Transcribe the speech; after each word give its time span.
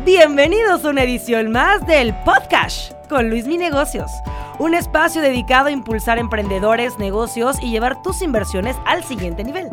Bienvenidos 0.00 0.84
a 0.84 0.90
una 0.90 1.04
edición 1.04 1.52
más 1.52 1.86
del 1.86 2.12
Podcast 2.24 2.92
con 3.08 3.30
Luis 3.30 3.46
Mi 3.46 3.56
Negocios, 3.56 4.10
un 4.58 4.74
espacio 4.74 5.22
dedicado 5.22 5.68
a 5.68 5.70
impulsar 5.70 6.18
emprendedores, 6.18 6.98
negocios 6.98 7.56
y 7.62 7.70
llevar 7.70 8.02
tus 8.02 8.20
inversiones 8.20 8.74
al 8.84 9.04
siguiente 9.04 9.44
nivel. 9.44 9.68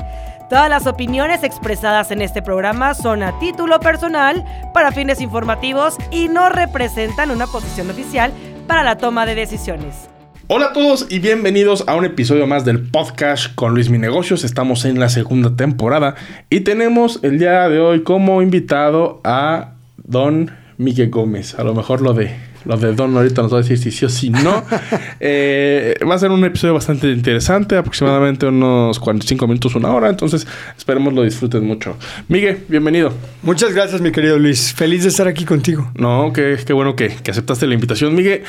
Todas 0.47 0.70
las 0.70 0.86
opiniones 0.86 1.44
expresadas 1.44 2.12
en 2.12 2.21
este 2.21 2.44
programa 2.44 2.94
son 2.94 3.24
a 3.24 3.40
título 3.40 3.79
personal, 3.79 4.46
para 4.71 4.92
fines 4.92 5.20
informativos 5.20 5.97
y 6.11 6.27
no 6.27 6.49
representan 6.49 7.31
una 7.31 7.47
posición 7.47 7.89
oficial 7.89 8.31
para 8.67 8.83
la 8.83 8.97
toma 8.97 9.25
de 9.25 9.33
decisiones. 9.33 10.09
Hola 10.47 10.67
a 10.67 10.73
todos 10.73 11.07
y 11.09 11.20
bienvenidos 11.20 11.83
a 11.88 11.95
un 11.95 12.05
episodio 12.05 12.45
más 12.45 12.65
del 12.65 12.89
podcast 12.89 13.54
con 13.55 13.73
Luis 13.73 13.89
Mi 13.89 13.97
Negocios. 13.97 14.43
Estamos 14.43 14.86
en 14.86 14.99
la 14.99 15.09
segunda 15.09 15.55
temporada 15.55 16.15
y 16.49 16.61
tenemos 16.61 17.20
el 17.23 17.39
día 17.39 17.67
de 17.70 17.79
hoy 17.79 18.04
como 18.04 18.41
invitado 18.41 19.21
a 19.23 19.79
Don 20.10 20.52
Miguel 20.78 21.10
Gómez. 21.10 21.56
A 21.56 21.64
lo 21.64 21.75
mejor 21.75 22.02
lo 22.02 22.14
de 22.14 22.36
lo 22.65 22.78
de 22.78 22.93
Don 22.93 23.15
ahorita 23.15 23.42
nos 23.42 23.54
va 23.54 23.60
a 23.60 23.61
decir 23.61 23.78
si 23.78 23.92
sí 23.92 24.06
o 24.06 24.10
si 24.10 24.29
no. 24.29 24.64
Eh, 25.21 25.96
va 26.10 26.16
a 26.16 26.20
ser 26.20 26.32
un 26.32 26.43
episodio 26.46 26.74
bastante 26.74 27.11
interesante, 27.11 27.75
aproximadamente 27.75 28.46
unos 28.46 28.97
45 29.00 29.47
minutos, 29.47 29.75
una 29.75 29.93
hora. 29.93 30.10
Entonces, 30.10 30.47
esperemos 30.78 31.14
lo 31.14 31.24
disfruten 31.24 31.66
mucho. 31.66 31.97
Miguel, 32.30 32.64
bienvenido. 32.69 33.11
Muchas 33.44 33.73
gracias, 33.73 34.00
mi 34.00 34.14
querido 34.14 34.39
Luis. 34.39 34.73
Feliz 34.73 35.03
de 35.03 35.09
estar 35.09 35.28
aquí 35.28 35.44
contigo. 35.44 35.92
No, 35.95 36.31
qué, 36.33 36.58
qué 36.66 36.72
bueno 36.72 36.95
que, 36.95 37.09
que, 37.09 37.31
aceptaste 37.31 37.67
la 37.67 37.73
invitación, 37.73 38.16
Miguel. 38.16 38.44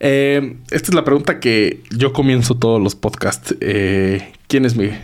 Eh, 0.00 0.56
esta 0.72 0.90
es 0.90 0.94
la 0.94 1.04
pregunta 1.04 1.38
que 1.38 1.82
yo 1.96 2.12
comienzo 2.12 2.56
todos 2.56 2.82
los 2.82 2.96
podcasts. 2.96 3.54
Eh, 3.60 4.32
¿Quién 4.48 4.64
es 4.64 4.74
Miguel? 4.74 4.98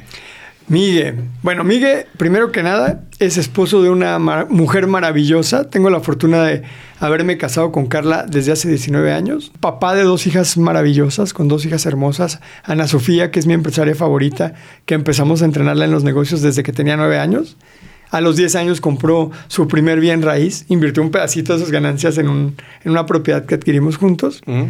Miguel. 0.69 1.17
Bueno, 1.43 1.65
Miguel, 1.65 2.07
primero 2.17 2.53
que 2.53 2.63
nada, 2.63 3.05
es 3.19 3.37
esposo 3.37 3.83
de 3.83 3.91
una 3.91 4.19
mujer 4.19 4.87
maravillosa. 4.87 5.69
Tengo 5.69 5.91
la 5.91 6.01
fortuna 6.01 6.45
de 6.45 6.63
haberme 6.99 7.37
casado 7.37 7.73
con 7.73 7.87
Carla 7.87 8.25
desde 8.29 8.53
hace 8.53 8.69
19 8.69 9.13
años. 9.13 9.53
Papá 9.61 9.95
de 9.95 10.03
dos 10.03 10.27
hijas 10.27 10.57
maravillosas, 10.57 11.35
con 11.35 11.49
dos 11.49 11.67
hijas 11.67 11.85
hermosas. 11.87 12.41
Ana 12.65 12.87
Sofía, 12.87 13.31
que 13.31 13.39
es 13.39 13.47
mi 13.47 13.55
empresaria 13.55 13.95
favorita, 13.95 14.55
que 14.87 14.95
empezamos 14.95 15.43
a 15.43 15.45
entrenarla 15.45 15.85
en 15.85 15.91
los 15.91 16.05
negocios 16.05 16.43
desde 16.43 16.63
que 16.63 16.73
tenía 16.73 16.97
9 16.97 17.19
años. 17.19 17.57
A 18.11 18.21
los 18.21 18.37
10 18.37 18.57
años 18.57 18.81
compró 18.81 19.31
su 19.49 19.67
primer 19.69 19.99
bien 19.99 20.21
raíz, 20.21 20.67
invirtió 20.69 21.03
un 21.03 21.11
pedacito 21.11 21.55
de 21.55 21.61
sus 21.61 21.71
ganancias 21.71 22.19
en, 22.19 22.29
un, 22.29 22.57
en 22.85 22.91
una 22.91 23.07
propiedad 23.07 23.47
que 23.47 23.55
adquirimos 23.55 23.97
juntos. 23.97 24.43
-huh. 24.47 24.69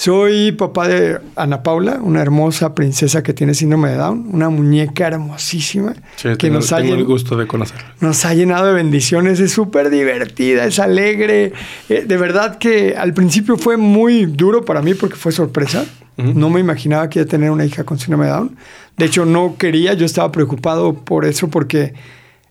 Soy 0.00 0.52
papá 0.52 0.88
de 0.88 1.18
Ana 1.36 1.62
Paula, 1.62 1.98
una 2.02 2.22
hermosa 2.22 2.74
princesa 2.74 3.22
que 3.22 3.34
tiene 3.34 3.52
síndrome 3.52 3.90
de 3.90 3.96
Down, 3.96 4.30
una 4.32 4.48
muñeca 4.48 5.08
hermosísima 5.08 5.92
sí, 6.16 6.30
que 6.30 6.36
tengo, 6.36 6.54
nos, 6.54 6.68
tengo 6.70 6.94
ha 6.94 6.96
el 6.96 7.04
gusto 7.04 7.36
de 7.36 7.46
conocerla. 7.46 7.94
nos 8.00 8.24
ha 8.24 8.32
llenado 8.32 8.68
de 8.68 8.72
bendiciones, 8.72 9.40
es 9.40 9.52
súper 9.52 9.90
divertida, 9.90 10.64
es 10.64 10.78
alegre. 10.78 11.52
Eh, 11.90 12.06
de 12.06 12.16
verdad 12.16 12.56
que 12.56 12.96
al 12.96 13.12
principio 13.12 13.58
fue 13.58 13.76
muy 13.76 14.24
duro 14.24 14.64
para 14.64 14.80
mí 14.80 14.94
porque 14.94 15.16
fue 15.16 15.32
sorpresa. 15.32 15.84
Uh 16.16 16.22
-huh. 16.22 16.34
No 16.34 16.48
me 16.48 16.60
imaginaba 16.60 17.10
que 17.10 17.18
iba 17.18 17.26
a 17.26 17.28
tener 17.28 17.50
una 17.50 17.66
hija 17.66 17.84
con 17.84 17.98
síndrome 17.98 18.24
de 18.24 18.32
Down. 18.32 18.56
De 18.96 19.04
hecho, 19.04 19.26
no 19.26 19.56
quería, 19.58 19.92
yo 19.92 20.06
estaba 20.06 20.32
preocupado 20.32 20.94
por 20.94 21.26
eso 21.26 21.50
porque 21.50 21.92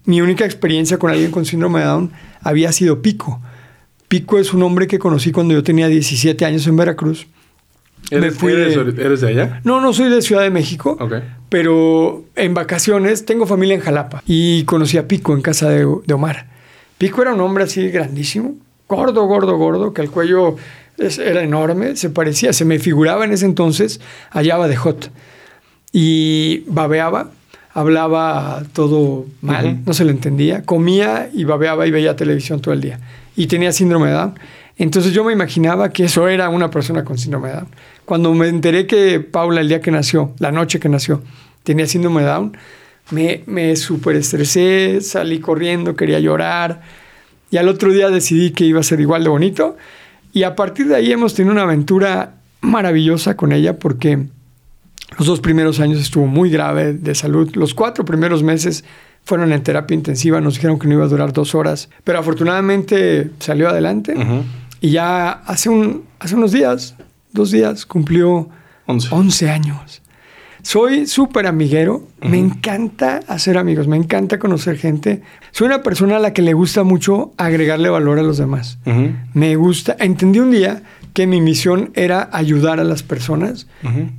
mi 0.05 0.21
única 0.21 0.45
experiencia 0.45 0.99
con 0.99 1.09
alguien 1.09 1.31
con 1.31 1.45
síndrome 1.45 1.79
de 1.79 1.85
Down 1.87 2.11
había 2.43 2.71
sido 2.71 3.01
Pico. 3.01 3.41
Pico 4.07 4.37
es 4.37 4.53
un 4.53 4.61
hombre 4.61 4.85
que 4.85 4.99
conocí 4.99 5.31
cuando 5.31 5.55
yo 5.55 5.63
tenía 5.63 5.87
17 5.87 6.45
años 6.45 6.67
en 6.67 6.75
Veracruz. 6.75 7.25
¿Eres, 8.11 8.35
fui 8.35 8.53
eres, 8.53 8.75
de, 8.75 9.03
¿Eres, 9.03 9.21
de, 9.21 9.27
allá? 9.27 9.61
No, 9.63 9.81
no 9.81 9.93
soy 9.93 10.09
de 10.09 10.21
Ciudad 10.21 10.41
de 10.41 10.49
México. 10.49 10.97
Okay. 10.99 11.21
Pero 11.49 12.25
en 12.35 12.53
vacaciones 12.53 13.25
tengo 13.25 13.45
familia 13.45 13.75
en 13.75 13.81
Jalapa. 13.81 14.23
Y 14.25 14.63
conocí 14.63 14.97
a 14.97 15.07
Pico 15.07 15.33
en 15.33 15.41
casa 15.41 15.69
de, 15.69 15.85
de, 16.05 16.13
Omar. 16.13 16.47
Pico 16.97 17.21
era 17.21 17.33
un 17.33 17.41
hombre 17.41 17.63
así 17.63 17.89
grandísimo, 17.89 18.55
gordo, 18.87 19.25
gordo, 19.25 19.57
gordo, 19.57 19.93
que 19.93 20.01
el 20.01 20.09
cuello 20.09 20.55
es, 20.97 21.17
era 21.17 21.43
enorme, 21.43 21.95
se 21.95 22.09
parecía, 22.09 22.53
se 22.53 22.65
me 22.65 22.79
figuraba 22.79 23.25
en 23.25 23.31
ese 23.31 23.45
entonces 23.45 24.01
a 24.31 24.43
Java 24.43 24.67
de 24.67 24.75
Hot. 24.75 25.11
Y 25.91 26.63
babeaba, 26.67 27.31
hablaba 27.73 28.63
todo 28.73 29.25
mal, 29.41 29.65
uh 29.65 29.69
-huh. 29.69 29.85
no 29.85 29.93
se 29.93 30.05
le 30.05 30.11
entendía, 30.11 30.63
comía 30.63 31.29
y 31.33 31.45
babeaba 31.45 31.87
y 31.87 31.91
veía 31.91 32.15
televisión 32.15 32.59
todo 32.59 32.73
el 32.73 32.81
día. 32.81 32.99
Y 33.35 33.47
tenía 33.47 33.71
síndrome 33.71 34.07
de 34.07 34.13
Down. 34.13 34.39
Entonces 34.77 35.13
yo 35.13 35.23
me 35.23 35.33
imaginaba 35.33 35.89
que 35.89 36.05
eso 36.05 36.27
era 36.27 36.49
una 36.49 36.69
persona 36.69 37.03
con 37.03 37.17
síndrome 37.17 37.49
de 37.49 37.55
Down. 37.55 37.67
Cuando 38.09 38.33
me 38.33 38.47
enteré 38.47 38.87
que 38.87 39.19
Paula, 39.19 39.61
el 39.61 39.67
día 39.67 39.81
que 39.81 39.91
nació, 39.91 40.33
la 40.39 40.51
noche 40.51 40.79
que 40.79 40.89
nació, 40.89 41.21
tenía 41.61 41.85
síndrome 41.85 42.23
de 42.23 42.27
Down, 42.27 42.57
me, 43.11 43.43
me 43.45 43.75
súper 43.75 44.15
estresé, 44.15 44.99
salí 45.01 45.37
corriendo, 45.39 45.95
quería 45.95 46.19
llorar. 46.19 46.81
Y 47.51 47.57
al 47.57 47.67
otro 47.67 47.91
día 47.91 48.09
decidí 48.09 48.49
que 48.49 48.65
iba 48.65 48.79
a 48.79 48.83
ser 48.83 48.99
igual 48.99 49.23
de 49.23 49.29
bonito. 49.29 49.77
Y 50.33 50.41
a 50.41 50.55
partir 50.55 50.87
de 50.87 50.95
ahí 50.95 51.11
hemos 51.11 51.35
tenido 51.35 51.53
una 51.53 51.61
aventura 51.61 52.37
maravillosa 52.61 53.37
con 53.37 53.51
ella 53.51 53.77
porque 53.77 54.25
los 55.19 55.27
dos 55.27 55.39
primeros 55.39 55.79
años 55.79 55.99
estuvo 55.99 56.25
muy 56.25 56.49
grave 56.49 56.93
de 56.93 57.13
salud. 57.13 57.51
Los 57.53 57.75
cuatro 57.75 58.05
primeros 58.05 58.41
meses 58.41 58.85
fueron 59.23 59.53
en 59.53 59.61
terapia 59.61 59.93
intensiva, 59.93 60.41
nos 60.41 60.55
dijeron 60.55 60.79
que 60.79 60.87
no 60.87 60.95
iba 60.95 61.05
a 61.05 61.09
durar 61.09 61.31
dos 61.31 61.53
horas, 61.53 61.91
pero 62.03 62.17
afortunadamente 62.17 63.29
salió 63.37 63.69
adelante. 63.69 64.15
Uh 64.15 64.21
-huh. 64.21 64.43
Y 64.81 64.89
ya 64.89 65.29
hace, 65.29 65.69
un, 65.69 66.05
hace 66.17 66.33
unos 66.33 66.51
días, 66.53 66.95
dos 67.31 67.51
días, 67.51 67.85
cumplió 67.85 68.49
11, 68.85 69.07
11 69.11 69.49
años. 69.49 70.01
Soy 70.61 71.07
súper 71.07 71.47
amiguero, 71.47 71.95
uh 71.95 72.25
-huh. 72.25 72.29
me 72.29 72.37
encanta 72.37 73.21
hacer 73.27 73.57
amigos, 73.57 73.87
me 73.87 73.95
encanta 73.95 74.39
conocer 74.39 74.77
gente. 74.77 75.21
Soy 75.51 75.67
una 75.67 75.83
persona 75.83 76.17
a 76.17 76.19
la 76.19 76.33
que 76.33 76.41
le 76.41 76.53
gusta 76.53 76.83
mucho 76.83 77.31
agregarle 77.37 77.89
valor 77.89 78.19
a 78.19 78.23
los 78.23 78.37
demás. 78.37 78.77
Uh 78.85 78.89
-huh. 78.89 79.15
Me 79.33 79.55
gusta, 79.55 79.95
entendí 79.99 80.39
un 80.39 80.51
día 80.51 80.83
que 81.13 81.27
mi 81.27 81.39
misión 81.39 81.91
era 81.95 82.29
ayudar 82.33 82.79
a 82.79 82.83
las 82.83 83.03
personas. 83.03 83.67
Uh 83.83 83.87
-huh. 83.87 84.09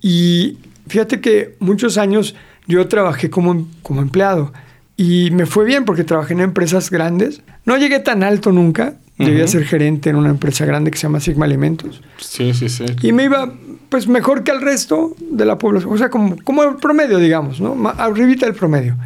Y 0.00 0.58
fíjate 0.86 1.20
que 1.20 1.56
muchos 1.58 1.98
años 1.98 2.36
yo 2.68 2.86
trabajé 2.86 3.28
como, 3.28 3.66
como 3.82 4.00
empleado 4.02 4.52
y 4.96 5.30
me 5.32 5.46
fue 5.46 5.64
bien 5.64 5.84
porque 5.84 6.04
trabajé 6.04 6.34
en 6.34 6.40
empresas 6.40 6.90
grandes. 6.90 7.42
No 7.64 7.76
llegué 7.76 7.98
tan 7.98 8.22
alto 8.22 8.52
nunca, 8.52 8.94
Llegué 9.18 9.38
uh 9.38 9.40
-huh. 9.40 9.44
a 9.44 9.48
ser 9.48 9.64
gerente 9.64 10.10
en 10.10 10.16
una 10.16 10.30
empresa 10.30 10.64
grande 10.64 10.90
que 10.90 10.98
se 10.98 11.02
llama 11.02 11.20
Sigma 11.20 11.44
Alimentos. 11.44 12.00
Sí, 12.18 12.54
sí, 12.54 12.68
sí. 12.68 12.84
Y 13.02 13.12
me 13.12 13.24
iba, 13.24 13.52
pues, 13.88 14.06
mejor 14.06 14.44
que 14.44 14.52
al 14.52 14.62
resto 14.62 15.16
de 15.18 15.44
la 15.44 15.58
población. 15.58 15.92
O 15.92 15.98
sea, 15.98 16.08
como, 16.08 16.36
como 16.44 16.62
el 16.62 16.76
promedio, 16.76 17.18
digamos, 17.18 17.60
¿no? 17.60 17.76
Arribita 17.98 18.46
del 18.46 18.54
promedio. 18.54 18.96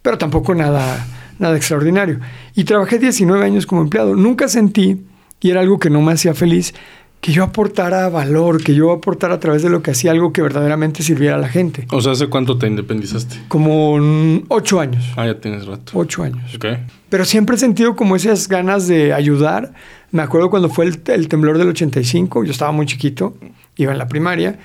Pero 0.00 0.16
tampoco 0.16 0.54
nada, 0.54 1.06
nada 1.38 1.56
extraordinario. 1.56 2.18
Y 2.54 2.64
trabajé 2.64 2.98
19 2.98 3.44
años 3.44 3.66
como 3.66 3.82
empleado. 3.82 4.16
Nunca 4.16 4.48
sentí, 4.48 5.04
y 5.40 5.50
era 5.50 5.60
algo 5.60 5.78
que 5.78 5.90
no 5.90 6.00
me 6.00 6.12
hacía 6.12 6.34
feliz, 6.34 6.72
que 7.22 7.30
yo 7.30 7.44
aportara 7.44 8.08
valor, 8.08 8.64
que 8.64 8.74
yo 8.74 8.90
aportara 8.90 9.36
a 9.36 9.40
través 9.40 9.62
de 9.62 9.70
lo 9.70 9.80
que 9.80 9.92
hacía 9.92 10.10
algo 10.10 10.32
que 10.32 10.42
verdaderamente 10.42 11.04
sirviera 11.04 11.36
a 11.36 11.38
la 11.38 11.48
gente. 11.48 11.86
O 11.92 12.00
sea, 12.00 12.12
¿hace 12.12 12.26
cuánto 12.26 12.58
te 12.58 12.66
independizaste? 12.66 13.36
Como 13.46 14.42
ocho 14.48 14.80
años. 14.80 15.04
Ah, 15.16 15.26
ya 15.26 15.40
tienes 15.40 15.64
rato. 15.64 15.92
Ocho 15.94 16.24
años. 16.24 16.52
Ok. 16.56 16.66
Pero 17.08 17.24
siempre 17.24 17.54
he 17.54 17.58
sentido 17.60 17.94
como 17.94 18.16
esas 18.16 18.48
ganas 18.48 18.88
de 18.88 19.12
ayudar. 19.12 19.72
Me 20.10 20.20
acuerdo 20.20 20.50
cuando 20.50 20.68
fue 20.68 20.84
el, 20.84 21.00
el, 21.06 21.28
temblor 21.28 21.58
del 21.58 21.68
85, 21.68 22.42
yo 22.42 22.50
estaba 22.50 22.72
muy 22.72 22.86
chiquito, 22.86 23.36
iba 23.76 23.92
en 23.92 23.98
la 23.98 24.08
primaria, 24.08 24.58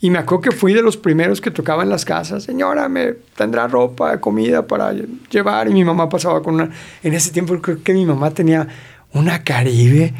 y 0.00 0.10
me 0.10 0.18
acuerdo 0.18 0.42
que 0.42 0.50
fui 0.50 0.72
de 0.72 0.82
los 0.82 0.96
primeros 0.96 1.40
que 1.40 1.52
tocaba 1.52 1.84
en 1.84 1.90
las 1.90 2.04
casas, 2.04 2.42
señora, 2.42 2.88
me 2.88 3.12
tendrá 3.36 3.68
ropa, 3.68 4.20
comida 4.20 4.66
para 4.66 4.92
llevar, 5.30 5.68
y 5.68 5.74
mi 5.74 5.84
mamá 5.84 6.08
pasaba 6.08 6.42
con 6.42 6.54
una... 6.54 6.70
En 7.04 7.14
ese 7.14 7.30
tiempo 7.30 7.56
creo 7.60 7.80
que 7.84 7.92
mi 7.92 8.04
mamá 8.04 8.32
tenía 8.32 8.66
una 9.12 9.44
Caribe 9.44 10.12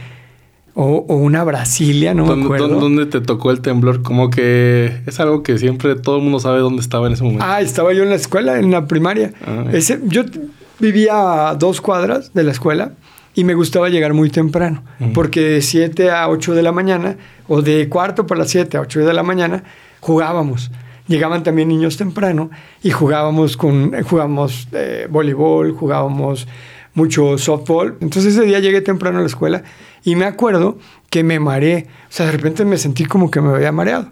o, 0.75 1.04
o, 1.08 1.16
una 1.16 1.44
Brasilia, 1.44 2.14
no 2.14 2.26
¿Dónde, 2.26 2.48
me 2.48 2.54
acuerdo. 2.54 2.81
¿Dónde 2.81 3.06
te 3.06 3.20
tocó 3.20 3.50
el 3.50 3.60
temblor? 3.60 4.03
Como 4.03 4.31
que 4.31 5.00
es 5.06 5.20
algo 5.20 5.42
que 5.42 5.58
siempre 5.58 5.97
todo 5.97 6.16
el 6.16 6.22
mundo 6.22 6.41
sabe 6.41 6.60
dónde 6.60 6.81
estaba 6.81 7.06
en 7.06 7.14
ese 7.14 7.25
momento. 7.25 7.44
Ah, 7.47 7.60
estaba 7.60 7.92
yo 7.92 8.03
en 8.03 8.10
la 8.10 8.16
escuela, 8.16 8.58
en 8.58 8.70
la 8.70 8.86
primaria. 8.86 9.32
Ah, 9.47 9.64
ese, 9.72 10.00
yo 10.04 10.22
vivía 10.78 11.48
a 11.48 11.54
dos 11.54 11.81
cuadras 11.81 12.32
de 12.34 12.44
la 12.44 12.53
escuela 12.53 12.92
y 13.34 13.44
me 13.44 13.54
gustaba 13.54 13.88
llegar 13.88 14.14
muy 14.14 14.31
temprano, 14.31 14.82
uh 15.00 15.05
-huh. 15.05 15.12
porque 15.12 15.40
de 15.40 15.62
7 15.62 16.11
a 16.11 16.28
8 16.28 16.55
de 16.55 16.62
la 16.62 16.72
mañana, 16.72 17.17
o 17.49 17.62
de 17.62 17.88
cuarto 17.88 18.26
para 18.26 18.40
las 18.40 18.50
7 18.50 18.76
a 18.76 18.81
8 18.81 19.00
de 19.00 19.12
la 19.12 19.22
mañana, 19.22 19.64
jugábamos. 20.00 20.70
Llegaban 21.06 21.43
también 21.43 21.69
niños 21.69 21.96
temprano 21.96 22.50
y 22.82 22.90
jugábamos 22.90 23.56
con 23.56 23.93
jugábamos 24.05 24.69
eh, 24.72 25.08
voleibol, 25.11 25.72
jugábamos 25.72 26.46
mucho 26.94 27.37
softball. 27.38 27.96
Entonces 28.00 28.37
ese 28.37 28.46
día 28.46 28.61
llegué 28.61 28.81
temprano 28.81 29.19
a 29.19 29.20
la 29.22 29.26
escuela 29.26 29.62
y 30.05 30.17
me 30.17 30.25
acuerdo 30.25 30.79
que 31.11 31.25
me 31.25 31.41
mareé. 31.41 31.87
O 32.08 32.12
sea, 32.12 32.26
de 32.26 32.32
repente 32.32 32.64
me 32.64 32.79
sentí 32.79 33.05
como 33.05 33.31
que 33.31 33.41
me 33.41 33.50
había 33.50 33.73
mareado. 33.73 34.11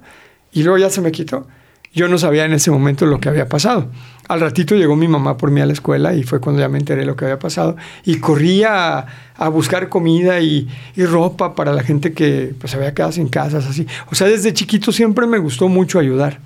Y 0.53 0.63
luego 0.63 0.79
ya 0.79 0.91
se 0.91 1.01
me 1.01 1.13
quitó. 1.13 1.47
Yo 1.95 2.07
no 2.09 2.19
sabía 2.19 2.45
en 2.45 2.53
ese 2.53 2.71
momento 2.71 3.07
lo 3.07 3.19
que 3.19 3.29
había 3.29 3.49
pasado. 3.49 3.91
Al 4.29 4.41
ratito 4.41 4.75
llegó 4.75 4.95
mi 4.95 5.09
mamá 5.09 5.39
por 5.39 5.51
mí 5.51 5.61
a 5.61 5.67
la 5.67 5.73
escuela 5.73 6.15
y 6.15 6.23
fue 6.23 6.39
cuando 6.39 6.61
ya 6.61 6.69
me 6.69 6.79
enteré 6.79 7.05
lo 7.07 7.17
que 7.17 7.25
había 7.25 7.39
pasado. 7.39 7.77
Y 8.05 8.19
corría 8.19 9.07
a, 9.37 9.49
buscar 9.49 9.89
comida 9.89 10.41
y, 10.41 10.69
y, 10.97 11.05
ropa 11.07 11.55
para 11.55 11.73
la 11.73 11.83
gente 11.83 12.13
que 12.13 12.55
pues, 12.61 12.75
había 12.75 12.93
quedado 12.93 13.13
sin 13.13 13.29
casas, 13.29 13.67
así. 13.67 13.87
O 14.11 14.15
sea, 14.15 14.27
desde 14.27 14.53
chiquito 14.53 14.93
siempre 14.93 15.27
me 15.27 15.39
gustó 15.39 15.69
mucho 15.69 15.99
ayudar. 15.99 16.41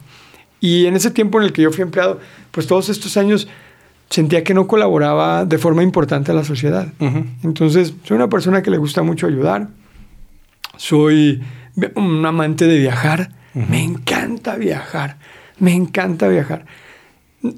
Y 0.60 0.86
en 0.86 0.94
ese 0.94 1.10
tiempo 1.10 1.40
en 1.40 1.46
el 1.46 1.52
que 1.52 1.62
yo 1.62 1.72
fui 1.72 1.82
empleado, 1.82 2.20
pues 2.52 2.68
todos 2.68 2.88
estos 2.88 3.16
años 3.16 3.48
sentía 4.12 4.44
que 4.44 4.52
no 4.52 4.66
colaboraba 4.66 5.46
de 5.46 5.56
forma 5.56 5.82
importante 5.82 6.30
a 6.32 6.34
la 6.34 6.44
sociedad. 6.44 6.86
Entonces, 7.42 7.94
soy 8.04 8.16
una 8.16 8.28
persona 8.28 8.62
que 8.62 8.70
le 8.70 8.76
gusta 8.76 9.02
mucho 9.02 9.26
ayudar. 9.26 9.68
Soy 10.76 11.42
un 11.94 12.24
amante 12.24 12.66
de 12.66 12.78
viajar. 12.78 13.30
Me 13.54 13.82
encanta 13.82 14.56
viajar. 14.56 15.16
Me 15.58 15.72
encanta 15.72 16.28
viajar. 16.28 16.66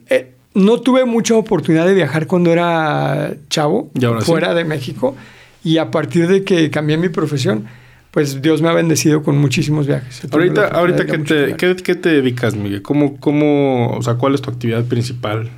Eh, 0.09 0.33
no 0.55 0.81
tuve 0.81 1.05
mucha 1.05 1.35
oportunidad 1.35 1.87
de 1.87 1.95
viajar 1.95 2.29
cuando 2.29 2.53
era 2.53 3.35
chavo, 3.51 3.91
fuera 4.21 4.55
de 4.55 4.65
México. 4.65 5.17
Y 5.65 5.79
a 5.79 5.91
partir 5.91 6.29
de 6.29 6.45
que 6.45 6.71
cambié 6.71 6.97
mi 6.97 7.09
profesión, 7.09 7.65
pues 8.13 8.43
Dios 8.43 8.63
me 8.63 8.69
ha 8.69 8.73
bendecido 8.75 9.25
con 9.25 9.39
muchísimos 9.39 9.89
viajes. 9.89 10.23
Ahorita, 10.31 10.69
ahorita 10.69 11.07
¿qué 11.07 11.19
te. 11.19 11.57
¿qué, 11.57 11.75
qué 11.75 11.95
te 11.97 12.11
dedicas, 12.11 12.55
Miguel? 12.55 12.83
¿Cómo, 12.83 13.17
cómo, 13.17 13.91
o 13.97 14.03
sea, 14.03 14.15
cuál 14.15 14.35
es 14.35 14.43
tu 14.43 14.51
actividad 14.51 14.85
principal 14.85 15.51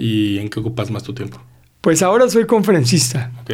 y 0.00 0.38
en 0.38 0.48
qué 0.48 0.60
ocupas 0.60 0.90
más 0.90 1.02
tu 1.02 1.12
tiempo? 1.12 1.38
Pues 1.82 2.02
ahora 2.02 2.28
soy 2.28 2.46
conferencista. 2.46 3.30
¿Ok? 3.42 3.52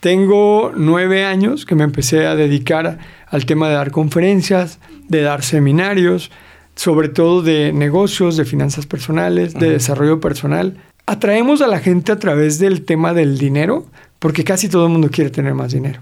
Tengo 0.00 0.72
nueve 0.74 1.24
años 1.24 1.66
que 1.66 1.74
me 1.74 1.84
empecé 1.84 2.26
a 2.26 2.34
dedicar 2.36 2.98
al 3.26 3.46
tema 3.46 3.68
de 3.68 3.74
dar 3.74 3.90
conferencias, 3.90 4.78
de 5.08 5.22
dar 5.22 5.42
seminarios, 5.42 6.30
sobre 6.76 7.08
todo 7.08 7.42
de 7.42 7.72
negocios, 7.72 8.36
de 8.36 8.44
finanzas 8.44 8.86
personales, 8.86 9.54
de 9.54 9.70
desarrollo 9.70 10.20
personal. 10.20 10.76
Atraemos 11.06 11.60
a 11.60 11.66
la 11.66 11.80
gente 11.80 12.12
a 12.12 12.18
través 12.18 12.58
del 12.58 12.84
tema 12.84 13.12
del 13.12 13.38
dinero, 13.38 13.86
porque 14.20 14.44
casi 14.44 14.68
todo 14.68 14.86
el 14.86 14.92
mundo 14.92 15.10
quiere 15.10 15.30
tener 15.30 15.54
más 15.54 15.72
dinero. 15.72 16.00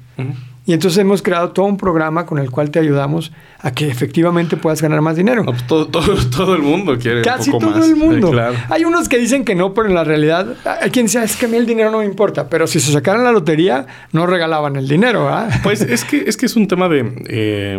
Y 0.68 0.72
entonces 0.72 0.98
hemos 0.98 1.22
creado 1.22 1.50
todo 1.50 1.64
un 1.66 1.76
programa 1.76 2.26
con 2.26 2.38
el 2.40 2.50
cual 2.50 2.72
te 2.72 2.80
ayudamos 2.80 3.30
a 3.60 3.70
que 3.70 3.88
efectivamente 3.88 4.56
puedas 4.56 4.82
ganar 4.82 5.00
más 5.00 5.14
dinero. 5.14 5.44
No, 5.44 5.52
pues 5.52 5.64
todo, 5.66 5.86
todo, 5.86 6.16
todo 6.36 6.56
el 6.56 6.62
mundo 6.62 6.98
quiere 6.98 7.22
Casi 7.22 7.50
un 7.50 7.60
poco 7.60 7.66
todo 7.68 7.78
más. 7.78 7.88
el 7.88 7.94
mundo. 7.94 8.26
Sí, 8.26 8.32
claro. 8.32 8.56
Hay 8.68 8.84
unos 8.84 9.08
que 9.08 9.16
dicen 9.16 9.44
que 9.44 9.54
no, 9.54 9.72
pero 9.74 9.88
en 9.88 9.94
la 9.94 10.02
realidad 10.02 10.54
hay 10.82 10.90
quien 10.90 11.06
dice, 11.06 11.22
es 11.22 11.36
que 11.36 11.46
a 11.46 11.48
mí 11.48 11.56
el 11.56 11.66
dinero 11.66 11.92
no 11.92 11.98
me 11.98 12.04
importa, 12.04 12.48
pero 12.48 12.66
si 12.66 12.80
se 12.80 12.90
sacaran 12.90 13.22
la 13.22 13.30
lotería, 13.30 13.86
no 14.10 14.26
regalaban 14.26 14.74
el 14.74 14.88
dinero, 14.88 15.28
¿ah? 15.28 15.48
Pues 15.62 15.82
es 15.82 16.02
que, 16.04 16.24
es 16.26 16.36
que 16.36 16.46
es 16.46 16.56
un 16.56 16.66
tema 16.66 16.88
de 16.88 17.14
eh, 17.28 17.78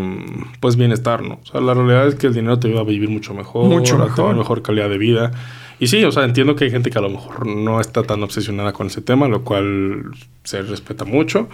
pues 0.61 0.77
bienestar, 0.77 1.21
¿no? 1.23 1.39
O 1.43 1.45
sea, 1.45 1.59
la 1.59 1.73
realidad 1.73 2.07
es 2.07 2.15
que 2.15 2.27
el 2.27 2.33
dinero 2.33 2.57
te 2.57 2.69
ayuda 2.69 2.81
a 2.81 2.85
vivir 2.85 3.09
mucho 3.09 3.33
mejor, 3.33 3.65
Mucho 3.65 3.95
a 3.95 4.05
mejor. 4.05 4.15
tener 4.15 4.35
mejor 4.35 4.61
calidad 4.61 4.89
de 4.89 4.97
vida. 4.97 5.31
Y 5.79 5.87
sí, 5.87 6.03
o 6.03 6.11
sea, 6.11 6.23
entiendo 6.23 6.55
que 6.55 6.65
hay 6.65 6.71
gente 6.71 6.89
que 6.89 6.97
a 6.97 7.01
lo 7.01 7.09
mejor 7.09 7.45
no 7.45 7.79
está 7.79 8.03
tan 8.03 8.23
obsesionada 8.23 8.73
con 8.73 8.87
ese 8.87 9.01
tema, 9.01 9.27
lo 9.27 9.43
cual 9.43 10.05
se 10.43 10.61
respeta 10.63 11.05
mucho. 11.05 11.49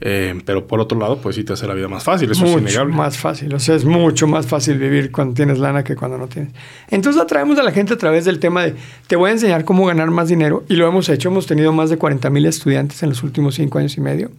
Eh, 0.00 0.40
pero 0.44 0.66
por 0.66 0.80
otro 0.80 0.98
lado, 0.98 1.18
pues 1.18 1.36
sí 1.36 1.44
te 1.44 1.52
hace 1.52 1.66
la 1.66 1.74
vida 1.74 1.86
más 1.86 2.02
fácil, 2.02 2.30
eso 2.30 2.44
es 2.44 2.52
innegable. 2.52 2.94
más 2.94 3.18
fácil. 3.18 3.54
O 3.54 3.58
sea, 3.60 3.76
es 3.76 3.84
mucho 3.84 4.26
más 4.26 4.46
fácil 4.46 4.78
vivir 4.78 5.12
cuando 5.12 5.34
tienes 5.34 5.58
lana 5.58 5.84
que 5.84 5.94
cuando 5.94 6.18
no 6.18 6.26
tienes. 6.26 6.52
Entonces 6.88 7.22
atraemos 7.22 7.58
a 7.58 7.62
la 7.62 7.70
gente 7.70 7.94
a 7.94 7.98
través 7.98 8.24
del 8.24 8.40
tema 8.40 8.64
de 8.64 8.74
te 9.06 9.16
voy 9.16 9.30
a 9.30 9.32
enseñar 9.34 9.64
cómo 9.64 9.86
ganar 9.86 10.10
más 10.10 10.28
dinero. 10.28 10.64
Y 10.68 10.74
lo 10.74 10.88
hemos 10.88 11.08
hecho. 11.08 11.28
Hemos 11.28 11.46
tenido 11.46 11.72
más 11.72 11.90
de 11.90 11.98
40 11.98 12.30
mil 12.30 12.46
estudiantes 12.46 13.02
en 13.02 13.10
los 13.10 13.22
últimos 13.22 13.54
cinco 13.54 13.78
años 13.78 13.96
y 13.96 14.00
medio. 14.00 14.30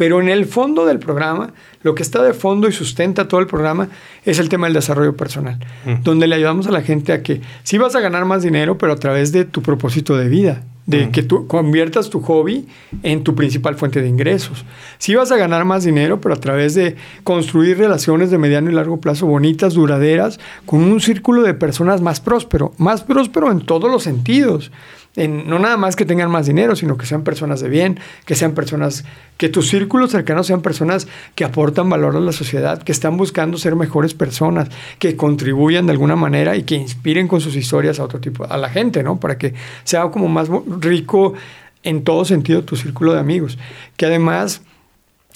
Pero 0.00 0.18
en 0.18 0.30
el 0.30 0.46
fondo 0.46 0.86
del 0.86 0.98
programa, 0.98 1.50
lo 1.82 1.94
que 1.94 2.02
está 2.02 2.22
de 2.22 2.32
fondo 2.32 2.66
y 2.68 2.72
sustenta 2.72 3.28
todo 3.28 3.38
el 3.38 3.46
programa 3.46 3.90
es 4.24 4.38
el 4.38 4.48
tema 4.48 4.66
del 4.66 4.72
desarrollo 4.72 5.14
personal, 5.14 5.58
Mm. 5.84 6.02
donde 6.02 6.26
le 6.26 6.36
ayudamos 6.36 6.66
a 6.66 6.70
la 6.70 6.80
gente 6.80 7.12
a 7.12 7.22
que 7.22 7.42
sí 7.64 7.76
vas 7.76 7.94
a 7.96 8.00
ganar 8.00 8.24
más 8.24 8.42
dinero, 8.42 8.78
pero 8.78 8.94
a 8.94 8.96
través 8.96 9.30
de 9.30 9.44
tu 9.44 9.60
propósito 9.60 10.16
de 10.16 10.30
vida, 10.30 10.62
de 10.86 11.04
Mm. 11.08 11.12
que 11.12 11.22
tú 11.22 11.46
conviertas 11.46 12.08
tu 12.08 12.20
hobby 12.22 12.66
en 13.02 13.24
tu 13.24 13.34
principal 13.34 13.74
fuente 13.74 14.00
de 14.00 14.08
ingresos. 14.08 14.64
Sí 14.96 15.14
vas 15.16 15.30
a 15.32 15.36
ganar 15.36 15.66
más 15.66 15.84
dinero, 15.84 16.18
pero 16.18 16.34
a 16.34 16.40
través 16.40 16.74
de 16.74 16.96
construir 17.22 17.76
relaciones 17.76 18.30
de 18.30 18.38
mediano 18.38 18.70
y 18.70 18.74
largo 18.74 19.02
plazo 19.02 19.26
bonitas, 19.26 19.74
duraderas, 19.74 20.40
con 20.64 20.80
un 20.82 20.98
círculo 21.02 21.42
de 21.42 21.52
personas 21.52 22.00
más 22.00 22.20
próspero, 22.20 22.72
más 22.78 23.02
próspero 23.02 23.52
en 23.52 23.60
todos 23.60 23.90
los 23.90 24.02
sentidos. 24.02 24.72
No 25.16 25.58
nada 25.58 25.76
más 25.76 25.96
que 25.96 26.04
tengan 26.04 26.30
más 26.30 26.46
dinero, 26.46 26.76
sino 26.76 26.96
que 26.96 27.04
sean 27.04 27.24
personas 27.24 27.60
de 27.60 27.68
bien, 27.68 27.98
que 28.26 28.36
sean 28.36 28.52
personas, 28.52 29.04
que 29.38 29.48
tus 29.48 29.68
círculos 29.68 30.12
cercanos 30.12 30.46
sean 30.46 30.62
personas 30.62 31.08
que 31.34 31.44
aportan 31.44 31.90
valor 31.90 32.16
a 32.16 32.20
la 32.20 32.30
sociedad, 32.32 32.80
que 32.80 32.92
están 32.92 33.16
buscando 33.16 33.58
ser 33.58 33.74
mejores 33.74 34.14
personas, 34.14 34.68
que 35.00 35.16
contribuyan 35.16 35.86
de 35.86 35.92
alguna 35.92 36.14
manera 36.14 36.56
y 36.56 36.62
que 36.62 36.76
inspiren 36.76 37.26
con 37.26 37.40
sus 37.40 37.56
historias 37.56 37.98
a 37.98 38.04
otro 38.04 38.20
tipo, 38.20 38.44
a 38.44 38.56
la 38.56 38.70
gente, 38.70 39.02
¿no? 39.02 39.18
Para 39.18 39.36
que 39.36 39.54
sea 39.82 40.08
como 40.10 40.28
más 40.28 40.48
rico 40.80 41.34
en 41.82 42.04
todo 42.04 42.24
sentido 42.24 42.62
tu 42.62 42.76
círculo 42.76 43.12
de 43.12 43.18
amigos. 43.18 43.58
Que 43.96 44.06
además 44.06 44.62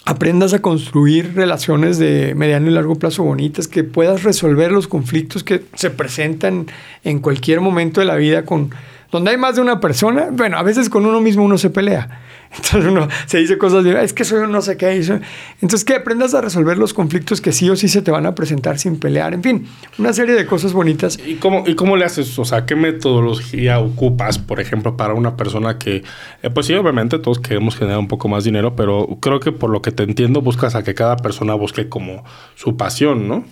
aprendas 0.04 0.52
a 0.52 0.60
construir 0.60 1.34
relaciones 1.34 1.98
de 1.98 2.34
mediano 2.34 2.70
y 2.70 2.74
largo 2.74 2.94
plazo 2.94 3.24
bonitas, 3.24 3.68
que 3.68 3.84
puedas 3.84 4.22
resolver 4.22 4.70
los 4.70 4.86
conflictos 4.86 5.42
que 5.42 5.64
se 5.74 5.90
presentan 5.90 6.66
en 7.04 7.20
cualquier 7.20 7.60
momento 7.60 8.00
de 8.00 8.06
la 8.06 8.16
vida 8.16 8.44
con 8.44 8.70
donde 9.14 9.30
hay 9.30 9.36
más 9.36 9.54
de 9.54 9.62
una 9.62 9.78
persona, 9.78 10.26
bueno, 10.32 10.58
a 10.58 10.64
veces 10.64 10.90
con 10.90 11.06
uno 11.06 11.20
mismo 11.20 11.44
uno 11.44 11.56
se 11.56 11.70
pelea. 11.70 12.20
Entonces 12.56 12.90
uno 12.90 13.06
se 13.26 13.38
dice 13.38 13.58
cosas 13.58 13.84
de, 13.84 14.02
es 14.02 14.12
que 14.12 14.24
soy 14.24 14.40
un 14.40 14.50
no 14.50 14.60
sé 14.60 14.76
qué. 14.76 14.96
y 14.96 15.04
soy-". 15.04 15.20
Entonces 15.62 15.84
que 15.84 15.94
aprendas 15.94 16.34
a 16.34 16.40
resolver 16.40 16.76
los 16.78 16.92
conflictos 16.92 17.40
que 17.40 17.52
sí 17.52 17.70
o 17.70 17.76
sí 17.76 17.86
se 17.86 18.02
te 18.02 18.10
van 18.10 18.26
a 18.26 18.34
presentar 18.34 18.76
sin 18.76 18.98
pelear. 18.98 19.32
En 19.32 19.40
fin, 19.44 19.68
una 19.98 20.12
serie 20.12 20.34
de 20.34 20.46
cosas 20.46 20.72
bonitas. 20.72 21.16
¿Y 21.24 21.36
cómo, 21.36 21.62
¿Y 21.64 21.76
cómo 21.76 21.96
le 21.96 22.04
haces? 22.04 22.36
O 22.40 22.44
sea, 22.44 22.66
¿qué 22.66 22.74
metodología 22.74 23.78
ocupas, 23.78 24.40
por 24.40 24.58
ejemplo, 24.58 24.96
para 24.96 25.14
una 25.14 25.36
persona 25.36 25.78
que, 25.78 26.02
eh, 26.42 26.50
pues 26.50 26.66
sí, 26.66 26.74
obviamente 26.74 27.20
todos 27.20 27.38
queremos 27.38 27.76
generar 27.76 28.00
un 28.00 28.08
poco 28.08 28.26
más 28.26 28.42
dinero, 28.42 28.74
pero 28.74 29.18
creo 29.20 29.38
que 29.38 29.52
por 29.52 29.70
lo 29.70 29.80
que 29.80 29.92
te 29.92 30.02
entiendo, 30.02 30.40
buscas 30.40 30.74
a 30.74 30.82
que 30.82 30.94
cada 30.94 31.18
persona 31.18 31.54
busque 31.54 31.88
como 31.88 32.24
su 32.56 32.76
pasión, 32.76 33.28
¿no? 33.28 33.44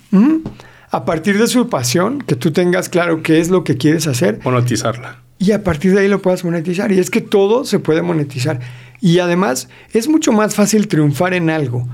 A 0.90 1.04
partir 1.04 1.38
de 1.38 1.46
su 1.46 1.68
pasión, 1.68 2.20
que 2.20 2.34
tú 2.34 2.50
tengas 2.50 2.88
claro 2.88 3.22
qué 3.22 3.38
es 3.38 3.48
lo 3.48 3.62
que 3.62 3.76
quieres 3.76 4.08
hacer, 4.08 4.40
Monetizarla. 4.42 5.22
Y 5.42 5.50
a 5.50 5.64
partir 5.64 5.92
de 5.92 6.02
ahí 6.02 6.08
lo 6.08 6.22
puedas 6.22 6.44
monetizar. 6.44 6.92
Y 6.92 7.00
es 7.00 7.10
que 7.10 7.20
todo 7.20 7.64
se 7.64 7.80
puede 7.80 8.00
monetizar. 8.00 8.60
Y 9.00 9.18
además 9.18 9.68
es 9.92 10.06
mucho 10.06 10.30
más 10.30 10.54
fácil 10.54 10.86
triunfar 10.86 11.34
en 11.34 11.50
algo 11.50 11.88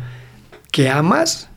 que 0.70 0.90
amas 0.90 1.48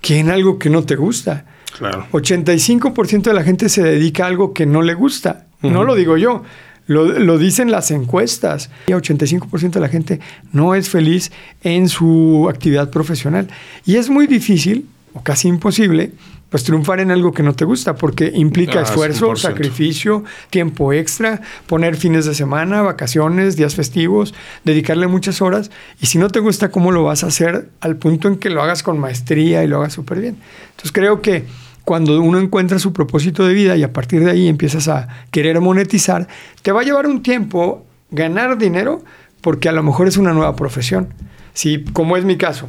que 0.00 0.18
en 0.18 0.30
algo 0.30 0.58
que 0.58 0.70
no 0.70 0.84
te 0.84 0.96
gusta. 0.96 1.44
Claro. 1.76 2.06
85% 2.12 3.22
de 3.24 3.34
la 3.34 3.42
gente 3.42 3.68
se 3.68 3.82
dedica 3.82 4.24
a 4.24 4.28
algo 4.28 4.54
que 4.54 4.64
no 4.64 4.80
le 4.80 4.94
gusta. 4.94 5.44
No 5.60 5.84
lo 5.84 5.96
digo 5.96 6.16
yo, 6.16 6.44
lo, 6.86 7.04
lo 7.04 7.36
dicen 7.36 7.70
las 7.70 7.90
encuestas. 7.90 8.70
Y 8.86 8.92
85% 8.92 9.72
de 9.72 9.80
la 9.80 9.88
gente 9.88 10.20
no 10.52 10.74
es 10.74 10.88
feliz 10.88 11.30
en 11.62 11.90
su 11.90 12.48
actividad 12.48 12.90
profesional. 12.90 13.48
Y 13.84 13.96
es 13.96 14.08
muy 14.08 14.26
difícil, 14.26 14.86
o 15.12 15.22
casi 15.22 15.48
imposible, 15.48 16.12
pues 16.50 16.64
triunfar 16.64 17.00
en 17.00 17.10
algo 17.10 17.32
que 17.32 17.42
no 17.42 17.54
te 17.54 17.64
gusta, 17.64 17.94
porque 17.96 18.32
implica 18.34 18.78
Ah, 18.78 18.82
esfuerzo, 18.82 19.26
100%. 19.32 19.36
sacrificio, 19.36 20.24
tiempo 20.50 20.92
extra, 20.92 21.42
poner 21.66 21.96
fines 21.96 22.24
de 22.24 22.34
semana, 22.34 22.80
vacaciones, 22.82 23.56
días 23.56 23.74
festivos, 23.74 24.34
dedicarle 24.64 25.06
muchas 25.08 25.42
horas. 25.42 25.70
Y 26.00 26.06
si 26.06 26.18
no 26.18 26.28
te 26.28 26.40
gusta, 26.40 26.70
¿cómo 26.70 26.90
lo 26.90 27.04
vas 27.04 27.22
a 27.24 27.26
hacer 27.26 27.68
al 27.80 27.96
punto 27.96 28.28
en 28.28 28.36
que 28.36 28.48
lo 28.50 28.62
hagas 28.62 28.82
con 28.82 28.98
maestría 28.98 29.62
y 29.62 29.66
lo 29.68 29.76
hagas 29.78 29.92
súper 29.92 30.20
bien? 30.20 30.38
Entonces 30.70 30.92
creo 30.92 31.20
que 31.20 31.44
cuando 31.84 32.20
uno 32.20 32.38
encuentra 32.38 32.78
su 32.78 32.92
propósito 32.92 33.46
de 33.46 33.54
vida 33.54 33.76
y 33.76 33.82
a 33.82 33.92
partir 33.92 34.24
de 34.24 34.30
ahí 34.30 34.48
empiezas 34.48 34.88
a 34.88 35.08
querer 35.30 35.60
monetizar, 35.60 36.28
te 36.62 36.72
va 36.72 36.80
a 36.82 36.84
llevar 36.84 37.06
un 37.06 37.22
tiempo 37.22 37.84
ganar 38.10 38.56
dinero 38.58 39.02
porque 39.40 39.68
a 39.68 39.72
lo 39.72 39.82
mejor 39.82 40.08
es 40.08 40.16
una 40.16 40.32
nueva 40.32 40.54
profesión. 40.56 41.08
Si, 41.54 41.84
como 41.92 42.16
es 42.16 42.24
mi 42.24 42.36
caso, 42.36 42.68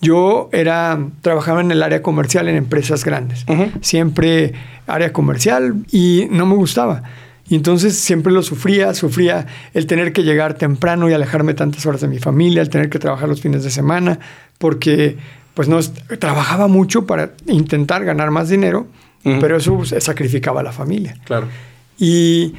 yo 0.00 0.48
era 0.52 0.98
trabajaba 1.22 1.60
en 1.60 1.70
el 1.70 1.82
área 1.82 2.02
comercial 2.02 2.48
en 2.48 2.56
empresas 2.56 3.04
grandes, 3.04 3.44
Ujú. 3.48 3.70
siempre 3.80 4.52
área 4.86 5.12
comercial 5.12 5.84
y 5.92 6.26
no 6.30 6.46
me 6.46 6.54
gustaba. 6.54 7.02
Y 7.48 7.56
entonces 7.56 7.96
siempre 7.98 8.32
lo 8.32 8.42
sufría, 8.42 8.94
sufría 8.94 9.46
el 9.74 9.86
tener 9.86 10.12
que 10.12 10.22
llegar 10.22 10.54
temprano 10.54 11.10
y 11.10 11.14
alejarme 11.14 11.52
tantas 11.54 11.84
horas 11.84 12.00
de 12.00 12.06
mi 12.06 12.20
familia, 12.20 12.62
el 12.62 12.70
tener 12.70 12.88
que 12.88 13.00
trabajar 13.00 13.28
los 13.28 13.40
fines 13.40 13.64
de 13.64 13.70
semana, 13.70 14.20
porque 14.58 15.16
pues 15.54 15.68
no 15.68 15.80
trabajaba 16.18 16.68
mucho 16.68 17.06
para 17.06 17.32
intentar 17.46 18.04
ganar 18.04 18.30
más 18.30 18.48
dinero, 18.48 18.86
pero 19.22 19.56
eso 19.56 19.76
pues, 19.76 19.94
sacrificaba 19.98 20.60
a 20.60 20.62
la 20.62 20.72
familia. 20.72 21.16
Claro. 21.24 21.48
Y 21.98 22.54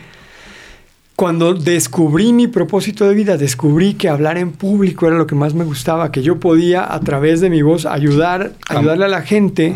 cuando 1.22 1.54
descubrí 1.54 2.34
mi 2.34 2.48
propósito 2.48 3.08
de 3.08 3.14
vida, 3.14 3.38
descubrí 3.38 3.94
que 3.94 4.10
hablar 4.10 4.40
en 4.40 4.52
público 4.52 5.06
era 5.06 5.18
lo 5.18 5.28
que 5.28 5.36
más 5.36 5.54
me 5.54 5.64
gustaba, 5.64 6.12
que 6.12 6.24
yo 6.24 6.40
podía 6.40 6.92
a 6.92 7.00
través 7.02 7.42
de 7.42 7.52
mi 7.52 7.62
voz 7.62 7.86
ayudar, 7.86 8.54
ayudarle 8.68 9.06
a 9.06 9.08
la 9.08 9.22
gente. 9.22 9.76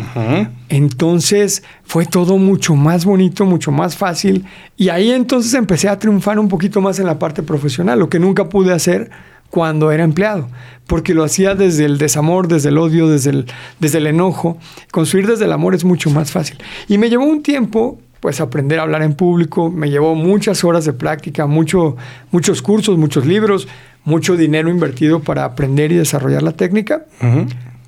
Entonces 0.68 1.62
fue 1.84 2.04
todo 2.04 2.36
mucho 2.36 2.74
más 2.74 3.04
bonito, 3.04 3.44
mucho 3.44 3.70
más 3.70 3.96
fácil. 3.96 4.44
Y 4.76 4.88
ahí 4.88 5.12
entonces 5.12 5.54
empecé 5.54 5.88
a 5.88 6.00
triunfar 6.00 6.40
un 6.40 6.48
poquito 6.48 6.80
más 6.80 6.98
en 6.98 7.06
la 7.06 7.20
parte 7.20 7.44
profesional, 7.44 8.00
lo 8.00 8.08
que 8.08 8.18
nunca 8.18 8.48
pude 8.48 8.72
hacer 8.72 9.12
cuando 9.48 9.92
era 9.92 10.02
empleado, 10.02 10.48
porque 10.88 11.14
lo 11.14 11.22
hacía 11.22 11.54
desde 11.54 11.84
el 11.84 11.98
desamor, 11.98 12.48
desde 12.48 12.70
el 12.70 12.78
odio, 12.78 13.08
desde 13.08 13.30
el, 13.30 13.46
desde 13.78 13.98
el 13.98 14.08
enojo. 14.08 14.58
Construir 14.90 15.28
desde 15.28 15.44
el 15.44 15.52
amor 15.52 15.76
es 15.76 15.84
mucho 15.84 16.10
más 16.10 16.32
fácil. 16.32 16.58
Y 16.88 16.98
me 16.98 17.08
llevó 17.08 17.24
un 17.24 17.42
tiempo, 17.42 18.00
pues, 18.20 18.40
aprender 18.40 18.78
a 18.78 18.82
hablar 18.82 19.02
en 19.02 19.14
público, 19.14 19.70
me 19.70 19.90
llevó 19.90 20.14
muchas 20.14 20.64
horas 20.64 20.84
de 20.84 20.92
práctica, 20.92 21.46
mucho, 21.46 21.96
muchos 22.30 22.62
cursos, 22.62 22.98
muchos 22.98 23.26
libros, 23.26 23.68
mucho 24.04 24.36
dinero 24.36 24.70
invertido 24.70 25.20
para 25.20 25.44
aprender 25.44 25.92
y 25.92 25.96
desarrollar 25.96 26.42
la 26.42 26.52
técnica. 26.52 27.06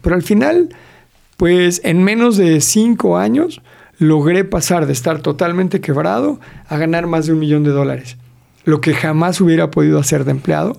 Pero 0.02 0.14
al 0.14 0.23
final, 0.23 0.68
pues 1.37 1.80
en 1.85 2.02
menos 2.02 2.37
de 2.37 2.61
cinco 2.61 3.18
años, 3.18 3.62
logré 3.99 4.44
pasar 4.44 4.87
de 4.87 4.92
estar 4.92 5.20
totalmente 5.20 5.80
quebrado 5.80 6.40
a 6.68 6.76
ganar 6.76 7.06
más 7.06 7.26
de 7.26 7.32
un 7.32 7.40
millón 7.40 7.64
de 7.64 7.70
dólares. 7.70 8.16
lo 8.64 8.82
que 8.82 8.92
jamás 8.92 9.40
hubiera 9.40 9.70
podido 9.70 9.99
hacer 9.99 10.25
de 10.25 10.32
empleado. 10.32 10.76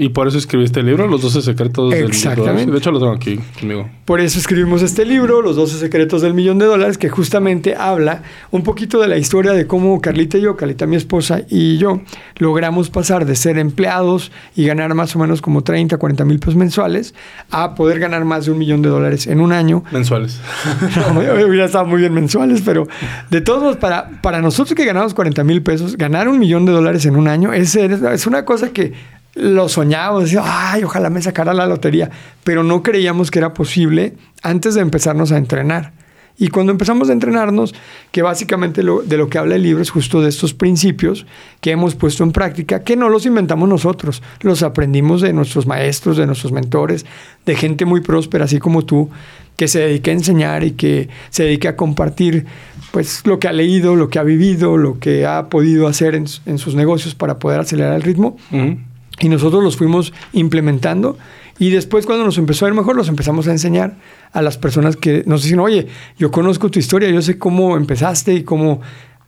Y 0.00 0.08
por 0.08 0.26
eso 0.26 0.38
escribiste 0.38 0.80
el 0.80 0.86
libro, 0.86 1.06
Los 1.06 1.20
12 1.20 1.42
secretos 1.42 1.90
del 1.90 2.06
Exactamente. 2.06 2.72
De 2.72 2.78
hecho, 2.78 2.90
lo 2.90 2.98
tengo 2.98 3.12
aquí 3.12 3.38
conmigo. 3.60 3.86
Por 4.06 4.18
eso 4.22 4.38
escribimos 4.38 4.80
este 4.80 5.04
libro, 5.04 5.42
Los 5.42 5.56
12 5.56 5.76
secretos 5.76 6.22
del 6.22 6.32
millón 6.32 6.58
de 6.58 6.64
dólares, 6.64 6.96
que 6.96 7.10
justamente 7.10 7.76
habla 7.76 8.22
un 8.50 8.62
poquito 8.62 8.98
de 8.98 9.08
la 9.08 9.18
historia 9.18 9.52
de 9.52 9.66
cómo 9.66 10.00
Carlita 10.00 10.38
y 10.38 10.40
yo, 10.40 10.56
Carlita 10.56 10.86
mi 10.86 10.96
esposa 10.96 11.42
y 11.50 11.76
yo, 11.76 12.00
logramos 12.38 12.88
pasar 12.88 13.26
de 13.26 13.36
ser 13.36 13.58
empleados 13.58 14.32
y 14.56 14.64
ganar 14.64 14.94
más 14.94 15.14
o 15.16 15.18
menos 15.18 15.42
como 15.42 15.64
30, 15.64 15.98
40 15.98 16.24
mil 16.24 16.38
pesos 16.38 16.56
mensuales 16.56 17.14
a 17.50 17.74
poder 17.74 17.98
ganar 17.98 18.24
más 18.24 18.46
de 18.46 18.52
un 18.52 18.58
millón 18.58 18.80
de 18.80 18.88
dólares 18.88 19.26
en 19.26 19.38
un 19.38 19.52
año. 19.52 19.84
Mensuales. 19.92 20.40
No, 21.10 21.20
hubiera 21.20 21.66
estado 21.66 21.84
muy 21.84 22.00
bien 22.00 22.14
mensuales, 22.14 22.62
pero 22.64 22.88
de 23.30 23.40
todos 23.42 23.62
modos, 23.62 23.76
para, 23.76 24.22
para 24.22 24.40
nosotros 24.40 24.74
que 24.74 24.84
ganamos 24.84 25.12
40 25.12 25.44
mil 25.44 25.62
pesos, 25.62 25.96
ganar 25.96 26.28
un 26.28 26.38
millón 26.38 26.64
de 26.64 26.72
dólares 26.72 27.04
en 27.04 27.16
un 27.16 27.28
año 27.28 27.52
es, 27.52 27.74
es 27.76 28.26
una 28.26 28.44
cosa 28.44 28.70
que 28.70 28.92
lo 29.34 29.68
soñábamos, 29.68 30.34
ay, 30.42 30.84
ojalá 30.84 31.10
me 31.10 31.22
sacara 31.22 31.54
la 31.54 31.66
lotería, 31.66 32.10
pero 32.44 32.64
no 32.64 32.82
creíamos 32.82 33.30
que 33.30 33.38
era 33.38 33.54
posible 33.54 34.14
antes 34.42 34.74
de 34.74 34.80
empezarnos 34.80 35.32
a 35.32 35.38
entrenar. 35.38 35.92
Y 36.40 36.48
cuando 36.48 36.72
empezamos 36.72 37.10
a 37.10 37.12
entrenarnos, 37.12 37.74
que 38.12 38.22
básicamente 38.22 38.80
de 38.80 39.16
lo 39.18 39.28
que 39.28 39.38
habla 39.38 39.56
el 39.56 39.62
libro 39.62 39.82
es 39.82 39.90
justo 39.90 40.22
de 40.22 40.30
estos 40.30 40.54
principios 40.54 41.26
que 41.60 41.70
hemos 41.70 41.94
puesto 41.94 42.24
en 42.24 42.32
práctica, 42.32 42.82
que 42.82 42.96
no 42.96 43.10
los 43.10 43.26
inventamos 43.26 43.68
nosotros, 43.68 44.22
los 44.40 44.62
aprendimos 44.62 45.20
de 45.20 45.34
nuestros 45.34 45.66
maestros, 45.66 46.16
de 46.16 46.26
nuestros 46.26 46.50
mentores, 46.50 47.04
de 47.44 47.56
gente 47.56 47.84
muy 47.84 48.00
próspera, 48.00 48.46
así 48.46 48.58
como 48.58 48.86
tú, 48.86 49.10
que 49.56 49.68
se 49.68 49.80
dedica 49.80 50.12
a 50.12 50.14
enseñar 50.14 50.64
y 50.64 50.70
que 50.70 51.10
se 51.28 51.44
dedica 51.44 51.70
a 51.70 51.76
compartir 51.76 52.46
pues 52.90 53.20
lo 53.26 53.38
que 53.38 53.46
ha 53.46 53.52
leído, 53.52 53.94
lo 53.94 54.08
que 54.08 54.18
ha 54.18 54.22
vivido, 54.22 54.78
lo 54.78 54.98
que 54.98 55.26
ha 55.26 55.50
podido 55.50 55.86
hacer 55.88 56.14
en, 56.14 56.26
sus 56.26 56.74
negocios 56.74 57.14
para 57.14 57.38
poder 57.38 57.60
acelerar 57.60 57.94
el 57.94 58.02
ritmo. 58.02 58.38
Y 59.20 59.28
nosotros 59.28 59.62
los 59.62 59.76
fuimos 59.76 60.12
implementando 60.32 61.18
y 61.60 61.68
después 61.68 62.06
cuando 62.06 62.24
nos 62.24 62.38
empezó 62.38 62.64
a 62.64 62.68
ir 62.68 62.74
mejor, 62.74 62.96
los 62.96 63.10
empezamos 63.10 63.46
a 63.46 63.50
enseñar 63.50 63.96
a 64.32 64.40
las 64.40 64.56
personas 64.56 64.96
que 64.96 65.22
nos 65.26 65.42
dicen, 65.42 65.60
oye, 65.60 65.88
yo 66.18 66.30
conozco 66.30 66.70
tu 66.70 66.78
historia, 66.78 67.10
yo 67.10 67.20
sé 67.20 67.38
cómo 67.38 67.76
empezaste 67.76 68.32
y 68.32 68.44
cómo, 68.44 68.80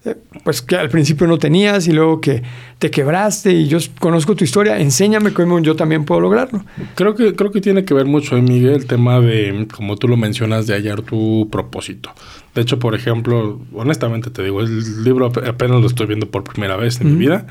eh, 0.07 0.17
pues 0.43 0.63
que 0.63 0.77
al 0.77 0.89
principio 0.89 1.27
no 1.27 1.39
tenías 1.39 1.87
y 1.89 1.93
luego 1.93 2.23
que 2.23 2.43
te 2.79 2.91
quebraste 2.91 3.53
y 3.53 3.69
yo 3.69 3.77
conozco 3.99 4.35
tu 4.35 4.45
historia, 4.45 4.81
enséñame 4.81 5.35
cómo 5.35 5.59
yo 5.61 5.77
también 5.77 6.07
puedo 6.07 6.23
lograrlo. 6.23 6.65
Creo 6.95 7.15
que, 7.15 7.35
creo 7.35 7.53
que 7.53 7.61
tiene 7.61 7.85
que 7.85 7.93
ver 7.93 8.07
mucho, 8.07 8.35
Miguel, 8.37 8.77
el 8.77 8.87
tema 8.87 9.21
de, 9.21 9.69
como 9.77 9.97
tú 9.97 10.09
lo 10.09 10.17
mencionas, 10.17 10.67
de 10.67 10.73
hallar 10.73 11.03
tu 11.03 11.51
propósito. 11.53 12.13
De 12.55 12.63
hecho, 12.63 12.79
por 12.79 12.95
ejemplo, 12.95 13.61
honestamente 13.75 14.31
te 14.31 14.43
digo, 14.43 14.63
el 14.63 15.05
libro 15.05 15.27
apenas 15.27 15.83
lo 15.83 15.87
estoy 15.87 16.07
viendo 16.07 16.31
por 16.31 16.45
primera 16.45 16.77
vez 16.77 16.99
en 17.03 17.13
mi 17.13 17.27
vida. 17.27 17.47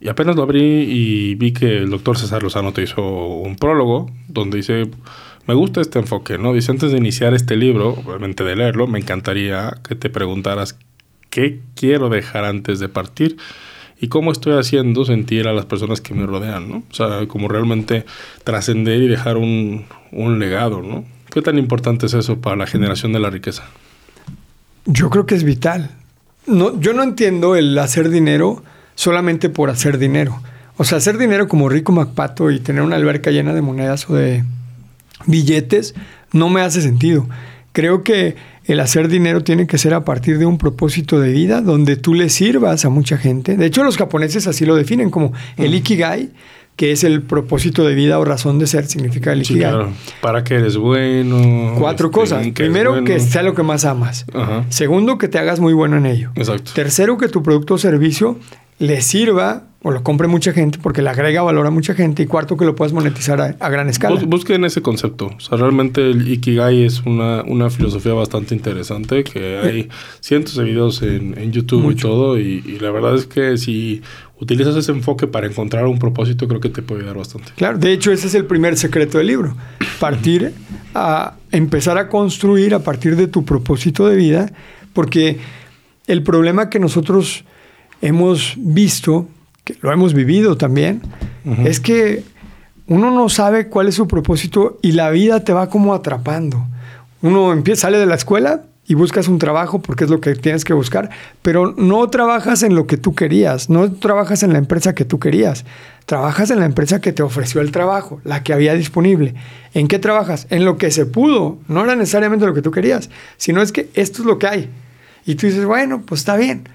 Y 0.00 0.08
apenas 0.08 0.36
lo 0.36 0.42
abrí 0.42 0.60
y 0.60 1.34
vi 1.34 1.52
que 1.52 1.78
el 1.78 1.90
doctor 1.90 2.18
César 2.18 2.42
Lozano 2.42 2.72
te 2.72 2.82
hizo 2.82 3.02
un 3.02 3.56
prólogo 3.56 4.10
donde 4.28 4.58
dice, 4.58 4.90
me 5.46 5.54
gusta 5.54 5.80
este 5.80 5.98
enfoque, 5.98 6.38
¿no? 6.38 6.52
Dice, 6.52 6.72
antes 6.72 6.92
de 6.92 6.98
iniciar 6.98 7.34
este 7.34 7.56
libro, 7.56 7.90
obviamente 7.90 8.44
de 8.44 8.56
leerlo, 8.56 8.86
me 8.86 8.98
encantaría 8.98 9.78
que 9.86 9.94
te 9.94 10.10
preguntaras 10.10 10.78
qué 11.30 11.60
quiero 11.74 12.08
dejar 12.08 12.44
antes 12.44 12.80
de 12.80 12.88
partir 12.88 13.36
y 14.00 14.08
cómo 14.08 14.32
estoy 14.32 14.58
haciendo 14.58 15.04
sentir 15.04 15.48
a 15.48 15.52
las 15.52 15.66
personas 15.66 16.00
que 16.00 16.14
me 16.14 16.26
rodean, 16.26 16.68
¿no? 16.68 16.82
O 16.90 16.94
sea, 16.94 17.26
como 17.26 17.48
realmente 17.48 18.04
trascender 18.42 19.02
y 19.02 19.08
dejar 19.08 19.36
un, 19.36 19.86
un 20.12 20.38
legado, 20.38 20.82
¿no? 20.82 21.04
¿Qué 21.30 21.42
tan 21.42 21.58
importante 21.58 22.06
es 22.06 22.14
eso 22.14 22.40
para 22.40 22.56
la 22.56 22.66
generación 22.66 23.12
de 23.12 23.20
la 23.20 23.30
riqueza? 23.30 23.64
Yo 24.86 25.10
creo 25.10 25.26
que 25.26 25.34
es 25.34 25.44
vital. 25.44 25.90
No, 26.46 26.78
yo 26.80 26.92
no 26.92 27.02
entiendo 27.02 27.56
el 27.56 27.76
hacer 27.78 28.10
dinero 28.10 28.62
solamente 28.94 29.48
por 29.48 29.70
hacer 29.70 29.98
dinero. 29.98 30.40
O 30.76 30.84
sea, 30.84 30.98
hacer 30.98 31.18
dinero 31.18 31.48
como 31.48 31.68
Rico 31.68 31.92
MacPato 31.92 32.50
y 32.50 32.58
tener 32.58 32.82
una 32.82 32.96
alberca 32.96 33.30
llena 33.30 33.54
de 33.54 33.62
monedas 33.62 34.08
o 34.10 34.14
de 34.14 34.44
billetes 35.26 35.94
no 36.32 36.48
me 36.48 36.60
hace 36.60 36.82
sentido. 36.82 37.28
Creo 37.72 38.02
que 38.02 38.36
el 38.64 38.80
hacer 38.80 39.08
dinero 39.08 39.42
tiene 39.42 39.66
que 39.66 39.78
ser 39.78 39.94
a 39.94 40.04
partir 40.04 40.38
de 40.38 40.46
un 40.46 40.58
propósito 40.58 41.20
de 41.20 41.32
vida 41.32 41.60
donde 41.60 41.96
tú 41.96 42.14
le 42.14 42.28
sirvas 42.28 42.84
a 42.84 42.88
mucha 42.88 43.18
gente. 43.18 43.56
De 43.56 43.66
hecho, 43.66 43.84
los 43.84 43.96
japoneses 43.96 44.46
así 44.46 44.64
lo 44.64 44.74
definen 44.74 45.10
como 45.10 45.32
el 45.56 45.74
ikigai, 45.74 46.30
que 46.76 46.90
es 46.90 47.04
el 47.04 47.22
propósito 47.22 47.84
de 47.84 47.94
vida 47.94 48.18
o 48.18 48.24
razón 48.24 48.58
de 48.58 48.66
ser, 48.66 48.86
significa 48.86 49.32
el 49.32 49.42
ikigai. 49.42 49.70
Sí, 49.70 49.76
claro. 49.76 49.92
Para 50.20 50.42
que 50.44 50.54
eres 50.54 50.76
bueno. 50.76 51.74
Cuatro 51.78 52.08
este, 52.08 52.20
cosas. 52.20 52.46
Primero, 52.48 52.92
bueno. 52.92 53.06
que 53.06 53.20
sea 53.20 53.42
lo 53.42 53.54
que 53.54 53.62
más 53.62 53.84
amas. 53.84 54.24
Ajá. 54.32 54.64
Segundo, 54.70 55.18
que 55.18 55.28
te 55.28 55.38
hagas 55.38 55.60
muy 55.60 55.72
bueno 55.72 55.96
en 55.98 56.06
ello. 56.06 56.30
Exacto. 56.34 56.72
Tercero, 56.74 57.18
que 57.18 57.28
tu 57.28 57.42
producto 57.42 57.74
o 57.74 57.78
servicio 57.78 58.38
le 58.78 59.00
sirva 59.00 59.64
o 59.86 59.90
lo 59.90 60.02
compre 60.02 60.28
mucha 60.28 60.52
gente 60.54 60.78
porque 60.82 61.02
le 61.02 61.10
agrega 61.10 61.42
valor 61.42 61.66
a 61.66 61.70
mucha 61.70 61.92
gente 61.92 62.22
y 62.22 62.26
cuarto 62.26 62.56
que 62.56 62.64
lo 62.64 62.74
puedas 62.74 62.94
monetizar 62.94 63.38
a, 63.40 63.54
a 63.60 63.68
gran 63.68 63.90
escala. 63.90 64.14
Bus, 64.14 64.24
busquen 64.24 64.64
ese 64.64 64.80
concepto. 64.80 65.26
O 65.36 65.40
sea, 65.40 65.58
realmente 65.58 66.10
el 66.10 66.26
Ikigai 66.26 66.84
es 66.84 67.02
una, 67.02 67.42
una 67.42 67.68
filosofía 67.68 68.14
bastante 68.14 68.54
interesante 68.54 69.24
que 69.24 69.58
hay 69.58 69.80
eh. 69.80 69.88
cientos 70.20 70.56
de 70.56 70.64
videos 70.64 71.02
en, 71.02 71.36
en 71.38 71.52
YouTube 71.52 71.82
Mucho. 71.82 72.08
y 72.08 72.10
todo 72.10 72.38
y, 72.38 72.62
y, 72.64 72.78
la 72.78 72.90
verdad 72.90 73.14
es 73.14 73.26
que 73.26 73.58
si 73.58 74.00
utilizas 74.40 74.74
ese 74.74 74.90
enfoque 74.90 75.26
para 75.26 75.46
encontrar 75.46 75.86
un 75.86 75.98
propósito 75.98 76.48
creo 76.48 76.60
que 76.60 76.70
te 76.70 76.80
puede 76.80 77.02
ayudar 77.02 77.18
bastante. 77.18 77.52
Claro, 77.54 77.76
de 77.76 77.92
hecho 77.92 78.10
ese 78.10 78.28
es 78.28 78.34
el 78.34 78.46
primer 78.46 78.78
secreto 78.78 79.18
del 79.18 79.26
libro. 79.26 79.54
Partir 80.00 80.54
a 80.94 81.34
empezar 81.52 81.98
a 81.98 82.08
construir 82.08 82.74
a 82.74 82.78
partir 82.78 83.16
de 83.16 83.26
tu 83.26 83.44
propósito 83.44 84.06
de 84.08 84.16
vida 84.16 84.50
porque 84.94 85.38
el 86.06 86.22
problema 86.22 86.70
que 86.70 86.78
nosotros 86.78 87.44
hemos 88.04 88.54
visto, 88.58 89.26
que 89.64 89.76
lo 89.80 89.90
hemos 89.90 90.12
vivido 90.12 90.56
también, 90.56 91.00
uh 91.44 91.50
-huh. 91.50 91.66
es 91.66 91.80
que 91.80 92.22
uno 92.86 93.10
no 93.10 93.30
sabe 93.30 93.68
cuál 93.68 93.88
es 93.88 93.94
su 93.94 94.06
propósito 94.06 94.78
y 94.82 94.92
la 94.92 95.08
vida 95.10 95.40
te 95.40 95.54
va 95.54 95.70
como 95.70 95.94
atrapando. 95.94 96.62
Uno 97.22 97.52
empieza, 97.52 97.82
sale 97.82 97.98
de 97.98 98.04
la 98.04 98.14
escuela 98.14 98.64
y 98.86 98.92
buscas 98.92 99.26
un 99.28 99.38
trabajo 99.38 99.80
porque 99.80 100.04
es 100.04 100.10
lo 100.10 100.20
que 100.20 100.34
tienes 100.34 100.66
que 100.66 100.74
buscar, 100.74 101.08
pero 101.40 101.72
no 101.78 102.06
trabajas 102.10 102.62
en 102.62 102.74
lo 102.74 102.86
que 102.86 102.98
tú 102.98 103.14
querías, 103.14 103.70
no 103.70 103.90
trabajas 103.90 104.42
en 104.42 104.52
la 104.52 104.58
empresa 104.58 104.94
que 104.94 105.06
tú 105.06 105.18
querías, 105.18 105.64
trabajas 106.04 106.50
en 106.50 106.60
la 106.60 106.66
empresa 106.66 107.00
que 107.00 107.14
te 107.14 107.22
ofreció 107.22 107.62
el 107.62 107.72
trabajo, 107.72 108.20
la 108.24 108.42
que 108.42 108.52
había 108.52 108.74
disponible. 108.74 109.34
¿En 109.72 109.88
qué 109.88 109.98
trabajas? 109.98 110.46
En 110.50 110.66
lo 110.66 110.76
que 110.76 110.90
se 110.90 111.06
pudo, 111.06 111.56
no 111.68 111.82
era 111.84 111.96
necesariamente 111.96 112.44
lo 112.44 112.52
que 112.52 112.60
tú 112.60 112.70
querías, 112.70 113.08
sino 113.38 113.62
es 113.62 113.72
que 113.72 113.88
esto 113.94 114.20
es 114.20 114.26
lo 114.26 114.38
que 114.38 114.46
hay. 114.46 114.70
Y 115.24 115.36
tú 115.36 115.46
dices, 115.46 115.64
bueno, 115.64 116.02
pues 116.04 116.20
está 116.20 116.36
bien 116.36 116.68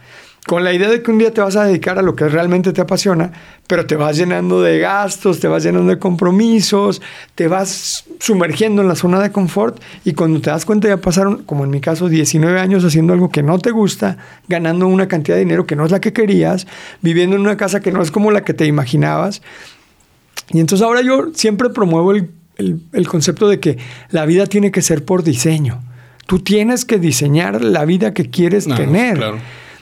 con 0.50 0.64
la 0.64 0.74
idea 0.74 0.90
de 0.90 1.04
que 1.04 1.12
un 1.12 1.20
día 1.20 1.32
te 1.32 1.42
vas 1.42 1.56
a 1.58 1.66
dedicar 1.66 2.00
a 2.00 2.02
lo 2.02 2.16
que 2.16 2.28
realmente 2.28 2.74
te 2.74 2.82
apasiona, 2.82 3.32
pero 3.68 3.86
te 3.86 3.96
vas 3.96 4.18
llenando 4.18 4.64
de 4.64 4.80
gastos, 4.80 5.40
te 5.40 5.48
vas 5.48 5.62
llenando 5.62 5.92
de 5.92 6.00
compromisos, 6.00 7.04
te 7.36 7.48
vas 7.48 8.06
sumergiendo 8.20 8.82
en 8.82 8.88
la 8.88 8.96
zona 8.96 9.20
de 9.22 9.32
confort 9.32 9.80
y 10.06 10.14
cuando 10.14 10.42
te 10.42 10.50
das 10.50 10.66
cuenta 10.66 10.88
ya 10.88 10.98
pasaron, 10.98 11.44
como 11.44 11.66
en 11.66 11.70
mi 11.70 11.82
caso, 11.82 12.10
19 12.10 12.60
años 12.60 12.84
haciendo 12.84 13.14
algo 13.14 13.30
que 13.30 13.44
no 13.44 13.60
te 13.60 13.70
gusta, 13.70 14.18
ganando 14.48 14.88
una 14.88 15.08
cantidad 15.08 15.36
de 15.36 15.42
dinero 15.42 15.68
que 15.68 15.76
no 15.76 15.86
es 15.86 15.92
la 15.92 16.02
que 16.02 16.14
querías, 16.14 16.66
viviendo 17.04 17.36
en 17.36 17.44
una 17.44 17.56
casa 17.56 17.80
que 17.80 17.92
no 17.92 18.02
es 18.02 18.10
como 18.10 18.32
la 18.32 18.44
que 18.44 18.56
te 18.56 18.66
imaginabas. 18.66 19.44
Y 20.50 20.62
entonces 20.62 20.84
ahora 20.84 21.04
yo 21.04 21.28
siempre 21.36 21.70
promuevo 21.70 22.12
el, 22.12 22.32
el, 22.58 22.82
el 22.94 23.08
concepto 23.08 23.50
de 23.50 23.60
que 23.60 23.78
la 24.10 24.26
vida 24.26 24.48
tiene 24.48 24.72
que 24.72 24.82
ser 24.82 25.06
por 25.06 25.24
diseño. 25.24 25.84
Tú 26.26 26.40
tienes 26.40 26.86
que 26.86 26.98
diseñar 26.98 27.64
la 27.64 27.86
vida 27.86 28.16
que 28.16 28.32
quieres 28.32 28.66
no, 28.66 28.74
tener. 28.74 29.18
Claro 29.18 29.38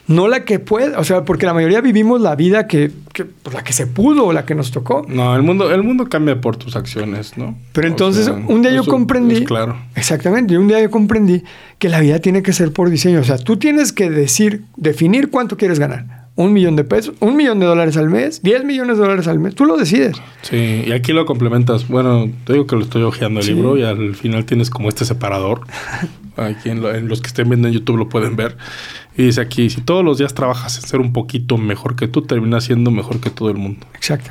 no 0.08 0.26
la 0.26 0.44
que 0.44 0.58
puede, 0.58 0.96
o 0.96 1.04
sea, 1.04 1.24
porque 1.24 1.44
la 1.44 1.52
mayoría 1.52 1.82
vivimos 1.82 2.20
la 2.22 2.34
vida 2.34 2.66
que, 2.66 2.90
que 3.12 3.26
pues, 3.26 3.54
la 3.54 3.62
que 3.62 3.74
se 3.74 3.86
pudo 3.86 4.24
o 4.24 4.32
la 4.32 4.46
que 4.46 4.54
nos 4.54 4.70
tocó. 4.70 5.06
No, 5.06 5.36
el 5.36 5.42
mundo, 5.42 5.70
el 5.70 5.82
mundo 5.82 6.08
cambia 6.08 6.40
por 6.40 6.56
tus 6.56 6.76
acciones, 6.76 7.36
¿no? 7.36 7.56
Pero 7.74 7.88
entonces, 7.88 8.26
o 8.26 8.34
sea, 8.34 8.44
un 8.48 8.62
día 8.62 8.72
yo 8.72 8.84
comprendí. 8.84 9.44
claro. 9.44 9.76
Exactamente, 9.94 10.56
un 10.56 10.66
día 10.66 10.80
yo 10.80 10.90
comprendí 10.90 11.42
que 11.78 11.90
la 11.90 12.00
vida 12.00 12.18
tiene 12.20 12.42
que 12.42 12.54
ser 12.54 12.72
por 12.72 12.88
diseño. 12.88 13.20
O 13.20 13.24
sea, 13.24 13.36
tú 13.36 13.58
tienes 13.58 13.92
que 13.92 14.10
decir, 14.10 14.64
definir 14.76 15.28
cuánto 15.28 15.58
quieres 15.58 15.78
ganar. 15.78 16.26
Un 16.36 16.52
millón 16.52 16.76
de 16.76 16.84
pesos, 16.84 17.14
un 17.20 17.36
millón 17.36 17.58
de 17.58 17.66
dólares 17.66 17.96
al 17.96 18.08
mes, 18.08 18.42
10 18.42 18.64
millones 18.64 18.96
de 18.96 19.02
dólares 19.02 19.26
al 19.26 19.40
mes. 19.40 19.56
Tú 19.56 19.66
lo 19.66 19.76
decides. 19.76 20.16
Sí, 20.42 20.84
y 20.86 20.92
aquí 20.92 21.12
lo 21.12 21.26
complementas. 21.26 21.88
Bueno, 21.88 22.30
te 22.44 22.52
digo 22.54 22.66
que 22.66 22.76
lo 22.76 22.82
estoy 22.82 23.02
hojeando 23.02 23.40
el 23.40 23.46
sí. 23.46 23.52
libro 23.52 23.76
y 23.76 23.82
al 23.82 24.14
final 24.14 24.44
tienes 24.44 24.70
como 24.70 24.88
este 24.88 25.04
separador. 25.04 25.62
Aquí 26.38 26.70
en, 26.70 26.80
lo, 26.80 26.94
en 26.94 27.08
los 27.08 27.20
que 27.20 27.28
estén 27.28 27.48
viendo 27.48 27.68
en 27.68 27.74
YouTube 27.74 27.96
lo 27.96 28.08
pueden 28.08 28.36
ver. 28.36 28.56
Y 29.16 29.24
dice 29.24 29.40
aquí, 29.40 29.68
si 29.70 29.80
todos 29.80 30.04
los 30.04 30.18
días 30.18 30.34
trabajas 30.34 30.76
en 30.78 30.88
ser 30.88 31.00
un 31.00 31.12
poquito 31.12 31.58
mejor 31.58 31.96
que 31.96 32.08
tú, 32.08 32.22
terminas 32.22 32.64
siendo 32.64 32.90
mejor 32.90 33.20
que 33.20 33.30
todo 33.30 33.50
el 33.50 33.56
mundo. 33.56 33.86
Exacto. 33.94 34.30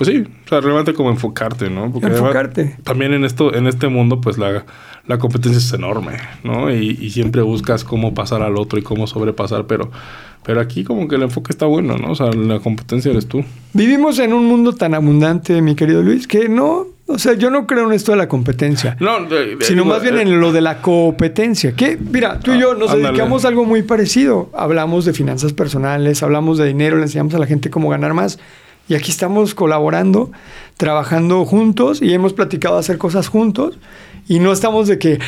Pues 0.00 0.08
sí, 0.08 0.24
o 0.46 0.48
sea, 0.48 0.62
realmente 0.62 0.94
como 0.94 1.10
enfocarte, 1.10 1.68
¿no? 1.68 1.92
Porque 1.92 2.06
enfocarte. 2.06 2.78
También 2.84 3.12
en 3.12 3.26
esto, 3.26 3.54
en 3.54 3.66
este 3.66 3.88
mundo, 3.88 4.18
pues 4.18 4.38
la, 4.38 4.64
la 5.06 5.18
competencia 5.18 5.58
es 5.58 5.70
enorme, 5.74 6.12
¿no? 6.42 6.72
Y, 6.74 6.96
y, 6.98 7.10
siempre 7.10 7.42
buscas 7.42 7.84
cómo 7.84 8.14
pasar 8.14 8.40
al 8.40 8.56
otro 8.56 8.78
y 8.78 8.82
cómo 8.82 9.06
sobrepasar, 9.06 9.66
pero, 9.66 9.90
pero 10.42 10.60
aquí 10.60 10.84
como 10.84 11.06
que 11.06 11.16
el 11.16 11.22
enfoque 11.24 11.52
está 11.52 11.66
bueno, 11.66 11.98
¿no? 11.98 12.12
O 12.12 12.14
sea, 12.14 12.32
la 12.32 12.60
competencia 12.60 13.10
eres 13.10 13.26
tú. 13.26 13.44
Vivimos 13.74 14.18
en 14.20 14.32
un 14.32 14.46
mundo 14.46 14.72
tan 14.72 14.94
abundante, 14.94 15.60
mi 15.60 15.74
querido 15.74 16.02
Luis, 16.02 16.26
que 16.26 16.48
no, 16.48 16.86
O 17.10 17.18
sea, 17.18 17.34
yo 17.34 17.50
no 17.50 17.66
creo 17.66 17.86
en 17.86 17.92
esto 17.92 18.12
de 18.12 18.18
la 18.18 18.28
competencia. 18.28 18.96
No, 19.00 19.24
de- 19.24 19.56
de- 19.56 19.64
sino 19.64 19.82
digo, 19.82 19.94
más 19.94 20.02
bien 20.02 20.16
eh, 20.18 20.22
en 20.22 20.40
lo 20.40 20.52
de 20.52 20.60
la 20.60 20.80
competencia. 20.80 21.72
Que, 21.72 21.96
mira, 21.98 22.38
tú 22.40 22.52
y 22.52 22.60
yo 22.60 22.74
nos 22.74 22.90
Ah, 22.90 22.94
ándale. 22.94 23.08
dedicamos 23.12 23.44
a 23.44 23.48
algo 23.48 23.64
muy 23.64 23.82
parecido. 23.82 24.48
Hablamos 24.54 25.04
de 25.04 25.12
finanzas 25.12 25.52
personales, 25.52 26.22
hablamos 26.22 26.58
de 26.58 26.66
dinero, 26.66 26.96
le 26.96 27.02
enseñamos 27.02 27.34
a 27.34 27.38
la 27.38 27.46
gente 27.46 27.70
cómo 27.70 27.88
ganar 27.90 28.14
más. 28.14 28.38
Y 28.88 28.94
aquí 28.94 29.10
estamos 29.12 29.54
colaborando, 29.54 30.32
trabajando 30.76 31.44
juntos 31.44 32.02
y 32.02 32.12
hemos 32.12 32.32
platicado 32.32 32.76
hacer 32.78 32.98
cosas 32.98 33.28
juntos. 33.28 33.78
Y 34.30 34.38
no 34.38 34.52
estamos 34.52 34.86
de 34.86 34.96
que, 34.96 35.18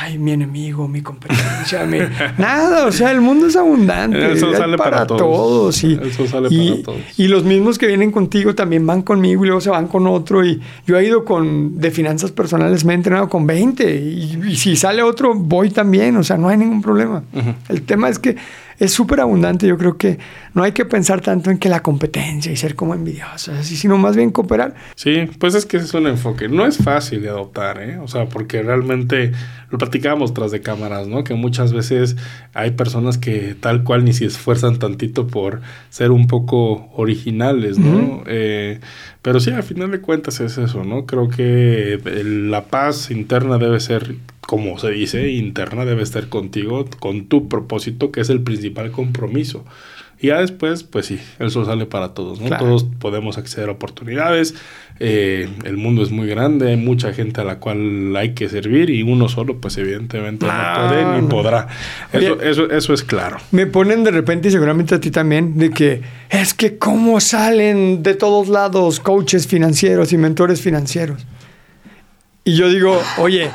ay, 0.00 0.18
mi 0.18 0.32
enemigo, 0.32 0.88
mi 0.88 1.02
competencia, 1.02 1.84
mi-". 1.84 1.98
nada. 2.38 2.86
O 2.86 2.90
sea, 2.92 3.10
el 3.12 3.20
mundo 3.20 3.48
es 3.48 3.54
abundante. 3.56 4.32
Eso 4.32 4.50
sale 4.54 4.78
para 4.78 5.06
todos. 5.06 5.84
y, 5.84 6.00
Eso 6.02 6.26
sale 6.26 6.48
y- 6.50 6.70
para 6.70 6.82
todos. 6.84 7.00
y 7.18 7.28
los 7.28 7.44
mismos 7.44 7.76
que 7.76 7.86
vienen 7.86 8.10
contigo 8.10 8.54
también 8.54 8.86
van 8.86 9.02
conmigo 9.02 9.44
y 9.44 9.48
luego 9.48 9.60
se 9.60 9.68
van 9.68 9.88
con 9.88 10.06
otro. 10.06 10.42
Y 10.42 10.58
yo 10.86 10.98
he 10.98 11.06
ido 11.06 11.26
con 11.26 11.78
de 11.78 11.90
finanzas 11.90 12.30
personales, 12.32 12.86
me 12.86 12.94
he 12.94 12.96
entrenado 12.96 13.28
con 13.28 13.46
20. 13.46 13.94
Y, 13.94 14.40
y 14.48 14.56
si 14.56 14.74
sale 14.74 15.02
otro, 15.02 15.34
voy 15.34 15.68
también. 15.68 16.16
O 16.16 16.24
sea, 16.24 16.38
no 16.38 16.48
hay 16.48 16.56
ningún 16.56 16.80
problema. 16.80 17.22
El 17.68 17.82
tema 17.82 18.08
es 18.08 18.18
que 18.18 18.36
es 18.78 18.92
súper 18.92 19.20
abundante. 19.20 19.66
Yo 19.66 19.78
creo 19.78 19.96
que 19.96 20.18
no 20.54 20.62
hay 20.62 20.72
que 20.72 20.84
pensar 20.84 21.20
tanto 21.20 21.50
en 21.50 21.58
que 21.58 21.68
la 21.68 21.82
competencia 21.82 22.50
y 22.52 22.56
ser 22.56 22.74
como 22.74 22.94
envidiosos, 22.94 23.48
así, 23.48 23.76
sino 23.76 23.96
más 23.98 24.16
bien 24.16 24.30
cooperar. 24.30 24.74
Sí, 24.94 25.28
pues 25.38 25.54
es 25.54 25.66
que 25.66 25.76
ese 25.76 25.86
es 25.86 25.94
un 25.94 26.06
enfoque. 26.06 26.48
No 26.48 26.66
es 26.66 26.78
fácil 26.78 27.22
de 27.22 27.28
adoptar, 27.28 27.82
¿eh? 27.82 27.98
O 27.98 28.08
sea, 28.08 28.28
porque 28.28 28.62
realmente 28.62 29.32
lo 29.70 29.78
platicábamos 29.78 30.34
tras 30.34 30.50
de 30.50 30.60
cámaras, 30.60 31.06
¿no? 31.08 31.24
Que 31.24 31.34
muchas 31.34 31.72
veces 31.72 32.16
hay 32.54 32.72
personas 32.72 33.18
que 33.18 33.56
tal 33.58 33.84
cual 33.84 34.04
ni 34.04 34.12
se 34.12 34.26
esfuerzan 34.26 34.78
tantito 34.78 35.26
por 35.26 35.60
ser 35.90 36.10
un 36.10 36.26
poco 36.26 36.90
originales, 36.94 37.78
¿no? 37.78 38.22
Eh, 38.26 38.80
pero 39.22 39.40
sí, 39.40 39.50
al 39.50 39.62
final 39.62 39.90
de 39.90 40.00
cuentas 40.00 40.40
es 40.40 40.56
eso, 40.58 40.84
¿no? 40.84 41.06
Creo 41.06 41.28
que 41.28 42.00
la 42.24 42.66
paz 42.66 43.10
interna 43.10 43.58
debe 43.58 43.80
ser, 43.80 44.14
como 44.46 44.78
se 44.78 44.90
dice, 44.90 45.28
interna 45.30 45.84
debe 45.84 46.02
estar 46.02 46.28
contigo, 46.28 46.84
con 47.00 47.26
tu 47.26 47.48
propósito, 47.48 48.12
que 48.12 48.20
es 48.20 48.30
el 48.30 48.42
principal 48.42 48.90
compromiso. 48.92 49.64
Y 50.18 50.28
ya 50.28 50.40
después, 50.40 50.82
pues 50.82 51.06
sí, 51.06 51.20
el 51.38 51.50
sol 51.50 51.66
sale 51.66 51.84
para 51.84 52.14
todos, 52.14 52.40
¿no? 52.40 52.46
Claro. 52.46 52.64
Todos 52.64 52.84
podemos 52.84 53.36
acceder 53.36 53.68
a 53.68 53.72
oportunidades. 53.72 54.54
eh, 54.98 55.46
el 55.64 55.76
mundo 55.76 56.02
es 56.02 56.10
muy 56.10 56.26
grande, 56.26 56.70
hay 56.70 56.76
mucha 56.76 57.12
gente 57.12 57.42
a 57.42 57.44
la 57.44 57.58
cual 57.58 58.16
hay 58.16 58.32
que 58.32 58.48
servir 58.48 58.88
y 58.88 59.02
uno 59.02 59.28
solo, 59.28 59.60
pues 59.60 59.76
evidentemente 59.76 60.46
no, 60.46 60.52
No, 60.52 60.88
puede 60.88 61.20
ni 61.20 61.28
podrá. 61.28 61.68
Eso, 62.14 62.40
eso, 62.40 62.70
eso 62.70 62.94
es 62.94 63.02
claro. 63.02 63.36
Me 63.50 63.66
ponen 63.66 64.04
de 64.04 64.10
repente, 64.10 64.48
y 64.48 64.52
seguramente 64.52 64.94
a 64.94 65.00
ti 65.00 65.10
también, 65.10 65.58
de 65.58 65.70
que 65.70 66.00
es 66.30 66.54
que 66.54 66.78
cómo 66.78 67.20
salen 67.20 68.02
de 68.02 68.14
todos 68.14 68.48
lados 68.48 69.00
coaches 69.00 69.46
financieros 69.46 70.14
y 70.14 70.16
mentores 70.16 70.62
financieros. 70.62 71.26
Y 72.44 72.54
yo 72.54 72.70
digo, 72.70 72.98
oye, 73.18 73.50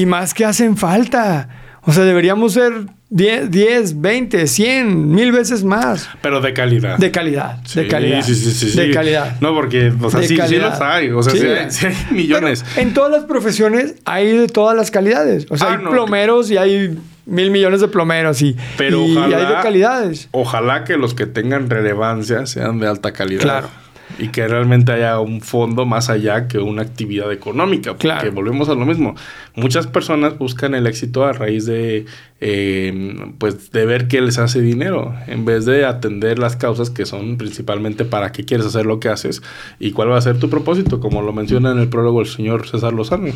y 0.00 0.06
más 0.06 0.34
que 0.34 0.44
hacen 0.44 0.76
falta. 0.76 1.48
O 1.82 1.92
sea, 1.92 2.04
deberíamos 2.04 2.52
ser 2.52 2.72
10, 3.10 3.50
10 3.50 4.00
20, 4.00 4.46
100, 4.46 5.10
mil 5.10 5.32
veces 5.32 5.64
más 5.64 6.10
Pero 6.20 6.40
de 6.42 6.52
calidad. 6.52 6.98
de 6.98 7.10
calidad. 7.10 7.60
Sí, 7.64 7.80
de 7.80 7.88
calidad. 7.88 8.22
Sí, 8.22 8.34
sí, 8.34 8.50
sí, 8.52 8.76
de 8.78 8.90
calidad. 8.90 9.36
No, 9.40 9.54
porque, 9.54 9.92
o 10.00 10.10
sea, 10.10 10.22
sí, 10.22 10.36
sí 10.46 10.56
los 10.56 10.80
hay. 10.80 11.08
O 11.10 11.22
sea, 11.22 11.32
sí, 11.32 11.46
hay, 11.46 11.70
sí 11.70 11.86
hay 11.86 11.96
millones. 12.10 12.64
Pero 12.74 12.86
en 12.88 12.94
todas 12.94 13.10
las 13.10 13.24
profesiones 13.24 13.94
hay 14.04 14.36
de 14.36 14.46
todas 14.48 14.76
las 14.76 14.90
calidades. 14.90 15.46
O 15.50 15.56
sea, 15.56 15.68
Ah, 15.68 15.76
hay 15.78 15.84
no. 15.84 15.90
plomeros 15.90 16.50
y 16.50 16.58
hay 16.58 16.98
mil 17.24 17.50
millones 17.50 17.80
de 17.80 17.88
plomeros 17.88 18.42
y, 18.42 18.54
Pero 18.76 19.06
y 19.06 19.16
ojalá- 19.16 19.36
hay 19.38 19.46
de 19.46 19.62
calidades. 19.62 20.28
Ojalá 20.32 20.84
que 20.84 20.98
los 20.98 21.14
que 21.14 21.24
tengan 21.26 21.70
relevancia 21.70 22.44
sean 22.46 22.78
de 22.80 22.88
alta 22.88 23.12
calidad. 23.12 23.42
Claro. 23.42 23.68
Y 24.18 24.28
que 24.28 24.48
realmente 24.48 24.90
haya 24.92 25.20
un 25.20 25.40
fondo 25.40 25.86
más 25.86 26.10
allá 26.10 26.48
que 26.48 26.58
una 26.58 26.82
actividad 26.82 27.32
económica. 27.32 27.92
Porque 27.92 28.02
Claro. 28.08 28.32
volvemos 28.32 28.68
a 28.68 28.74
lo 28.74 28.84
mismo. 28.84 29.14
Muchas 29.54 29.86
personas 29.86 30.36
buscan 30.38 30.74
el 30.74 30.86
éxito 30.88 31.24
a 31.24 31.32
raíz 31.32 31.66
de, 31.66 32.04
eh, 32.40 33.16
pues, 33.38 33.70
de 33.70 33.86
ver 33.86 34.08
qué 34.08 34.20
les 34.20 34.38
hace 34.38 34.60
dinero. 34.60 35.14
En 35.26 35.44
vez 35.44 35.64
de 35.66 35.84
atender 35.84 36.38
las 36.38 36.56
causas 36.56 36.90
que 36.90 37.06
son 37.06 37.36
principalmente 37.38 38.04
para 38.04 38.32
qué 38.32 38.44
quieres 38.44 38.66
hacer 38.66 38.86
lo 38.86 38.98
que 39.00 39.08
haces 39.08 39.42
y 39.78 39.92
cuál 39.92 40.10
va 40.10 40.18
a 40.18 40.20
ser 40.22 40.38
tu 40.38 40.50
propósito. 40.50 41.00
Como 41.00 41.22
lo 41.22 41.32
menciona 41.32 41.70
en 41.72 41.78
el 41.78 41.88
prólogo 41.88 42.20
el 42.20 42.26
señor 42.26 42.66
César 42.66 42.92
Lozano. 42.92 43.28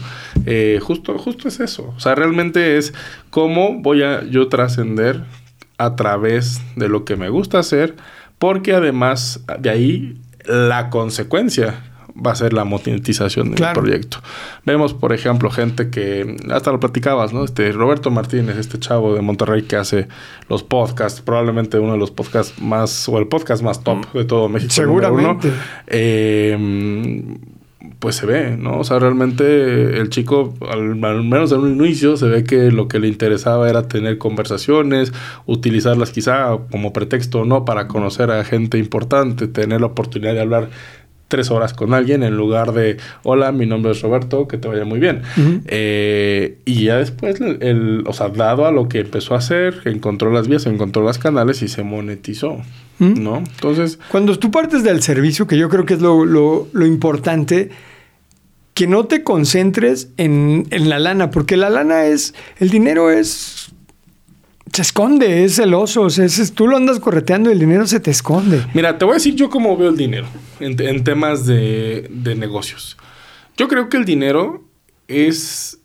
Eh, 0.47 0.79
justo, 0.83 1.17
justo 1.19 1.49
es 1.49 1.61
eso. 1.61 1.93
O 1.97 2.01
sea, 2.01 2.15
realmente 2.15 2.77
es 2.77 2.93
cómo 3.31 3.81
voy 3.81 4.03
a 4.03 4.25
yo 4.25 4.49
trascender 4.49 5.23
a 5.79 5.97
través 5.97 6.61
de 6.77 6.89
lo 6.89 7.05
que 7.05 7.17
me 7.17 7.29
gusta 7.29 7.59
hacer, 7.59 7.97
porque 8.39 8.73
además 8.73 9.45
de 9.59 9.71
ahí 9.71 10.15
la 10.47 10.91
consecuencia 10.91 11.83
va 12.15 12.33
a 12.33 12.35
ser 12.35 12.53
la 12.53 12.65
monetización 12.65 13.53
del 13.53 13.73
proyecto. 13.73 14.19
Vemos, 14.65 14.95
por 14.95 15.13
ejemplo, 15.13 15.51
gente 15.51 15.91
que 15.91 16.37
hasta 16.51 16.71
lo 16.73 16.81
platicabas, 16.81 17.33
¿no? 17.33 17.45
Este 17.45 17.73
Roberto 17.73 18.11
Martínez, 18.11 18.57
este 18.57 18.79
chavo 18.79 19.15
de 19.15 19.23
Monterrey 19.23 19.63
que 19.63 19.77
hace 19.77 20.09
los 20.49 20.63
podcasts, 20.63 21.21
probablemente 21.21 21.79
uno 21.79 21.93
de 21.93 21.99
los 21.99 22.11
podcasts 22.11 22.61
más 22.61 23.09
o 23.09 23.19
el 23.19 23.29
podcast 23.29 23.63
más 23.63 23.83
top 23.83 24.13
de 24.13 24.25
todo 24.25 24.49
México. 24.49 24.73
uno. 24.73 25.01
Seguramente. 25.01 25.53
Eh, 25.87 27.39
pues 27.99 28.17
se 28.17 28.27
ve, 28.27 28.57
¿no? 28.57 28.79
O 28.79 28.85
sea, 28.85 28.99
realmente 28.99 29.99
el 29.99 30.09
chico, 30.09 30.55
al, 30.71 31.03
al 31.05 31.25
menos 31.25 31.51
en 31.53 31.59
un 31.61 31.77
inicio, 31.85 32.17
se 32.17 32.27
ve 32.29 32.45
que 32.45 32.71
lo 32.71 32.87
que 32.89 32.99
le 32.99 33.09
interesaba 33.09 33.69
era 33.69 33.89
tener 33.89 34.19
conversaciones, 34.19 35.13
utilizarlas 35.47 36.11
quizá 36.11 36.57
como 36.71 36.93
pretexto 36.93 37.41
o 37.41 37.45
no 37.45 37.65
para 37.65 37.89
conocer 37.89 38.31
a 38.31 38.45
gente 38.45 38.79
importante, 38.79 39.49
tener 39.49 39.81
la 39.81 39.89
oportunidad 39.89 40.35
de 40.35 40.41
hablar 40.41 40.69
tres 41.29 41.51
horas 41.51 41.73
con 41.73 41.95
alguien 41.95 42.23
en 42.23 42.37
lugar 42.37 42.73
de, 42.73 42.99
hola, 43.23 43.53
mi 43.53 43.65
nombre 43.65 43.93
es 43.93 44.03
Roberto, 44.03 44.47
que 44.47 44.59
te 44.59 44.69
vaya 44.69 44.85
muy 44.85 45.01
bien. 45.01 45.23
Eh, 45.67 46.59
y 46.67 46.85
ya 46.85 46.99
después, 46.99 47.41
el, 47.41 47.57
el- 47.63 48.05
o 48.07 48.13
sea, 48.13 48.29
dado 48.29 48.67
a 48.67 48.71
lo 48.71 48.89
que 48.89 49.01
empezó 49.01 49.35
a 49.35 49.39
hacer, 49.39 49.81
encontró 49.87 50.31
las 50.31 50.47
vías, 50.47 50.67
encontró 50.67 51.03
los 51.03 51.17
canales 51.19 51.63
y 51.63 51.69
se 51.69 51.83
monetizó, 51.85 52.59
Ujú. 53.01 53.21
¿no? 53.21 53.39
Entonces, 53.39 53.99
Cuando 54.09 54.39
tú 54.39 54.51
partes 54.51 54.83
del 54.85 55.03
servicio, 55.03 55.47
que 55.47 55.57
yo 55.59 55.69
creo 55.69 55.85
que 55.87 55.95
es 55.95 56.01
lo, 56.01 56.25
lo- 56.25 56.69
lo 56.73 56.87
importante, 56.87 57.71
que 58.75 58.87
no 58.87 59.05
te 59.05 59.23
concentres 59.23 60.09
en, 60.17 60.67
en 60.71 60.89
la 60.89 60.99
lana, 60.99 61.31
porque 61.31 61.57
la 61.57 61.69
lana 61.71 62.05
es, 62.07 62.35
el 62.59 62.71
dinero 62.71 63.11
es, 63.11 63.71
se 64.73 64.83
esconde, 64.83 65.45
es 65.45 65.57
celoso, 65.57 66.03
o 66.03 66.11
sea, 66.11 66.25
es- 66.25 66.53
tú 66.55 66.67
lo 66.67 66.77
andas 66.77 66.99
correteando 67.01 67.51
y 67.51 67.53
el 67.55 67.59
dinero 67.59 67.87
se 67.87 68.01
te 68.01 68.11
esconde. 68.11 68.65
Mira, 68.73 68.97
te 68.99 69.05
voy 69.05 69.13
a 69.13 69.15
decir 69.17 69.35
yo 69.35 69.51
cómo 69.51 69.77
veo 69.77 69.91
el 69.91 69.97
dinero 69.97 70.27
en, 70.61 70.81
en 70.81 71.05
temas 71.05 71.45
de, 71.45 72.09
de 72.11 72.35
negocios. 72.35 72.97
Yo 73.59 73.69
creo 73.69 73.89
que 73.91 73.99
el 73.99 74.05
dinero 74.07 74.63
es 75.09 75.79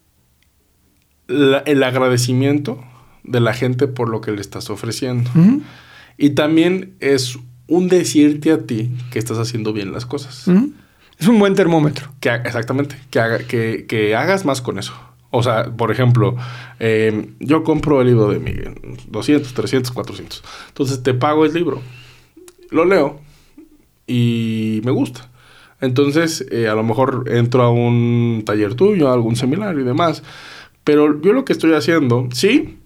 la- 1.27 1.59
el 1.65 1.83
agradecimiento 1.83 2.81
de 3.23 3.41
la 3.41 3.53
gente 3.53 3.87
por 3.87 4.07
lo 4.07 4.21
que 4.21 4.31
le 4.31 4.39
estás 4.39 4.69
ofreciendo. 4.69 5.29
Ujú, 5.35 5.61
Y 6.17 6.31
también 6.31 6.95
es 6.99 7.37
un 7.67 7.87
decirte 7.89 8.51
a 8.51 8.59
ti 8.65 8.91
que 9.11 9.19
estás 9.19 9.37
haciendo 9.37 9.73
bien 9.73 9.91
las 9.91 10.05
cosas. 10.05 10.47
Es 11.19 11.27
un 11.27 11.39
buen 11.39 11.55
termómetro. 11.55 12.11
Que, 12.19 12.29
exactamente, 12.29 12.95
que, 13.11 13.19
haga- 13.19 13.39
que, 13.39 13.85
que 13.87 14.15
hagas 14.15 14.45
más 14.45 14.61
con 14.61 14.79
eso. 14.79 14.93
O 15.29 15.43
sea, 15.43 15.75
por 15.75 15.91
ejemplo, 15.91 16.35
eh, 16.79 17.29
yo 17.39 17.63
compro 17.63 18.01
el 18.01 18.07
libro 18.07 18.29
de 18.29 18.39
Miguel, 18.39 18.75
200, 19.09 19.53
300, 19.53 19.91
400. 19.91 20.43
Entonces 20.69 21.03
te 21.03 21.13
pago 21.13 21.45
el 21.45 21.53
libro, 21.53 21.81
lo 22.69 22.85
leo 22.85 23.19
y 24.07 24.81
me 24.85 24.91
gusta. 24.91 25.29
Entonces, 25.81 26.45
eh, 26.51 26.67
a 26.67 26.75
lo 26.75 26.83
mejor 26.83 27.25
entro 27.27 27.61
a 27.63 27.69
un 27.71 28.43
taller 28.45 28.73
tuyo, 28.75 29.09
a 29.09 29.13
algún 29.13 29.35
seminario 29.35 29.81
y 29.81 29.83
demás. 29.85 30.23
Pero 30.83 31.21
yo 31.21 31.33
lo 31.33 31.43
que 31.45 31.53
estoy 31.53 31.73
haciendo, 31.73 32.29
sí, 32.31 32.77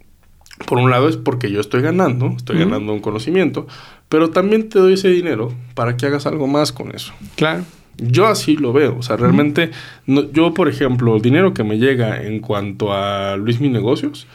por 0.67 0.78
un 0.80 0.89
lado 0.89 1.08
es 1.10 1.17
porque 1.17 1.52
yo 1.52 1.60
estoy 1.62 1.82
ganando, 1.82 2.34
estoy 2.38 2.60
ganando 2.60 2.93
un 2.93 3.00
conocimiento, 3.00 3.67
pero 4.10 4.30
también 4.30 4.69
te 4.69 4.80
doy 4.80 4.93
ese 4.93 5.10
dinero 5.10 5.54
para 5.76 5.97
que 5.97 6.06
hagas 6.06 6.26
algo 6.26 6.47
más 6.47 6.71
con 6.71 6.93
eso. 6.95 7.13
Claro. 7.36 7.63
Yo 7.97 8.28
así 8.28 8.56
lo 8.58 8.74
veo. 8.74 8.97
O 8.97 9.04
sea, 9.04 9.15
realmente, 9.17 9.71
no- 10.08 10.32
yo, 10.32 10.54
por 10.54 10.67
ejemplo, 10.69 11.15
el 11.15 11.21
dinero 11.21 11.54
que 11.54 11.63
me 11.63 11.78
llega 11.78 12.24
en 12.24 12.39
cuanto 12.39 12.93
a 12.93 13.36
Luis 13.38 13.60
Mi 13.60 13.69
Negocios 13.69 14.26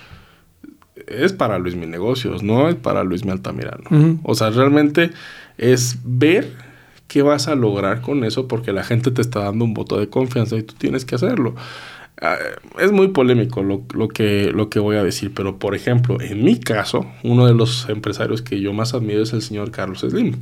es 1.07 1.33
para 1.33 1.59
Luis 1.59 1.75
Mi 1.77 1.87
Negocios, 1.87 2.43
no 2.43 2.69
es 2.69 2.75
para 2.75 3.05
Luis 3.05 3.25
Mi 3.25 3.31
Altamirano. 3.31 4.21
O 4.23 4.35
sea, 4.35 4.51
realmente 4.51 5.11
es 5.59 5.99
ver 6.05 6.53
qué 7.07 7.23
vas 7.23 7.49
a 7.49 7.55
lograr 7.55 8.01
con 8.01 8.25
eso 8.25 8.49
porque 8.49 8.73
la 8.73 8.83
gente 8.83 9.11
te 9.11 9.21
está 9.23 9.41
dando 9.41 9.65
un 9.65 9.75
voto 9.75 9.99
de 9.99 10.09
confianza 10.09 10.57
y 10.57 10.63
tú 10.63 10.75
tienes 10.77 11.05
que 11.05 11.15
hacerlo. 11.15 11.55
Ah, 12.23 12.39
es 12.81 12.93
muy 12.93 13.09
polémico 13.09 13.63
lo, 13.63 13.83
lo 13.95 14.09
que, 14.09 14.51
lo 14.51 14.71
que 14.71 14.79
voy 14.79 14.97
a 14.97 15.05
decir, 15.05 15.33
pero 15.35 15.59
por 15.59 15.75
ejemplo, 15.75 16.19
en 16.19 16.45
mi 16.45 16.59
caso, 16.59 17.05
uno 17.23 17.47
de 17.47 17.53
los 17.53 17.91
empresarios 17.91 18.41
que 18.41 18.59
yo 18.59 18.73
más 18.73 18.95
admiro 18.95 19.23
es 19.23 19.35
el 19.35 19.43
señor 19.43 19.71
Carlos 19.71 20.01
Slim. 20.01 20.35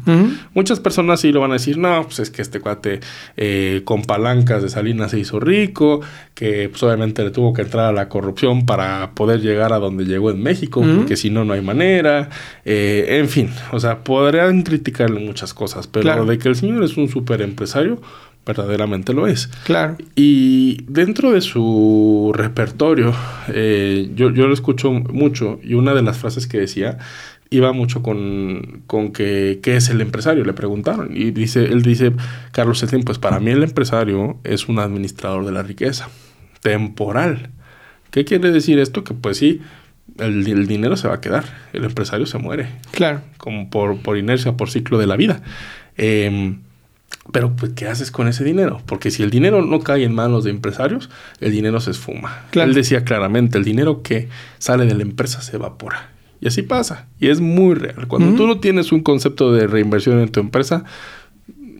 Muchas 0.55 0.79
personas 0.79 1.21
sí 1.21 1.33
lo 1.33 1.41
van 1.41 1.51
a 1.51 1.55
decir, 1.55 1.77
no, 1.77 2.05
pues 2.05 2.21
es 2.21 2.31
que 2.31 2.43
este 2.43 2.61
cuate 2.61 3.01
eh, 3.37 3.83
con 3.85 4.03
palancas 4.03 4.63
de 4.63 4.69
Salinas 4.69 5.11
se 5.11 5.19
hizo 5.19 5.41
rico, 5.41 6.01
que 6.35 6.69
pues 6.69 6.81
obviamente 6.85 7.25
le 7.25 7.33
tuvo 7.33 7.53
que 7.53 7.63
entrar 7.63 7.87
a 7.87 7.93
la 7.93 8.09
corrupción 8.09 8.67
para 8.67 9.11
poder 9.15 9.41
llegar 9.41 9.73
a 9.73 9.79
donde 9.81 10.05
llegó 10.05 10.31
en 10.31 10.41
México, 10.45 10.81
porque 10.97 11.17
si 11.17 11.31
no, 11.31 11.45
no 11.45 11.55
hay 11.55 11.61
manera. 11.61 12.29
Eh, 12.65 13.19
en 13.19 13.29
fin, 13.29 13.51
o 13.73 13.81
sea, 13.81 14.05
podrían 14.05 14.63
criticarle 14.63 15.19
muchas 15.19 15.53
cosas, 15.53 15.89
pero 15.89 16.05
Claro. 16.05 16.25
de 16.25 16.39
que 16.39 16.49
el 16.49 16.55
señor 16.55 16.85
es 16.85 16.97
un 16.97 17.09
súper 17.09 17.43
empresario, 17.43 18.01
verdaderamente 18.47 19.13
lo 19.13 19.27
es. 19.27 19.49
Claro. 19.65 19.97
Y 20.15 20.85
dentro 20.89 21.33
de 21.33 21.41
su 21.41 22.33
repertorio, 22.35 23.15
eh, 23.49 24.11
yo, 24.15 24.31
yo 24.31 24.47
lo 24.47 24.55
escucho 24.55 24.91
mucho 24.91 25.59
y 25.63 25.75
una 25.75 25.95
de 25.95 26.03
las 26.03 26.19
frases 26.19 26.47
que 26.47 26.59
decía 26.59 26.99
iba 27.51 27.73
mucho 27.73 28.03
con, 28.03 28.83
con 28.87 29.13
que 29.13 29.61
qué 29.63 29.77
es 29.77 29.89
el 29.89 30.01
empresario, 30.01 30.45
le 30.45 30.53
preguntaron. 30.53 31.17
Y 31.17 31.31
dice, 31.31 31.65
él 31.65 31.83
dice, 31.83 32.13
Carlos 32.53 32.81
Slim, 32.81 33.03
pues 33.03 33.19
para 33.19 33.39
mí 33.39 33.51
el 33.51 33.63
empresario 33.63 34.39
es 34.45 34.69
un 34.69 34.79
administrador 34.79 35.45
de 35.45 35.53
la 35.53 35.63
riqueza, 35.63 36.09
temporal. 36.61 37.51
¿Qué 38.11 38.25
quiere 38.25 38.51
decir 38.51 38.79
esto? 38.79 39.05
Que 39.05 39.15
pues 39.15 39.37
sí, 39.39 39.61
el, 40.19 40.47
el 40.47 40.67
dinero 40.67 40.97
se 40.97 41.09
va 41.09 41.15
a 41.15 41.21
quedar, 41.21 41.45
el 41.73 41.85
empresario 41.85 42.27
se 42.27 42.39
muere. 42.39 42.69
Claro. 42.91 43.21
Como 43.39 43.71
por, 43.71 43.99
por 43.99 44.19
inercia, 44.19 44.57
por 44.57 44.71
ciclo 44.71 44.99
de 44.99 45.07
la 45.07 45.17
vida. 45.17 45.43
Eh, 45.97 46.57
pero, 47.33 47.57
pues, 47.57 47.73
¿qué 47.73 47.89
haces 47.89 48.11
con 48.11 48.29
ese 48.29 48.45
dinero? 48.45 48.83
Porque 48.87 49.11
si 49.11 49.23
el 49.23 49.31
dinero 49.31 49.63
no 49.63 49.81
cae 49.81 50.05
en 50.05 50.15
manos 50.15 50.45
de 50.45 50.51
empresarios, 50.51 51.09
el 51.41 51.53
dinero 51.53 51.81
se 51.81 51.91
esfuma. 51.93 52.45
Claro. 52.51 52.69
Él 52.69 52.75
decía 52.75 53.05
claramente, 53.05 53.57
el 53.57 53.65
dinero 53.65 54.03
que 54.03 54.29
sale 54.59 54.85
de 54.85 54.95
la 54.95 55.03
empresa 55.03 55.41
se 55.41 55.57
evapora. 55.57 56.11
Y 56.41 56.49
así 56.49 56.63
pasa. 56.63 57.07
Y 57.19 57.29
es 57.29 57.41
muy 57.41 57.75
real. 57.75 58.07
Cuando 58.07 58.37
tú 58.37 58.47
no 58.47 58.61
tienes 58.61 58.93
un 58.93 59.01
concepto 59.01 59.53
de 59.53 59.67
reinversión 59.67 60.21
en 60.21 60.29
tu 60.29 60.41
empresa, 60.41 60.85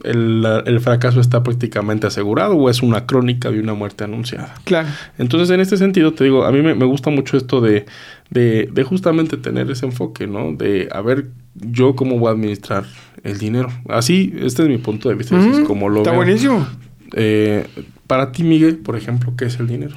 el, 0.05 0.47
el 0.65 0.81
fracaso 0.81 1.21
está 1.21 1.43
prácticamente 1.43 2.07
asegurado 2.07 2.55
o 2.57 2.71
es 2.71 2.83
una 2.83 3.05
crónica 3.05 3.51
de 3.51 3.61
una 3.61 3.75
muerte 3.75 4.05
anunciada. 4.05 4.55
Claro. 4.65 4.89
Entonces, 5.19 5.51
en 5.51 5.61
este 5.61 5.77
sentido, 5.77 6.15
te 6.15 6.25
digo, 6.25 6.45
a 6.45 6.53
mí 6.53 6.63
me, 6.63 6.75
me 6.75 6.87
gusta 6.87 7.11
mucho 7.11 7.37
esto 7.37 7.61
de, 7.61 7.85
de, 8.35 8.69
de 8.71 8.83
justamente 8.83 9.37
tener 9.39 9.71
ese 9.71 9.87
enfoque, 9.87 10.27
¿no? 10.27 10.53
De 10.53 10.89
a 10.93 11.01
ver 11.01 11.29
yo 11.55 11.95
cómo 11.97 12.19
voy 12.19 12.29
a 12.29 12.33
administrar 12.33 12.85
el 13.23 13.39
dinero. 13.39 13.69
Así, 13.89 14.35
este 14.41 14.65
es 14.65 14.69
mi 14.69 14.77
punto 14.79 15.09
de 15.09 15.15
vista, 15.15 15.39
así 15.39 15.49
es 15.51 15.61
como 15.61 15.89
lo 15.89 15.99
Está 16.01 16.11
veo. 16.11 16.19
buenísimo. 16.19 16.67
Eh, 17.15 17.65
para 18.07 18.33
ti, 18.33 18.43
Miguel, 18.43 18.77
por 18.79 18.97
ejemplo, 18.97 19.33
¿qué 19.39 19.47
es 19.47 19.59
el 19.61 19.69
dinero? 19.69 19.95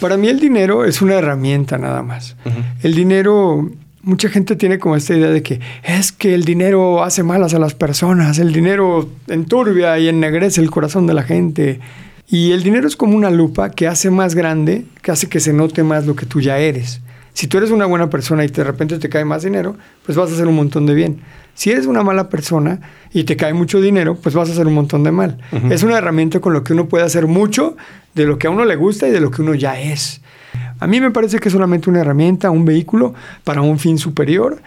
Para 0.00 0.16
mí 0.18 0.28
el 0.28 0.40
dinero 0.40 0.84
es 0.84 1.00
una 1.00 1.14
herramienta 1.14 1.78
nada 1.78 2.02
más. 2.02 2.36
El 2.82 2.94
dinero, 2.94 3.70
mucha 4.02 4.28
gente 4.28 4.56
tiene 4.56 4.78
como 4.78 4.96
esta 4.96 5.14
idea 5.14 5.30
de 5.30 5.42
que 5.42 5.60
es 5.84 6.12
que 6.12 6.34
el 6.34 6.44
dinero 6.44 7.02
hace 7.04 7.22
malas 7.22 7.54
a 7.54 7.58
las 7.58 7.74
personas, 7.74 8.38
el 8.38 8.52
dinero 8.52 9.08
enturbia 9.28 9.98
y 9.98 10.08
ennegrece 10.08 10.60
el 10.60 10.70
corazón 10.70 11.06
de 11.06 11.14
la 11.14 11.22
gente. 11.22 11.80
Y 12.28 12.50
el 12.50 12.62
dinero 12.64 12.88
es 12.88 12.96
como 12.96 13.16
una 13.16 13.30
lupa 13.30 13.70
que 13.70 13.86
hace 13.86 14.10
más 14.10 14.34
grande, 14.34 14.84
que 15.02 15.12
hace 15.12 15.28
que 15.28 15.38
se 15.40 15.52
note 15.52 15.82
más 15.84 16.04
lo 16.06 16.16
que 16.16 16.26
tú 16.26 16.40
ya 16.40 16.58
eres. 16.58 17.00
Si 17.36 17.48
tú 17.48 17.58
eres 17.58 17.70
una 17.70 17.84
buena 17.84 18.08
persona 18.08 18.46
y 18.46 18.48
de 18.48 18.64
repente 18.64 18.98
te 18.98 19.10
cae 19.10 19.26
más 19.26 19.42
dinero, 19.42 19.76
pues 20.06 20.16
vas 20.16 20.30
a 20.30 20.32
hacer 20.32 20.46
un 20.46 20.56
montón 20.56 20.86
de 20.86 20.94
bien. 20.94 21.20
Si 21.52 21.70
eres 21.70 21.84
una 21.84 22.02
mala 22.02 22.30
persona 22.30 22.80
y 23.12 23.24
te 23.24 23.36
cae 23.36 23.52
mucho 23.52 23.78
dinero, 23.78 24.16
pues 24.16 24.34
vas 24.34 24.48
a 24.48 24.52
hacer 24.52 24.66
un 24.66 24.72
montón 24.72 25.04
de 25.04 25.12
mal. 25.12 25.36
Es 25.68 25.82
una 25.82 25.98
herramienta 25.98 26.40
con 26.40 26.54
lo 26.54 26.64
que 26.64 26.72
uno 26.72 26.86
puede 26.86 27.04
hacer 27.04 27.26
mucho 27.26 27.76
de 28.14 28.24
lo 28.24 28.38
que 28.38 28.46
a 28.46 28.50
uno 28.50 28.64
le 28.64 28.74
gusta 28.76 29.06
y 29.06 29.10
de 29.10 29.20
lo 29.20 29.30
que 29.30 29.42
uno 29.42 29.54
ya 29.54 29.78
es. 29.78 30.22
A 30.80 30.86
mí 30.86 30.98
me 30.98 31.10
parece 31.10 31.38
que 31.38 31.50
es 31.50 31.52
solamente 31.52 31.90
una 31.90 32.00
herramienta, 32.00 32.48
un 32.48 32.64
vehículo 32.64 33.12
para 33.44 33.60
un 33.60 33.78
fin 33.78 33.98
superior. 33.98 34.62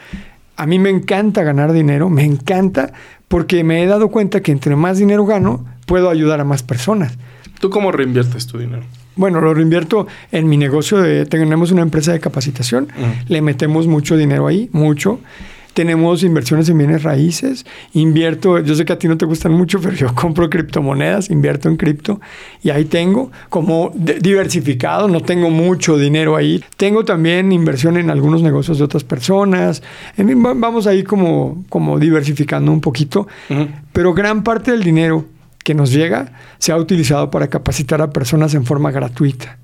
A 0.55 0.67
mí 0.67 0.77
me 0.77 0.91
encanta 0.91 1.41
ganar 1.41 1.73
dinero, 1.73 2.11
me 2.11 2.23
encanta, 2.23 2.93
porque 3.27 3.63
me 3.63 3.81
he 3.81 3.87
dado 3.87 4.09
cuenta 4.09 4.41
que 4.41 4.51
entre 4.51 4.75
más 4.75 4.99
dinero 4.99 5.25
gano, 5.25 5.65
puedo 5.87 6.07
ayudar 6.11 6.39
a 6.39 6.43
más 6.43 6.61
personas. 6.61 7.17
¿Tú 7.59 7.71
cómo 7.71 7.91
reinviertes 7.91 8.45
tu 8.45 8.59
dinero? 8.59 8.83
Bueno, 9.19 9.41
lo 9.41 9.53
reinvierto 9.53 10.07
en 10.31 10.47
mi 10.47 10.55
negocio. 10.55 10.97
De, 10.99 11.25
tenemos 11.25 11.71
una 11.71 11.81
empresa 11.81 12.13
de 12.13 12.19
capacitación, 12.21 12.87
le 13.27 13.41
metemos 13.41 13.85
mucho 13.85 14.15
dinero 14.15 14.47
ahí, 14.47 14.69
mucho. 14.71 15.19
Tenemos 15.73 16.23
inversiones 16.23 16.67
en 16.69 16.77
bienes 16.77 17.03
raíces, 17.03 17.65
invierto, 17.93 18.59
yo 18.59 18.73
sé 18.75 18.83
que 18.85 18.93
a 18.93 18.97
ti 18.99 19.07
no 19.07 19.17
te 19.17 19.25
gustan 19.25 19.51
mucho, 19.53 19.79
pero 19.79 19.93
yo 19.95 20.13
compro 20.15 20.49
criptomonedas, 20.49 21.29
invierto 21.29 21.69
en 21.69 21.77
cripto 21.77 22.19
y 22.63 22.69
ahí 22.71 22.85
tengo 22.85 23.31
como 23.49 23.91
diversificado, 23.93 25.07
no 25.07 25.21
tengo 25.21 25.49
mucho 25.49 25.97
dinero 25.97 26.35
ahí. 26.35 26.63
Tengo 26.77 27.05
también 27.05 27.51
inversión 27.51 27.97
en 27.97 28.09
algunos 28.09 28.41
negocios 28.41 28.77
de 28.77 28.83
otras 28.83 29.03
personas. 29.03 29.81
En 30.17 30.27
fin, 30.27 30.43
va- 30.45 30.53
vamos 30.55 30.87
ahí 30.87 31.03
como, 31.03 31.63
como 31.69 31.99
diversificando 31.99 32.71
un 32.71 32.81
poquito, 32.81 33.27
pero 33.93 34.13
gran 34.13 34.43
parte 34.43 34.71
del 34.71 34.83
dinero 34.83 35.25
que 35.63 35.73
nos 35.73 35.91
llega 35.91 36.31
se 36.57 36.71
ha 36.71 36.77
utilizado 36.77 37.29
para 37.31 37.47
capacitar 37.47 38.01
a 38.01 38.11
personas 38.11 38.53
en 38.53 38.65
forma 38.65 38.91
gratuita. 38.91 39.57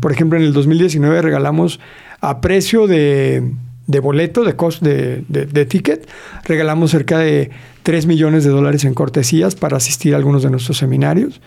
Por 0.00 0.10
ejemplo, 0.12 0.38
en 0.38 0.44
el 0.44 0.52
2019 0.52 1.20
regalamos 1.22 1.80
a 2.20 2.40
precio 2.40 2.86
de, 2.86 3.52
de 3.86 4.00
boleto, 4.00 4.44
de, 4.44 4.56
cost, 4.56 4.82
de, 4.82 5.24
de- 5.28 5.46
de 5.46 5.66
ticket, 5.66 6.08
regalamos 6.44 6.90
cerca 6.92 7.18
de 7.18 7.50
3 7.82 8.06
millones 8.06 8.44
de 8.44 8.50
dólares 8.50 8.84
en 8.84 8.94
cortesías 8.94 9.54
para 9.56 9.76
asistir 9.78 10.14
a 10.14 10.16
algunos 10.18 10.42
de 10.42 10.50
nuestros 10.50 10.76
seminarios. 10.78 11.40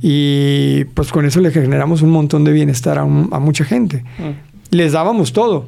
Y 0.00 0.84
pues 0.94 1.12
con 1.12 1.26
eso 1.26 1.40
le 1.40 1.50
generamos 1.50 2.02
un 2.02 2.10
montón 2.10 2.44
de 2.44 2.52
bienestar 2.52 2.98
a, 2.98 3.04
un- 3.04 3.28
a 3.32 3.38
mucha 3.38 3.64
gente. 3.64 4.04
Les 4.70 4.92
dábamos 4.92 5.32
todo. 5.32 5.66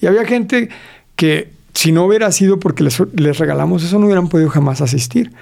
Y 0.00 0.06
había 0.06 0.24
gente 0.24 0.68
que 1.16 1.50
si 1.74 1.92
no 1.92 2.04
hubiera 2.04 2.30
sido 2.32 2.58
porque 2.60 2.82
les, 2.84 3.02
les 3.14 3.38
regalamos 3.38 3.84
eso, 3.84 3.98
no 3.98 4.06
hubieran 4.06 4.28
podido 4.28 4.48
jamás 4.50 4.80
asistir. 4.80 5.32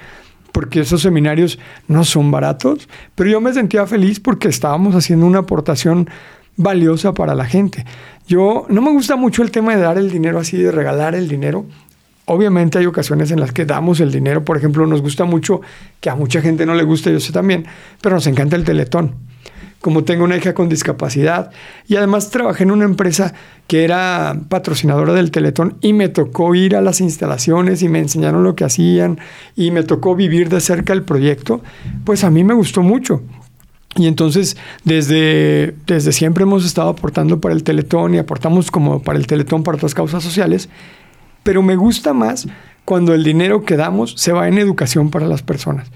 Porque 0.52 0.80
esos 0.80 1.02
seminarios 1.02 1.58
no 1.88 2.04
son 2.04 2.30
baratos. 2.30 2.88
Pero 3.14 3.30
yo 3.30 3.40
me 3.40 3.52
sentía 3.52 3.86
feliz 3.86 4.20
porque 4.20 4.48
estábamos 4.48 4.94
haciendo 4.94 5.26
una 5.26 5.40
aportación 5.40 6.08
valiosa 6.56 7.12
para 7.14 7.34
la 7.34 7.44
gente. 7.44 7.84
Yo 8.26 8.66
no 8.68 8.82
me 8.82 8.90
gusta 8.90 9.16
mucho 9.16 9.42
el 9.42 9.50
tema 9.50 9.76
de 9.76 9.82
dar 9.82 9.98
el 9.98 10.10
dinero 10.10 10.38
así, 10.38 10.56
de 10.56 10.72
regalar 10.72 11.14
el 11.14 11.28
dinero. 11.28 11.66
Obviamente 12.24 12.78
hay 12.78 12.86
ocasiones 12.86 13.30
en 13.30 13.38
las 13.38 13.52
que 13.52 13.64
damos 13.64 14.00
el 14.00 14.10
dinero. 14.10 14.44
Por 14.44 14.56
ejemplo, 14.56 14.86
nos 14.86 15.02
gusta 15.02 15.24
mucho, 15.24 15.60
que 16.00 16.10
a 16.10 16.14
mucha 16.14 16.40
gente 16.40 16.66
no 16.66 16.74
le 16.74 16.82
gusta, 16.82 17.10
yo 17.10 17.20
sé 17.20 17.32
también, 17.32 17.66
pero 18.00 18.16
nos 18.16 18.26
encanta 18.26 18.56
el 18.56 18.64
teletón 18.64 19.14
como 19.80 20.04
tengo 20.04 20.24
una 20.24 20.36
hija 20.36 20.54
con 20.54 20.68
discapacidad 20.68 21.50
y 21.86 21.96
además 21.96 22.30
trabajé 22.30 22.64
en 22.64 22.70
una 22.70 22.84
empresa 22.84 23.34
que 23.66 23.84
era 23.84 24.36
patrocinadora 24.48 25.12
del 25.12 25.30
Teletón 25.30 25.76
y 25.80 25.92
me 25.92 26.08
tocó 26.08 26.54
ir 26.54 26.76
a 26.76 26.80
las 26.80 27.00
instalaciones 27.00 27.82
y 27.82 27.88
me 27.88 27.98
enseñaron 27.98 28.42
lo 28.42 28.56
que 28.56 28.64
hacían 28.64 29.18
y 29.54 29.70
me 29.70 29.82
tocó 29.82 30.14
vivir 30.16 30.48
de 30.48 30.60
cerca 30.60 30.92
el 30.92 31.02
proyecto, 31.02 31.62
pues 32.04 32.24
a 32.24 32.30
mí 32.30 32.44
me 32.44 32.54
gustó 32.54 32.82
mucho. 32.82 33.22
Y 33.96 34.06
entonces 34.06 34.56
desde, 34.84 35.74
desde 35.86 36.12
siempre 36.12 36.42
hemos 36.42 36.64
estado 36.64 36.90
aportando 36.90 37.40
para 37.40 37.54
el 37.54 37.62
Teletón 37.62 38.14
y 38.14 38.18
aportamos 38.18 38.70
como 38.70 39.02
para 39.02 39.18
el 39.18 39.26
Teletón 39.26 39.62
para 39.62 39.76
otras 39.76 39.94
causas 39.94 40.22
sociales, 40.22 40.68
pero 41.42 41.62
me 41.62 41.76
gusta 41.76 42.12
más 42.12 42.46
cuando 42.86 43.14
el 43.14 43.24
dinero 43.24 43.64
que 43.64 43.76
damos 43.76 44.14
se 44.16 44.32
va 44.32 44.46
en 44.46 44.58
educación 44.58 45.10
para 45.10 45.26
las 45.26 45.42
personas. 45.42 45.90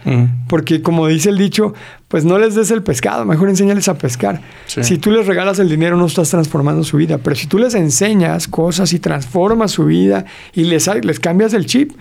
Porque 0.48 0.83
como 0.83 1.07
dice 1.07 1.31
el 1.31 1.38
dicho, 1.38 1.72
pues 2.09 2.24
no 2.24 2.37
les 2.37 2.57
des 2.57 2.72
el 2.72 2.83
pescado, 2.83 3.24
mejor 3.24 3.48
enséñales 3.48 3.88
a 3.88 3.94
pescar. 3.94 4.42
Sí. 4.66 4.83
Si 4.83 4.98
tú 4.98 5.12
les 5.12 5.26
regalas 5.26 5.61
el 5.61 5.68
dinero 5.68 5.96
no 5.96 6.07
estás 6.07 6.31
transformando 6.31 6.83
su 6.83 6.96
vida, 6.96 7.18
pero 7.18 7.37
si 7.37 7.46
tú 7.46 7.59
les 7.59 7.76
enseñas 7.76 8.48
cosas 8.48 8.92
y 8.92 8.98
transformas 8.98 9.70
su 9.70 9.85
vida 9.85 10.24
y 10.53 10.64
les, 10.64 10.90
les 11.05 11.20
cambias 11.20 11.55
el 11.55 11.64
chip, 11.66 11.92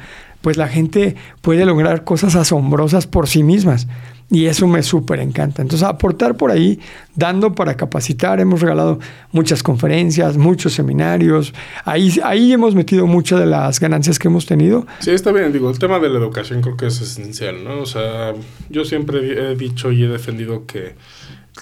pues 0.41 0.57
la 0.57 0.67
gente 0.67 1.15
puede 1.41 1.65
lograr 1.65 2.03
cosas 2.03 2.35
asombrosas 2.35 3.05
por 3.05 3.27
sí 3.27 3.43
mismas. 3.43 3.87
Y 4.31 4.45
eso 4.45 4.67
me 4.67 4.83
súper 4.83 5.19
encanta. 5.19 5.63
Entonces, 5.63 5.87
aportar 5.87 6.37
por 6.37 6.51
ahí, 6.51 6.79
dando 7.15 7.55
para 7.55 7.75
capacitar. 7.75 8.39
Hemos 8.39 8.61
regalado 8.61 8.99
muchas 9.31 9.63
conferencias, 9.63 10.37
muchos 10.37 10.73
seminarios. 10.73 11.51
Ahí, 11.83 12.13
ahí 12.23 12.53
hemos 12.53 12.75
metido 12.75 13.07
muchas 13.07 13.39
de 13.39 13.47
las 13.47 13.79
ganancias 13.79 14.19
que 14.19 14.27
hemos 14.27 14.45
tenido. 14.45 14.85
Sí, 14.99 15.11
está 15.11 15.31
bien. 15.31 15.51
Digo, 15.51 15.71
el 15.71 15.79
tema 15.79 15.99
de 15.99 16.09
la 16.09 16.19
educación 16.19 16.61
creo 16.61 16.77
que 16.77 16.87
es 16.87 17.01
esencial, 17.01 17.63
¿no? 17.63 17.81
O 17.81 17.85
sea, 17.87 18.35
yo 18.69 18.85
siempre 18.85 19.51
he 19.51 19.55
dicho 19.55 19.91
y 19.91 20.03
he 20.03 20.07
defendido 20.07 20.67
que 20.67 20.93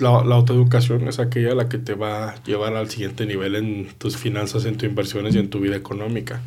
la, 0.02 0.26
la 0.26 0.36
autoeducación 0.36 1.08
es 1.08 1.20
aquella 1.20 1.56
la 1.56 1.70
que 1.70 1.78
te 1.78 1.94
va 1.94 2.32
a 2.32 2.44
llevar 2.44 2.76
al 2.76 2.90
siguiente 2.90 3.26
nivel 3.26 3.56
en 3.56 3.88
tus 3.98 4.18
finanzas, 4.18 4.66
en 4.66 4.76
tus 4.76 4.90
inversiones 4.90 5.36
y 5.36 5.40
en 5.40 5.50
tu 5.50 5.62
vida 5.62 5.78
económica. 5.78 6.42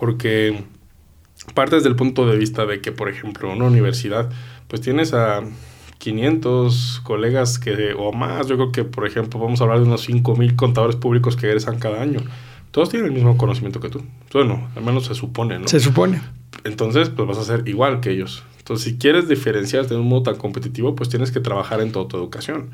Porque 0.00 0.64
partes 1.52 1.84
del 1.84 1.96
punto 1.96 2.26
de 2.26 2.36
vista 2.36 2.64
de 2.64 2.80
que, 2.80 2.92
por 2.92 3.08
ejemplo, 3.08 3.52
una 3.52 3.66
universidad, 3.66 4.30
pues 4.74 4.82
tienes 4.82 5.14
a 5.14 5.40
500 5.98 7.02
colegas 7.04 7.60
que, 7.60 7.94
o 7.96 8.12
más, 8.12 8.48
yo 8.48 8.56
creo 8.56 8.72
que, 8.72 8.82
por 8.82 9.06
ejemplo, 9.06 9.38
vamos 9.38 9.60
a 9.60 9.62
hablar 9.62 9.78
de 9.78 9.84
unos 9.84 10.08
5.000 10.08 10.56
contadores 10.56 10.96
públicos 10.96 11.36
que 11.36 11.46
egresan 11.46 11.78
cada 11.78 12.02
año. 12.02 12.18
Todos 12.72 12.88
tienen 12.88 13.06
el 13.06 13.14
mismo 13.14 13.36
conocimiento 13.36 13.78
que 13.78 13.88
tú. 13.88 14.02
Bueno, 14.32 14.68
al 14.74 14.82
menos 14.82 15.04
se 15.04 15.14
supone, 15.14 15.60
¿no? 15.60 15.68
Se 15.68 15.78
supone. 15.78 16.20
Entonces, 16.64 17.08
pues 17.08 17.28
vas 17.28 17.38
a 17.38 17.44
ser 17.44 17.68
igual 17.68 18.00
que 18.00 18.10
ellos. 18.10 18.42
Entonces, 18.64 18.84
si 18.92 18.96
quieres 18.96 19.28
diferenciarte 19.28 19.92
de 19.92 20.00
un 20.00 20.08
modo 20.08 20.22
tan 20.22 20.36
competitivo, 20.36 20.94
pues 20.94 21.10
tienes 21.10 21.30
que 21.30 21.38
trabajar 21.38 21.82
en 21.82 21.92
toda 21.92 22.08
tu 22.08 22.16
educación. 22.16 22.70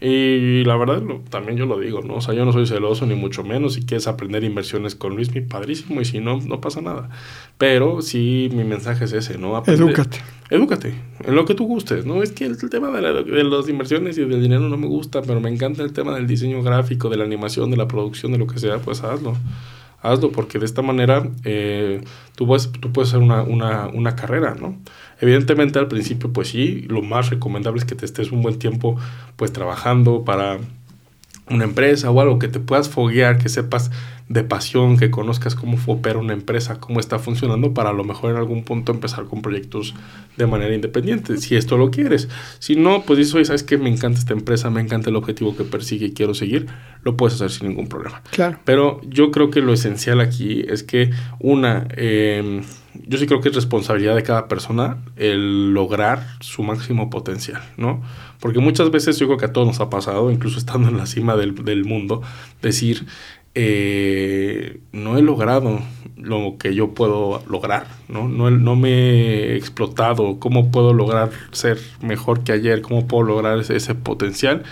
Y 0.00 0.64
la 0.64 0.76
verdad, 0.76 1.00
lo- 1.00 1.20
también 1.30 1.56
yo 1.56 1.64
lo 1.64 1.78
digo, 1.78 2.00
¿no? 2.02 2.14
O 2.16 2.20
sea, 2.20 2.34
yo 2.34 2.44
no 2.44 2.52
soy 2.52 2.66
celoso 2.66 3.06
ni 3.06 3.14
mucho 3.14 3.44
menos. 3.44 3.74
Si 3.74 3.82
quieres 3.86 4.08
aprender 4.08 4.42
inversiones 4.42 4.96
con 4.96 5.14
Luis, 5.14 5.32
mi 5.32 5.40
padrísimo. 5.40 6.00
Y 6.00 6.04
si 6.04 6.18
no, 6.18 6.40
no 6.40 6.60
pasa 6.60 6.80
nada. 6.80 7.08
Pero 7.56 8.02
sí, 8.02 8.48
mi 8.52 8.64
mensaje 8.64 9.04
es 9.04 9.12
ese, 9.12 9.38
¿no? 9.38 9.56
Aprende- 9.56 9.80
Edúcate. 9.84 10.18
Edúcate, 10.50 10.94
en 11.24 11.34
lo 11.36 11.44
que 11.44 11.54
tú 11.54 11.66
gustes, 11.66 12.04
¿no? 12.04 12.22
Es 12.22 12.32
que 12.32 12.44
el, 12.46 12.56
el 12.60 12.70
tema 12.70 12.90
de, 12.90 13.00
la- 13.02 13.12
de 13.22 13.44
las 13.44 13.68
inversiones 13.68 14.18
y 14.18 14.24
del 14.24 14.42
dinero 14.42 14.68
no 14.68 14.76
me 14.76 14.86
gusta, 14.88 15.22
pero 15.22 15.40
me 15.40 15.50
encanta 15.50 15.82
el 15.84 15.92
tema 15.92 16.14
del 16.16 16.26
diseño 16.26 16.62
gráfico, 16.62 17.10
de 17.10 17.16
la 17.16 17.24
animación, 17.24 17.70
de 17.70 17.76
la 17.76 17.86
producción, 17.86 18.32
de 18.32 18.38
lo 18.38 18.46
que 18.48 18.58
sea, 18.58 18.78
pues 18.78 19.04
hazlo. 19.04 19.36
Hazlo, 20.02 20.32
porque 20.32 20.58
de 20.58 20.64
esta 20.64 20.82
manera 20.82 21.28
eh, 21.44 22.02
tú, 22.36 22.46
puedes, 22.46 22.70
tú 22.70 22.92
puedes 22.92 23.10
hacer 23.10 23.20
una, 23.20 23.42
una, 23.42 23.88
una 23.88 24.14
carrera, 24.16 24.54
¿no? 24.54 24.76
Evidentemente 25.20 25.78
al 25.78 25.88
principio, 25.88 26.32
pues 26.32 26.48
sí, 26.48 26.82
lo 26.88 27.02
más 27.02 27.30
recomendable 27.30 27.80
es 27.80 27.84
que 27.84 27.94
te 27.94 28.04
estés 28.04 28.30
un 28.30 28.42
buen 28.42 28.58
tiempo, 28.58 28.96
pues 29.36 29.52
trabajando 29.52 30.24
para 30.24 30.58
una 31.50 31.64
empresa 31.64 32.10
o 32.10 32.20
algo 32.20 32.38
que 32.38 32.48
te 32.48 32.60
puedas 32.60 32.88
foguear, 32.88 33.38
que 33.38 33.48
sepas 33.48 33.90
de 34.28 34.44
pasión, 34.44 34.98
que 34.98 35.10
conozcas 35.10 35.54
cómo 35.54 35.78
opera 35.86 36.18
una 36.18 36.34
empresa, 36.34 36.78
cómo 36.80 37.00
está 37.00 37.18
funcionando, 37.18 37.72
para 37.72 37.90
a 37.90 37.92
lo 37.94 38.04
mejor 38.04 38.32
en 38.32 38.36
algún 38.36 38.62
punto 38.62 38.92
empezar 38.92 39.24
con 39.24 39.40
proyectos 39.40 39.94
de 40.36 40.46
manera 40.46 40.74
independiente, 40.74 41.38
si 41.38 41.56
esto 41.56 41.78
lo 41.78 41.90
quieres. 41.90 42.28
Si 42.58 42.76
no, 42.76 43.02
pues 43.04 43.18
dices, 43.18 43.34
oye, 43.34 43.46
¿sabes 43.46 43.62
qué? 43.62 43.78
Me 43.78 43.88
encanta 43.88 44.18
esta 44.18 44.34
empresa, 44.34 44.68
me 44.68 44.82
encanta 44.82 45.08
el 45.08 45.16
objetivo 45.16 45.56
que 45.56 45.64
persigue 45.64 46.06
y 46.06 46.12
quiero 46.12 46.34
seguir, 46.34 46.66
lo 47.08 47.16
puedes 47.16 47.34
hacer 47.34 47.50
sin 47.50 47.68
ningún 47.68 47.88
problema. 47.88 48.22
Claro. 48.30 48.58
Pero 48.64 49.00
yo 49.02 49.30
creo 49.30 49.50
que 49.50 49.60
lo 49.60 49.72
esencial 49.72 50.20
aquí 50.20 50.64
es 50.68 50.82
que, 50.82 51.10
una, 51.40 51.88
eh, 51.96 52.62
yo 53.06 53.18
sí 53.18 53.26
creo 53.26 53.40
que 53.40 53.48
es 53.48 53.54
responsabilidad 53.54 54.14
de 54.14 54.22
cada 54.22 54.48
persona 54.48 54.98
el 55.16 55.72
lograr 55.72 56.26
su 56.40 56.62
máximo 56.62 57.10
potencial, 57.10 57.62
¿no? 57.76 58.02
Porque 58.40 58.58
muchas 58.58 58.90
veces 58.90 59.18
yo 59.18 59.26
creo 59.26 59.38
que 59.38 59.46
a 59.46 59.52
todos 59.52 59.66
nos 59.66 59.80
ha 59.80 59.90
pasado, 59.90 60.30
incluso 60.30 60.58
estando 60.58 60.88
en 60.88 60.96
la 60.96 61.06
cima 61.06 61.36
del, 61.36 61.54
del 61.64 61.84
mundo, 61.84 62.22
decir, 62.62 63.06
eh, 63.54 64.80
no 64.92 65.18
he 65.18 65.22
logrado 65.22 65.80
lo 66.16 66.56
que 66.58 66.74
yo 66.74 66.94
puedo 66.94 67.42
lograr, 67.48 67.86
¿no? 68.08 68.28
No, 68.28 68.50
no 68.50 68.76
me 68.76 68.90
he 68.90 69.56
explotado, 69.56 70.38
cómo 70.38 70.70
puedo 70.70 70.92
lograr 70.92 71.30
ser 71.52 71.78
mejor 72.02 72.44
que 72.44 72.52
ayer, 72.52 72.82
cómo 72.82 73.06
puedo 73.06 73.24
lograr 73.24 73.58
ese, 73.58 73.76
ese 73.76 73.94
potencial. 73.94 74.64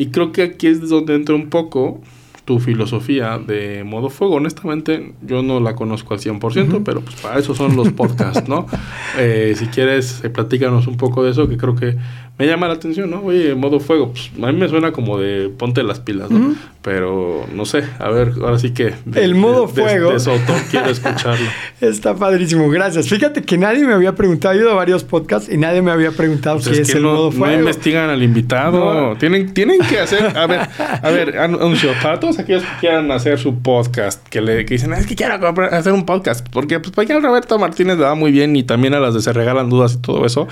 Y 0.00 0.06
creo 0.06 0.32
que 0.32 0.40
aquí 0.40 0.66
es 0.66 0.88
donde 0.88 1.14
entra 1.14 1.34
un 1.34 1.50
poco 1.50 2.00
tu 2.46 2.58
filosofía 2.58 3.38
de 3.38 3.84
modo 3.84 4.08
fuego. 4.08 4.36
Honestamente, 4.36 5.12
yo 5.20 5.42
no 5.42 5.60
la 5.60 5.74
conozco 5.74 6.14
al 6.14 6.20
100%, 6.20 6.82
pero 6.82 7.02
pues 7.02 7.16
para 7.16 7.38
eso 7.38 7.54
son 7.54 7.76
los 7.76 7.92
podcasts, 7.92 8.48
¿no? 8.48 8.66
Eh, 9.18 9.54
si 9.56 9.66
quieres, 9.66 10.24
eh, 10.24 10.30
platícanos 10.30 10.86
un 10.86 10.96
poco 10.96 11.22
de 11.22 11.32
eso, 11.32 11.48
que 11.48 11.58
creo 11.58 11.74
que 11.74 11.98
me 12.40 12.46
llama 12.46 12.66
la 12.68 12.74
atención, 12.74 13.10
¿no? 13.10 13.20
Oye, 13.22 13.54
modo 13.54 13.78
fuego, 13.80 14.12
pues 14.12 14.30
a 14.42 14.50
mí 14.50 14.58
me 14.58 14.68
suena 14.68 14.92
como 14.92 15.18
de 15.18 15.48
ponte 15.56 15.82
las 15.82 16.00
pilas, 16.00 16.30
¿no? 16.30 16.54
Pero 16.82 17.44
no 17.54 17.66
sé, 17.66 17.84
a 17.98 18.08
ver, 18.08 18.32
ahora 18.42 18.58
sí 18.58 18.70
que... 18.72 18.94
de- 19.04 19.22
El 19.24 19.34
modo 19.34 19.66
de- 19.66 19.72
de- 19.74 19.82
fuego. 19.82 20.10
De, 20.18 20.30
autor 20.32 20.56
quiero 20.70 20.86
escucharlo. 20.88 21.46
Está 21.82 22.14
padrísimo, 22.14 22.70
gracias. 22.70 23.06
Fíjate 23.08 23.42
que 23.42 23.58
nadie 23.58 23.84
me 23.86 23.92
había 23.92 24.14
preguntado, 24.14 24.54
he 24.54 24.58
ido 24.58 24.70
a 24.70 24.74
varios 24.74 25.04
podcasts 25.04 25.52
y 25.52 25.58
nadie 25.58 25.82
me 25.82 25.90
había 25.90 26.10
preguntado 26.12 26.56
Pues 26.56 26.68
qué 26.68 26.72
es, 26.72 26.80
es 26.80 26.92
que 26.92 26.96
el 26.96 27.04
no, 27.04 27.12
modo 27.12 27.30
no 27.30 27.36
fuego. 27.36 27.58
investigan 27.58 28.08
al 28.08 28.22
invitado. 28.22 29.10
No. 29.10 29.16
Tienen, 29.18 29.52
tienen 29.52 29.78
que 29.80 30.00
hacer. 30.00 30.34
A 30.36 30.46
ver, 30.46 30.60
a 30.78 31.10
ver, 31.10 31.38
anuncio. 31.38 31.90
Para 32.02 32.18
todos 32.18 32.38
aquellos 32.38 32.62
que 32.62 32.68
quieran 32.80 33.10
hacer 33.12 33.38
su 33.38 33.58
podcast, 33.60 34.26
que 34.28 34.40
le 34.40 34.64
que 34.64 34.74
dicen, 34.74 34.94
es 34.94 35.06
que 35.06 35.14
quiero 35.16 35.38
comprar- 35.38 35.74
hacer 35.74 35.92
un 35.92 36.06
podcast. 36.06 36.46
Porque 36.50 36.80
pues 36.80 36.92
para 36.92 37.04
allá 37.14 37.20
Roberto 37.28 37.58
Martínez 37.58 37.98
le 37.98 38.04
va 38.04 38.14
muy 38.14 38.32
bien 38.32 38.56
y 38.56 38.62
también 38.62 38.94
a 38.94 39.00
las 39.00 39.12
de 39.12 39.20
Se 39.20 39.32
Regalan 39.34 39.68
Dudas 39.68 39.94
y 39.94 39.98
todo 39.98 40.24
eso. 40.24 40.48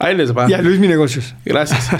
Ahí 0.00 0.16
les 0.16 0.36
va. 0.36 0.48
Y 0.48 0.52
a 0.52 0.62
Luis 0.62 0.78
Mi 0.78 0.86
Negocios. 0.86 1.34
Gracias. 1.44 1.90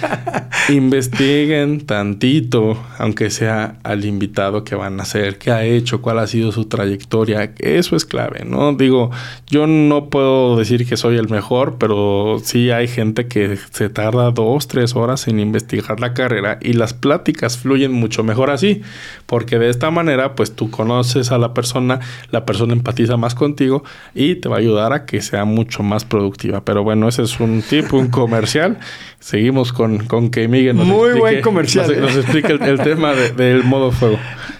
Investiguen 0.70 1.86
tantito, 1.86 2.76
aunque 2.98 3.30
sea 3.30 3.76
al 3.84 4.04
invitado 4.04 4.64
que 4.64 4.74
van 4.74 4.98
a 4.98 5.04
hacer, 5.04 5.38
qué 5.38 5.52
ha 5.52 5.64
hecho, 5.64 6.02
cuál 6.02 6.18
ha 6.18 6.26
sido 6.26 6.50
su 6.50 6.64
trayectoria. 6.64 7.52
Eso 7.58 7.94
es 7.94 8.04
clave, 8.04 8.44
¿no? 8.44 8.72
Digo, 8.72 9.10
yo 9.46 9.68
no 9.68 10.10
puedo 10.10 10.56
decir 10.56 10.86
que 10.86 10.96
soy 10.96 11.16
el 11.16 11.28
mejor, 11.28 11.76
pero 11.78 12.40
sí 12.42 12.72
hay 12.72 12.88
gente 12.88 13.28
que 13.28 13.56
se 13.70 13.88
tarda 13.88 14.32
dos, 14.32 14.66
tres 14.66 14.96
horas 14.96 15.28
en 15.28 15.38
investigar 15.38 16.00
la 16.00 16.14
carrera 16.14 16.58
y 16.60 16.72
las 16.72 16.92
pláticas 16.92 17.56
fluyen 17.56 17.92
mucho 17.92 18.24
mejor 18.24 18.50
así, 18.50 18.82
porque 19.26 19.58
de 19.58 19.70
esta 19.70 19.90
manera, 19.92 20.34
pues 20.34 20.56
tú 20.56 20.70
conoces 20.70 21.30
a 21.30 21.38
la 21.38 21.54
persona, 21.54 22.00
la 22.30 22.44
persona 22.44 22.72
empatiza 22.72 23.16
más 23.16 23.34
contigo 23.34 23.84
y 24.14 24.34
te 24.34 24.48
va 24.48 24.56
a 24.56 24.58
ayudar 24.58 24.92
a 24.92 25.06
que 25.06 25.22
sea 25.22 25.44
mucho 25.44 25.82
más 25.84 26.04
productiva. 26.04 26.64
Pero 26.64 26.82
bueno, 26.82 27.08
ese 27.08 27.22
es 27.22 27.27
un 27.40 27.62
tip, 27.62 27.92
un 27.92 28.08
comercial. 28.08 28.78
Seguimos 29.20 29.72
con, 29.72 29.98
con 30.06 30.30
que 30.30 30.46
Miguel 30.48 30.76
nos 30.76 30.86
Muy 30.86 30.96
explique, 31.08 31.18
buen 31.20 31.40
comercial, 31.42 31.86
Nos, 31.88 31.96
¿eh? 31.96 32.00
nos 32.00 32.16
explique 32.16 32.52
el, 32.52 32.62
el 32.62 32.78
tema 32.80 33.12
de- 33.14 33.30
del 33.32 33.64
modo 33.64 33.90
fuego. 33.92 34.18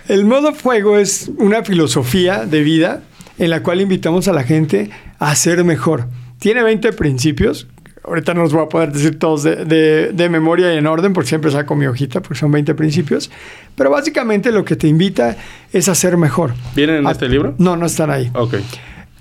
El 0.09 0.24
modo 0.24 0.52
fuego 0.54 0.98
es 0.98 1.31
una 1.38 1.62
filosofía 1.64 2.44
de 2.46 2.62
vida 2.62 3.02
en 3.38 3.50
la 3.50 3.62
cual 3.62 3.81
invitamos 3.81 4.26
a 4.28 4.33
la 4.33 4.42
gente 4.42 4.90
a 5.18 5.35
ser 5.37 5.62
mejor. 5.64 6.07
Tiene 6.38 6.62
20 6.62 6.92
principios. 6.92 7.66
Ahorita 8.04 8.33
no 8.33 8.42
los 8.42 8.52
voy 8.54 8.62
a 8.64 8.68
poder 8.68 8.90
decir 8.92 9.18
todos 9.18 9.42
de, 9.42 9.64
de- 9.66 10.12
de 10.12 10.28
memoria 10.31 10.74
y 10.74 10.78
en 10.78 10.87
orden, 10.87 11.12
porque 11.12 11.28
siempre 11.28 11.50
saco 11.50 11.76
mi 11.76 11.87
hojita, 11.87 12.20
porque 12.22 12.38
son 12.38 12.50
20 12.50 12.74
principios. 12.74 13.31
Pero 13.76 13.90
básicamente 13.90 14.50
lo 14.50 14.64
que 14.64 14.76
te 14.76 14.88
invita 14.88 15.37
es 15.72 15.88
a 15.88 15.94
ser 15.94 16.16
mejor. 16.16 16.54
¿Vienen 16.74 16.96
en 16.96 17.07
A- 17.07 17.12
este 17.12 17.28
libro? 17.28 17.54
No, 17.59 17.76
no 17.76 17.85
están 17.87 18.11
ahí. 18.11 18.31
Ok. 18.35 18.54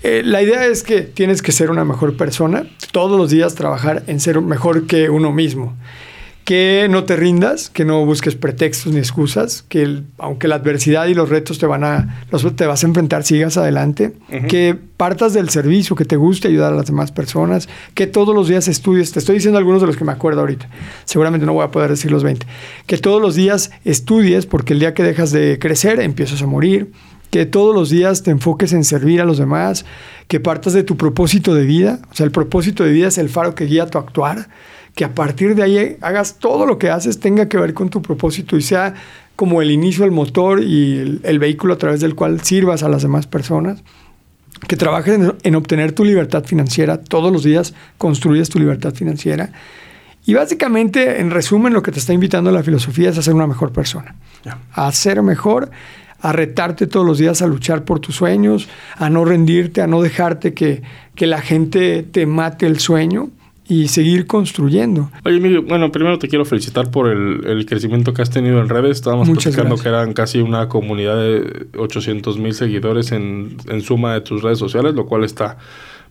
Eh, 0.02 0.22
la 0.24 0.42
idea 0.42 0.66
es 0.66 0.82
que 0.82 1.00
tienes 1.02 1.42
que 1.42 1.52
ser 1.52 1.70
una 1.70 1.84
mejor 1.84 2.16
persona, 2.16 2.64
todos 2.92 3.18
los 3.18 3.30
días 3.30 3.54
trabajar 3.54 4.04
en 4.06 4.20
ser 4.20 4.40
mejor 4.40 4.86
que 4.86 5.10
uno 5.10 5.32
mismo. 5.32 5.74
Que 6.44 6.86
no 6.88 7.04
te 7.04 7.14
rindas, 7.14 7.68
que 7.68 7.84
no 7.84 8.06
busques 8.06 8.34
pretextos 8.34 8.90
ni 8.94 8.98
excusas, 9.00 9.66
que 9.68 9.82
el- 9.82 10.04
aunque 10.16 10.48
la 10.48 10.54
adversidad 10.54 11.06
y 11.06 11.12
los 11.12 11.28
retos 11.28 11.58
te 11.58 11.66
van 11.66 11.84
a 11.84 12.22
los 12.30 12.56
te 12.56 12.64
vas 12.64 12.82
a 12.82 12.86
enfrentar, 12.86 13.22
sigas 13.22 13.58
adelante, 13.58 14.14
que 14.48 14.74
partas 14.96 15.34
del 15.34 15.50
servicio, 15.50 15.94
que 15.94 16.06
te 16.06 16.16
guste 16.16 16.48
ayudar 16.48 16.72
a 16.72 16.76
las 16.76 16.86
demás 16.86 17.12
personas, 17.12 17.68
que 17.92 18.06
todos 18.06 18.34
los 18.34 18.48
días 18.48 18.66
estudies, 18.66 19.12
te 19.12 19.18
estoy 19.18 19.34
diciendo 19.34 19.58
algunos 19.58 19.82
de 19.82 19.88
los 19.88 19.98
que 19.98 20.04
me 20.04 20.12
acuerdo 20.12 20.40
ahorita. 20.40 20.70
Seguramente 21.04 21.44
no 21.44 21.52
voy 21.52 21.64
a 21.64 21.70
poder 21.70 21.90
decir 21.90 22.10
los 22.10 22.24
20. 22.24 22.46
Que 22.86 22.96
todos 22.96 23.20
los 23.20 23.34
días 23.34 23.70
estudies 23.84 24.46
porque 24.46 24.72
el 24.72 24.78
día 24.80 24.94
que 24.94 25.02
dejas 25.02 25.32
de 25.32 25.58
crecer 25.58 26.00
empiezas 26.00 26.40
a 26.40 26.46
morir 26.46 26.90
que 27.30 27.46
todos 27.46 27.74
los 27.74 27.90
días 27.90 28.22
te 28.22 28.30
enfoques 28.30 28.72
en 28.72 28.84
servir 28.84 29.20
a 29.20 29.24
los 29.24 29.38
demás, 29.38 29.84
que 30.28 30.40
partas 30.40 30.72
de 30.72 30.82
tu 30.82 30.96
propósito 30.96 31.54
de 31.54 31.64
vida, 31.64 32.00
o 32.10 32.14
sea, 32.14 32.24
el 32.24 32.32
propósito 32.32 32.84
de 32.84 32.92
vida 32.92 33.08
es 33.08 33.18
el 33.18 33.28
faro 33.28 33.54
que 33.54 33.66
guía 33.66 33.86
tu 33.86 33.98
actuar, 33.98 34.48
que 34.94 35.04
a 35.04 35.14
partir 35.14 35.54
de 35.54 35.62
ahí 35.62 35.96
hagas 36.00 36.38
todo 36.38 36.66
lo 36.66 36.78
que 36.78 36.90
haces 36.90 37.20
tenga 37.20 37.48
que 37.48 37.56
ver 37.56 37.74
con 37.74 37.88
tu 37.88 38.02
propósito 38.02 38.56
y 38.56 38.62
sea 38.62 38.94
como 39.36 39.62
el 39.62 39.70
inicio, 39.70 40.04
el 40.04 40.10
motor 40.10 40.62
y 40.62 40.98
el, 40.98 41.20
el 41.22 41.38
vehículo 41.38 41.74
a 41.74 41.78
través 41.78 42.00
del 42.00 42.14
cual 42.14 42.40
sirvas 42.40 42.82
a 42.82 42.88
las 42.88 43.02
demás 43.02 43.26
personas, 43.26 43.82
que 44.66 44.76
trabajes 44.76 45.14
en, 45.14 45.34
en 45.42 45.54
obtener 45.54 45.92
tu 45.92 46.04
libertad 46.04 46.44
financiera, 46.44 46.98
todos 46.98 47.32
los 47.32 47.44
días 47.44 47.74
construyes 47.98 48.48
tu 48.48 48.58
libertad 48.58 48.94
financiera. 48.94 49.52
Y 50.26 50.34
básicamente, 50.34 51.20
en 51.20 51.30
resumen, 51.30 51.72
lo 51.72 51.82
que 51.82 51.92
te 51.92 52.00
está 52.00 52.12
invitando 52.12 52.50
la 52.50 52.62
filosofía 52.62 53.10
es 53.10 53.18
a 53.18 53.22
ser 53.22 53.34
una 53.34 53.46
mejor 53.46 53.72
persona. 53.72 54.14
A 54.72 54.92
ser 54.92 55.22
mejor, 55.22 55.70
a 56.20 56.32
retarte 56.32 56.86
todos 56.86 57.06
los 57.06 57.18
días 57.18 57.42
a 57.42 57.46
luchar 57.46 57.84
por 57.84 58.00
tus 58.00 58.16
sueños, 58.16 58.68
a 58.96 59.08
no 59.10 59.24
rendirte, 59.24 59.80
a 59.82 59.86
no 59.86 60.02
dejarte 60.02 60.54
que, 60.54 60.82
que 61.14 61.26
la 61.26 61.40
gente 61.40 62.02
te 62.02 62.26
mate 62.26 62.66
el 62.66 62.80
sueño 62.80 63.30
y 63.68 63.88
seguir 63.88 64.26
construyendo. 64.26 65.10
Oye, 65.24 65.40
Miguel, 65.40 65.60
bueno, 65.60 65.92
primero 65.92 66.18
te 66.18 66.26
quiero 66.28 66.44
felicitar 66.46 66.90
por 66.90 67.08
el, 67.08 67.46
el 67.46 67.66
crecimiento 67.66 68.14
que 68.14 68.22
has 68.22 68.30
tenido 68.30 68.60
en 68.60 68.68
redes. 68.68 68.92
Estábamos 68.92 69.28
Muchas 69.28 69.54
platicando 69.54 69.76
gracias. 69.76 69.82
que 69.82 69.88
eran 69.88 70.12
casi 70.14 70.38
una 70.40 70.68
comunidad 70.68 71.16
de 71.16 71.66
800 71.76 72.38
mil 72.38 72.54
seguidores 72.54 73.12
en, 73.12 73.58
en 73.68 73.80
suma 73.82 74.14
de 74.14 74.22
tus 74.22 74.42
redes 74.42 74.58
sociales, 74.58 74.94
lo 74.94 75.06
cual 75.06 75.22
está 75.22 75.58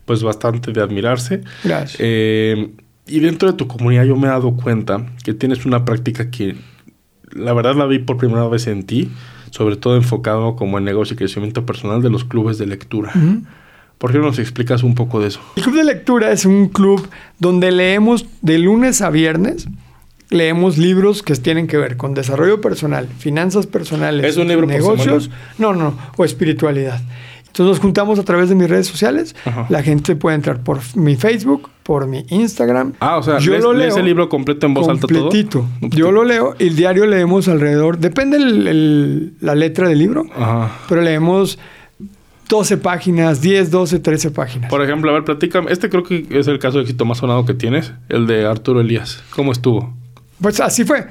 pues 0.04 0.22
bastante 0.22 0.72
de 0.72 0.80
admirarse. 0.80 1.42
Gracias. 1.64 1.96
Eh, 1.98 2.70
y 3.08 3.20
dentro 3.20 3.50
de 3.50 3.56
tu 3.56 3.66
comunidad 3.66 4.04
yo 4.04 4.16
me 4.16 4.28
he 4.28 4.30
dado 4.30 4.54
cuenta 4.54 5.04
que 5.24 5.34
tienes 5.34 5.66
una 5.66 5.84
práctica 5.84 6.30
que 6.30 6.56
la 7.32 7.52
verdad 7.54 7.74
la 7.74 7.86
vi 7.86 7.98
por 7.98 8.18
primera 8.18 8.46
vez 8.48 8.66
en 8.68 8.84
ti, 8.84 9.10
sobre 9.50 9.76
todo 9.76 9.96
enfocado 9.96 10.56
como 10.56 10.78
en 10.78 10.84
negocio 10.84 11.14
y 11.14 11.16
crecimiento 11.16 11.66
personal 11.66 12.02
de 12.02 12.10
los 12.10 12.24
clubes 12.24 12.58
de 12.58 12.66
lectura. 12.66 13.12
¿Por 13.98 14.12
qué 14.12 14.18
no 14.18 14.24
nos 14.24 14.38
explicas 14.38 14.82
un 14.82 14.94
poco 14.94 15.20
de 15.20 15.28
eso? 15.28 15.40
El 15.56 15.64
club 15.64 15.76
de 15.76 15.84
lectura 15.84 16.30
es 16.30 16.44
un 16.44 16.68
club 16.68 17.08
donde 17.38 17.72
leemos 17.72 18.26
de 18.42 18.58
lunes 18.58 19.02
a 19.02 19.10
viernes. 19.10 19.68
Leemos 20.30 20.76
libros 20.76 21.22
que 21.22 21.34
tienen 21.34 21.66
que 21.66 21.78
ver 21.78 21.96
con 21.96 22.12
desarrollo 22.12 22.60
personal, 22.60 23.08
finanzas 23.08 23.66
personales, 23.66 24.26
¿Es 24.26 24.36
un 24.36 24.46
libro 24.46 24.66
por 24.66 24.74
negocios, 24.74 25.30
no, 25.56 25.72
no, 25.72 25.96
o 26.18 26.24
espiritualidad. 26.24 27.00
Entonces 27.48 27.66
nos 27.72 27.80
juntamos 27.80 28.18
a 28.18 28.22
través 28.22 28.48
de 28.48 28.54
mis 28.54 28.68
redes 28.70 28.86
sociales. 28.86 29.34
Ajá. 29.44 29.66
La 29.68 29.82
gente 29.82 30.14
puede 30.16 30.36
entrar 30.36 30.60
por 30.62 30.78
mi 30.94 31.16
Facebook, 31.16 31.68
por 31.82 32.06
mi 32.06 32.24
Instagram. 32.28 32.92
Ah, 33.00 33.16
o 33.16 33.22
sea, 33.22 33.38
Yo 33.38 33.52
lees, 33.52 33.64
lo 33.64 33.72
lees 33.72 33.94
leo 33.94 33.98
el 34.00 34.04
libro 34.06 34.28
completo 34.28 34.66
en 34.66 34.74
voz 34.74 34.88
alta 34.88 35.06
todo. 35.08 35.22
completito. 35.22 35.66
Yo 35.80 36.12
lo 36.12 36.22
leo 36.24 36.54
y 36.58 36.68
el 36.68 36.76
diario 36.76 37.06
leemos 37.06 37.48
alrededor, 37.48 37.98
depende 37.98 38.36
el- 38.36 38.66
el- 38.68 39.34
la 39.40 39.54
letra 39.54 39.88
del 39.88 39.98
libro, 39.98 40.24
Ajá. 40.36 40.70
pero 40.88 41.00
leemos 41.02 41.58
12 42.48 42.76
páginas, 42.78 43.40
10, 43.42 43.70
12, 43.70 43.98
13 43.98 44.30
páginas. 44.30 44.70
Por 44.70 44.82
ejemplo, 44.82 45.10
a 45.10 45.14
ver, 45.14 45.24
platícame. 45.24 45.70
Este 45.72 45.90
creo 45.90 46.02
que 46.02 46.26
es 46.30 46.46
el 46.48 46.58
caso 46.58 46.78
de 46.78 46.82
éxito 46.84 47.04
más 47.04 47.18
sonado 47.18 47.44
que 47.44 47.54
tienes, 47.54 47.92
el 48.08 48.26
de 48.26 48.46
Arturo 48.46 48.80
Elías. 48.80 49.22
¿Cómo 49.30 49.52
estuvo? 49.52 49.92
Pues 50.40 50.60
así 50.60 50.84
fue. 50.84 51.06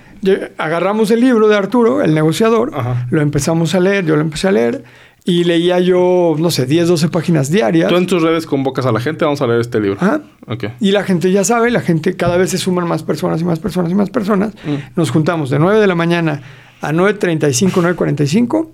Agarramos 0.57 1.11
el 1.11 1.19
libro 1.19 1.47
de 1.47 1.55
Arturo, 1.57 2.01
el 2.01 2.13
negociador, 2.15 2.71
Ajá. 2.73 3.07
lo 3.11 3.21
empezamos 3.21 3.75
a 3.75 3.79
leer, 3.79 4.05
yo 4.05 4.15
lo 4.15 4.21
empecé 4.21 4.47
a 4.47 4.51
leer 4.51 4.83
y 5.27 5.43
leía 5.43 5.81
yo, 5.81 6.35
no 6.39 6.49
sé, 6.51 6.65
10, 6.65 6.87
12 6.87 7.09
páginas 7.09 7.51
diarias. 7.51 7.89
Tú 7.89 7.97
en 7.97 8.07
tus 8.07 8.23
redes 8.23 8.45
convocas 8.45 8.85
a 8.85 8.93
la 8.93 9.01
gente, 9.01 9.25
vamos 9.25 9.41
a 9.41 9.47
leer 9.47 9.59
este 9.59 9.81
libro. 9.81 9.97
Ajá. 9.99 10.21
Ok. 10.47 10.67
Y 10.79 10.91
la 10.91 11.03
gente 11.03 11.33
ya 11.33 11.43
sabe, 11.43 11.69
la 11.69 11.81
gente 11.81 12.15
cada 12.15 12.37
vez 12.37 12.51
se 12.51 12.57
suman 12.57 12.87
más 12.87 13.03
personas 13.03 13.41
y 13.41 13.43
más 13.43 13.59
personas 13.59 13.91
y 13.91 13.95
más 13.95 14.09
personas. 14.09 14.53
Mm. 14.65 14.95
Nos 14.95 15.11
juntamos 15.11 15.49
de 15.49 15.59
9 15.59 15.81
de 15.81 15.87
la 15.87 15.95
mañana 15.95 16.41
a 16.79 16.93
9.35, 16.93 17.71
9.45 17.95 18.69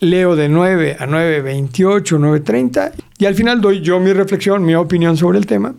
leo 0.00 0.36
de 0.36 0.50
9 0.50 0.98
a 1.00 1.06
9.28, 1.06 2.44
9.30 2.44 2.92
y 3.16 3.24
al 3.24 3.34
final 3.34 3.62
doy 3.62 3.80
yo 3.80 3.98
mi 3.98 4.12
reflexión, 4.12 4.66
mi 4.66 4.74
opinión 4.74 5.16
sobre 5.16 5.38
el 5.38 5.46
tema. 5.46 5.74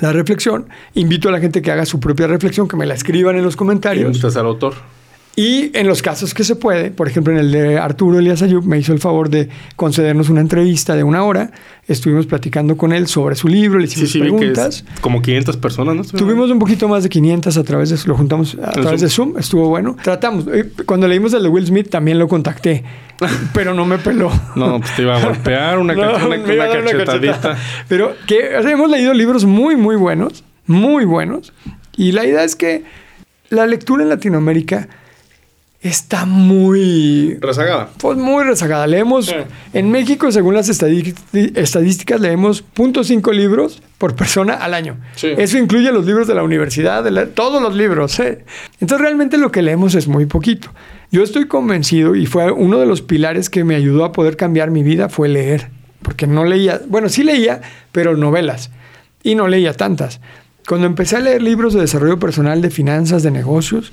La 0.00 0.12
reflexión, 0.12 0.68
invito 0.94 1.28
a 1.28 1.32
la 1.32 1.40
gente 1.40 1.62
que 1.62 1.72
haga 1.72 1.84
su 1.84 1.98
propia 1.98 2.28
reflexión, 2.28 2.68
que 2.68 2.76
me 2.76 2.86
la 2.86 2.94
escriban 2.94 3.36
en 3.36 3.42
los 3.42 3.56
comentarios. 3.56 4.06
Invitas 4.06 4.36
al 4.36 4.46
autor. 4.46 4.74
Y 5.34 5.70
en 5.74 5.86
los 5.86 6.02
casos 6.02 6.34
que 6.34 6.44
se 6.44 6.56
puede, 6.56 6.90
por 6.90 7.08
ejemplo, 7.08 7.32
en 7.32 7.38
el 7.38 7.52
de 7.52 7.78
Arturo 7.78 8.18
Elías 8.18 8.42
Ayub, 8.42 8.66
me 8.66 8.78
hizo 8.78 8.92
el 8.92 8.98
favor 8.98 9.30
de 9.30 9.48
concedernos 9.76 10.28
una 10.28 10.42
entrevista 10.42 10.94
de 10.94 11.04
una 11.04 11.24
hora. 11.24 11.52
Estuvimos 11.88 12.26
platicando 12.26 12.76
con 12.76 12.92
él 12.92 13.06
sobre 13.06 13.34
su 13.34 13.48
libro, 13.48 13.78
le 13.78 13.86
hicimos 13.86 14.10
Sí, 14.10 14.18
sí, 14.18 14.20
vi 14.20 14.30
que 14.30 14.36
preguntas. 14.36 14.84
como 15.00 15.22
500 15.22 15.56
personas, 15.56 15.94
¿no? 15.96 16.02
Tuvimos 16.04 16.50
un 16.50 16.58
poquito 16.58 16.86
más 16.86 17.02
de 17.02 17.08
500 17.08 17.56
a 17.56 17.64
través 17.64 17.88
de 17.88 17.98
lo 18.06 18.14
juntamos 18.14 18.58
a 18.62 18.72
través 18.72 19.00
de 19.00 19.08
Zoom, 19.08 19.38
estuvo 19.38 19.68
bueno. 19.70 19.96
Tratamos, 20.02 20.46
eh, 20.52 20.70
cuando 20.84 21.08
leímos 21.08 21.32
el 21.32 21.42
de 21.42 21.48
Will 21.48 21.66
Smith 21.66 21.88
también 21.88 22.18
lo 22.18 22.28
contacté, 22.28 22.84
pero 23.54 23.72
no 23.72 23.86
me 23.86 23.96
peló. 23.96 24.30
No, 24.54 24.80
pues 24.80 24.94
te 24.96 25.02
iba 25.02 25.16
a 25.16 25.24
golpear 25.24 25.78
una, 25.78 25.94
No, 25.94 26.02
una- 26.02 26.26
una 26.26 26.36
una 26.36 26.56
cachetadita. 26.84 27.56
Pero 27.88 28.14
que 28.26 28.54
o 28.56 28.62
sea, 28.62 28.70
hemos 28.70 28.90
leído 28.90 29.14
libros 29.14 29.46
muy, 29.46 29.76
muy 29.76 29.96
buenos, 29.96 30.44
muy 30.66 31.06
buenos. 31.06 31.54
Y 31.96 32.12
la 32.12 32.26
idea 32.26 32.44
es 32.44 32.54
que 32.54 32.84
la 33.48 33.66
lectura 33.66 34.02
en 34.02 34.10
Latinoamérica 34.10 34.88
está 35.82 36.24
muy 36.26 37.36
Rezagada. 37.40 37.90
pues 37.98 38.16
muy 38.16 38.44
rezagada. 38.44 38.86
Leemos 38.86 39.26
Sí. 39.26 39.34
en 39.72 39.90
México, 39.90 40.30
según 40.30 40.54
las 40.54 40.68
estadí- 40.68 41.14
estadísticas, 41.56 42.20
leemos 42.20 42.64
0.5 42.74 43.32
libros 43.32 43.82
por 43.98 44.14
persona 44.14 44.54
al 44.54 44.74
año. 44.74 44.96
Sí. 45.16 45.28
Eso 45.36 45.58
incluye 45.58 45.90
los 45.92 46.06
libros 46.06 46.28
de 46.28 46.34
la 46.34 46.42
universidad, 46.42 47.02
de 47.02 47.10
la- 47.10 47.26
todos 47.26 47.60
los 47.60 47.74
libros. 47.74 48.18
¿eh? 48.20 48.44
Entonces 48.80 49.00
realmente 49.00 49.38
lo 49.38 49.50
que 49.50 49.62
leemos 49.62 49.94
es 49.94 50.06
muy 50.08 50.26
poquito. 50.26 50.68
Yo 51.10 51.22
estoy 51.22 51.46
convencido 51.46 52.14
y 52.14 52.26
fue 52.26 52.50
uno 52.52 52.78
de 52.78 52.86
los 52.86 53.02
pilares 53.02 53.50
que 53.50 53.64
me 53.64 53.74
ayudó 53.74 54.04
a 54.04 54.12
poder 54.12 54.36
cambiar 54.36 54.70
mi 54.70 54.82
vida 54.82 55.08
fue 55.08 55.28
leer, 55.28 55.68
porque 56.02 56.26
no 56.26 56.44
leía, 56.44 56.80
bueno, 56.88 57.08
sí 57.08 57.22
leía, 57.22 57.60
pero 57.92 58.16
novelas 58.16 58.70
y 59.22 59.34
no 59.34 59.46
leía 59.48 59.74
tantas. 59.74 60.20
Cuando 60.66 60.86
empecé 60.86 61.16
a 61.16 61.20
leer 61.20 61.42
libros 61.42 61.74
de 61.74 61.80
desarrollo 61.80 62.18
personal, 62.18 62.62
de 62.62 62.70
finanzas, 62.70 63.22
de 63.24 63.30
negocios, 63.32 63.92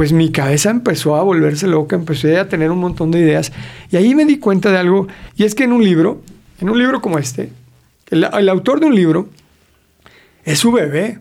pues 0.00 0.14
mi 0.14 0.32
cabeza 0.32 0.70
empezó 0.70 1.14
a 1.14 1.22
volverse 1.22 1.66
loca, 1.66 1.94
empecé 1.94 2.38
a 2.38 2.48
tener 2.48 2.70
un 2.70 2.78
montón 2.78 3.10
de 3.10 3.18
ideas 3.18 3.52
y 3.90 3.96
ahí 3.96 4.14
me 4.14 4.24
di 4.24 4.38
cuenta 4.38 4.70
de 4.70 4.78
algo 4.78 5.08
y 5.36 5.44
es 5.44 5.54
que 5.54 5.64
en 5.64 5.74
un 5.74 5.84
libro, 5.84 6.22
en 6.58 6.70
un 6.70 6.78
libro 6.78 7.02
como 7.02 7.18
este, 7.18 7.52
el, 8.08 8.24
el 8.24 8.48
autor 8.48 8.80
de 8.80 8.86
un 8.86 8.94
libro 8.94 9.28
es 10.42 10.58
su 10.58 10.72
bebé 10.72 11.18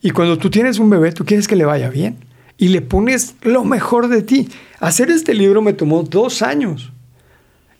y 0.00 0.10
cuando 0.10 0.38
tú 0.38 0.50
tienes 0.50 0.78
un 0.78 0.88
bebé 0.88 1.10
tú 1.10 1.24
quieres 1.24 1.48
que 1.48 1.56
le 1.56 1.64
vaya 1.64 1.90
bien 1.90 2.16
y 2.56 2.68
le 2.68 2.80
pones 2.80 3.34
lo 3.42 3.64
mejor 3.64 4.06
de 4.06 4.22
ti. 4.22 4.50
Hacer 4.78 5.10
este 5.10 5.34
libro 5.34 5.60
me 5.60 5.72
tomó 5.72 6.04
dos 6.04 6.42
años. 6.42 6.92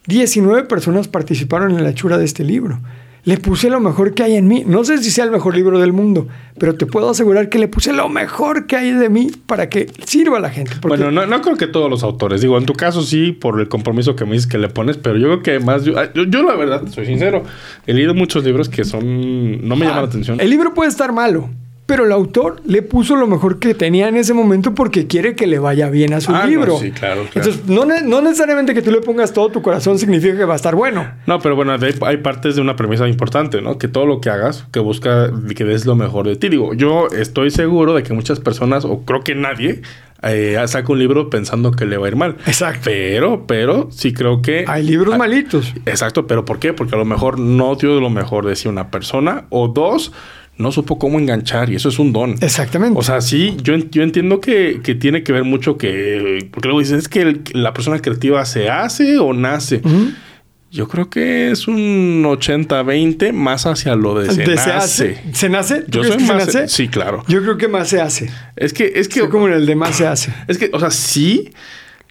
19 0.08 0.64
personas 0.64 1.06
participaron 1.06 1.70
en 1.70 1.84
la 1.84 1.90
hechura 1.90 2.18
de 2.18 2.24
este 2.24 2.42
libro. 2.42 2.80
Le 3.26 3.38
puse 3.38 3.68
lo 3.70 3.80
mejor 3.80 4.14
que 4.14 4.22
hay 4.22 4.36
en 4.36 4.46
mí. 4.46 4.62
No 4.64 4.84
sé 4.84 4.98
si 4.98 5.10
sea 5.10 5.24
el 5.24 5.32
mejor 5.32 5.56
libro 5.56 5.80
del 5.80 5.92
mundo, 5.92 6.28
pero 6.60 6.76
te 6.76 6.86
puedo 6.86 7.10
asegurar 7.10 7.48
que 7.48 7.58
le 7.58 7.66
puse 7.66 7.92
lo 7.92 8.08
mejor 8.08 8.68
que 8.68 8.76
hay 8.76 8.92
de 8.92 9.08
mí 9.10 9.32
para 9.46 9.68
que 9.68 9.90
sirva 10.04 10.36
a 10.36 10.40
la 10.40 10.48
gente. 10.48 10.70
Porque 10.80 10.96
Bueno, 11.02 11.10
no, 11.10 11.26
no 11.26 11.42
creo 11.42 11.56
que 11.56 11.66
todos 11.66 11.90
los 11.90 12.04
autores. 12.04 12.40
Digo, 12.40 12.56
en 12.56 12.66
tu 12.66 12.74
caso 12.74 13.02
sí, 13.02 13.32
por 13.32 13.60
el 13.60 13.68
compromiso 13.68 14.14
que 14.14 14.24
me 14.24 14.34
dices 14.34 14.46
que 14.46 14.58
le 14.58 14.68
pones, 14.68 14.96
pero 14.96 15.18
yo 15.18 15.26
creo 15.26 15.42
que 15.42 15.58
más. 15.58 15.84
Yo, 15.84 15.94
yo, 16.14 16.22
yo 16.22 16.42
la 16.44 16.54
verdad, 16.54 16.86
soy 16.88 17.04
sincero, 17.04 17.42
he 17.88 17.94
leído 17.94 18.14
muchos 18.14 18.44
libros 18.44 18.68
que 18.68 18.84
son. 18.84 19.66
No 19.66 19.74
me 19.74 19.86
llaman 19.86 20.02
la 20.02 20.08
atención. 20.08 20.38
Ah, 20.38 20.44
El 20.44 20.50
libro 20.50 20.72
puede 20.72 20.88
estar 20.90 21.12
malo, 21.12 21.50
pero 21.86 22.04
el 22.04 22.10
autor 22.12 22.60
le 22.66 22.82
puso 22.82 23.14
lo 23.16 23.26
mejor 23.28 23.58
que 23.60 23.72
tenía 23.74 24.08
en 24.08 24.16
ese 24.16 24.34
momento 24.34 24.74
porque 24.74 25.06
quiere 25.06 25.36
que 25.36 25.46
le 25.46 25.58
vaya 25.60 25.88
bien 25.88 26.12
a 26.14 26.20
su 26.20 26.34
Ah, 26.34 26.40
no, 26.42 26.46
libro. 26.50 26.78
sí, 26.78 26.90
claro, 26.90 27.22
claro. 27.32 27.48
Entonces, 27.48 27.66
no, 27.68 27.84
no 27.84 28.20
necesariamente 28.22 28.74
que 28.74 28.82
tú 28.82 28.90
le 28.90 29.00
pongas 29.00 29.32
todo 29.32 29.50
tu 29.50 29.62
corazón 29.62 29.98
significa 29.98 30.36
que 30.36 30.44
va 30.44 30.54
a 30.54 30.56
estar 30.56 30.74
bueno. 30.74 31.06
No, 31.26 31.38
pero 31.38 31.54
bueno, 31.54 31.76
hay 32.02 32.16
partes 32.18 32.56
de 32.56 32.60
una 32.62 32.74
premisa 32.76 33.06
importante, 33.08 33.62
¿no? 33.62 33.78
Que 33.78 33.86
todo 33.88 34.04
lo 34.04 34.20
que 34.20 34.30
hagas, 34.30 34.66
que 34.72 34.80
busca 34.80 35.30
que 35.54 35.64
des 35.64 35.86
lo 35.86 35.94
mejor 35.94 36.26
de 36.26 36.36
ti. 36.36 36.48
Digo, 36.48 36.74
yo 36.74 37.06
estoy 37.08 37.50
seguro 37.50 37.94
de 37.94 38.02
que 38.02 38.12
muchas 38.12 38.40
personas, 38.40 38.84
o 38.84 39.02
creo 39.02 39.20
que 39.22 39.36
nadie, 39.36 39.82
eh, 40.22 40.56
saca 40.66 40.90
un 40.92 40.98
libro 40.98 41.30
pensando 41.30 41.70
que 41.70 41.84
le 41.86 41.98
va 41.98 42.06
a 42.06 42.08
ir 42.08 42.16
mal. 42.16 42.36
Exacto. 42.46 42.80
Pero, 42.84 43.46
pero 43.46 43.88
sí 43.92 44.12
creo 44.12 44.42
que. 44.42 44.64
Hay 44.66 44.82
libros 44.82 45.16
malitos. 45.16 45.72
Exacto, 45.86 46.26
pero 46.26 46.44
¿por 46.44 46.58
qué? 46.58 46.72
Porque 46.72 46.96
a 46.96 46.98
lo 46.98 47.04
mejor 47.04 47.38
no 47.38 47.76
dio 47.76 48.00
lo 48.00 48.10
mejor 48.10 48.44
de 48.46 48.56
sí 48.56 48.66
una 48.66 48.90
persona, 48.90 49.44
o 49.50 49.68
dos, 49.68 50.12
no 50.58 50.72
supo 50.72 50.98
cómo 50.98 51.18
enganchar, 51.18 51.70
y 51.70 51.74
eso 51.76 51.88
es 51.90 51.98
un 51.98 52.12
don. 52.12 52.36
Exactamente. 52.40 52.98
O 52.98 53.02
sea, 53.02 53.20
sí, 53.20 53.56
yo, 53.62 53.74
yo 53.76 54.02
entiendo 54.02 54.40
que, 54.40 54.80
que 54.82 54.94
tiene 54.94 55.22
que 55.22 55.32
ver 55.32 55.44
mucho 55.44 55.76
que. 55.76 56.48
Porque 56.50 56.68
luego 56.68 56.80
dices, 56.80 56.98
es 56.98 57.08
que 57.08 57.22
el- 57.22 57.42
la 57.52 57.72
persona 57.74 57.98
creativa 58.00 58.44
se 58.46 58.68
hace 58.70 59.18
o 59.18 59.32
nace. 59.32 59.82
Yo 60.72 60.88
creo 60.88 61.08
que 61.08 61.50
es 61.52 61.68
un 61.68 62.24
80-20 62.26 63.32
más 63.32 63.66
hacia 63.66 63.94
lo 63.94 64.18
de 64.18 64.30
se 64.32 64.40
De 64.44 64.46
se 64.46 64.54
nace. 64.54 64.70
hace. 64.72 65.20
¿Se 65.32 65.48
nace? 65.48 65.80
¿Tú 65.82 65.90
Yo 65.90 66.00
crees 66.00 66.08
soy 66.14 66.16
que 66.18 66.26
se 66.26 66.34
más. 66.34 66.46
nace? 66.46 66.68
Sí, 66.68 66.88
claro. 66.88 67.22
Yo 67.28 67.40
creo 67.42 67.56
que 67.56 67.68
más 67.68 67.88
se 67.88 68.00
hace. 68.00 68.30
Es 68.56 68.72
que, 68.72 68.84
es 68.96 69.08
que, 69.08 69.20
Estoy 69.20 69.28
como 69.30 69.46
en 69.46 69.54
el 69.54 69.64
de 69.64 69.74
más 69.76 69.96
se 69.96 70.06
hace. 70.06 70.34
es 70.48 70.58
que, 70.58 70.70
o 70.72 70.80
sea, 70.80 70.90
sí, 70.90 71.50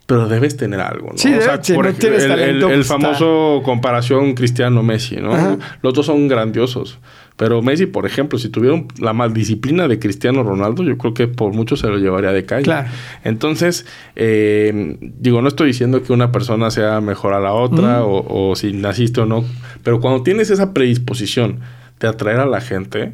pero 0.07 0.27
debes 0.27 0.55
tener 0.55 0.79
algo, 0.79 1.11
¿no? 1.11 1.17
Sí, 1.17 1.33
o 1.33 1.41
sea, 1.41 1.59
por 1.75 1.85
no 1.85 1.93
tienes 1.93 2.23
el, 2.23 2.29
talento, 2.29 2.69
el 2.69 2.75
pues, 2.75 2.87
famoso 2.87 3.61
comparación 3.63 4.33
Cristiano-Messi, 4.35 5.17
¿no? 5.17 5.33
Ajá. 5.33 5.57
Los 5.81 5.93
dos 5.93 6.05
son 6.05 6.27
grandiosos. 6.27 6.97
Pero 7.37 7.61
Messi, 7.61 7.85
por 7.85 8.05
ejemplo, 8.05 8.39
si 8.39 8.49
tuviera 8.49 8.81
la 8.99 9.11
maldisciplina 9.11 9.87
de 9.87 9.99
Cristiano 9.99 10.43
Ronaldo, 10.43 10.83
yo 10.83 10.97
creo 10.97 11.13
que 11.13 11.27
por 11.27 11.53
mucho 11.53 11.75
se 11.75 11.87
lo 11.87 11.97
llevaría 11.97 12.31
de 12.31 12.45
calle. 12.45 12.63
Claro. 12.63 12.87
Entonces, 13.23 13.85
eh, 14.15 14.97
digo, 15.01 15.41
no 15.41 15.49
estoy 15.49 15.67
diciendo 15.67 16.01
que 16.01 16.13
una 16.13 16.31
persona 16.31 16.71
sea 16.71 17.01
mejor 17.01 17.33
a 17.33 17.41
la 17.41 17.53
otra 17.53 18.05
o, 18.05 18.51
o 18.51 18.55
si 18.55 18.71
naciste 18.71 19.21
o 19.21 19.25
no, 19.25 19.43
pero 19.83 19.99
cuando 19.99 20.23
tienes 20.23 20.49
esa 20.49 20.73
predisposición 20.73 21.59
de 21.99 22.07
atraer 22.07 22.39
a 22.39 22.45
la 22.45 22.61
gente 22.61 23.13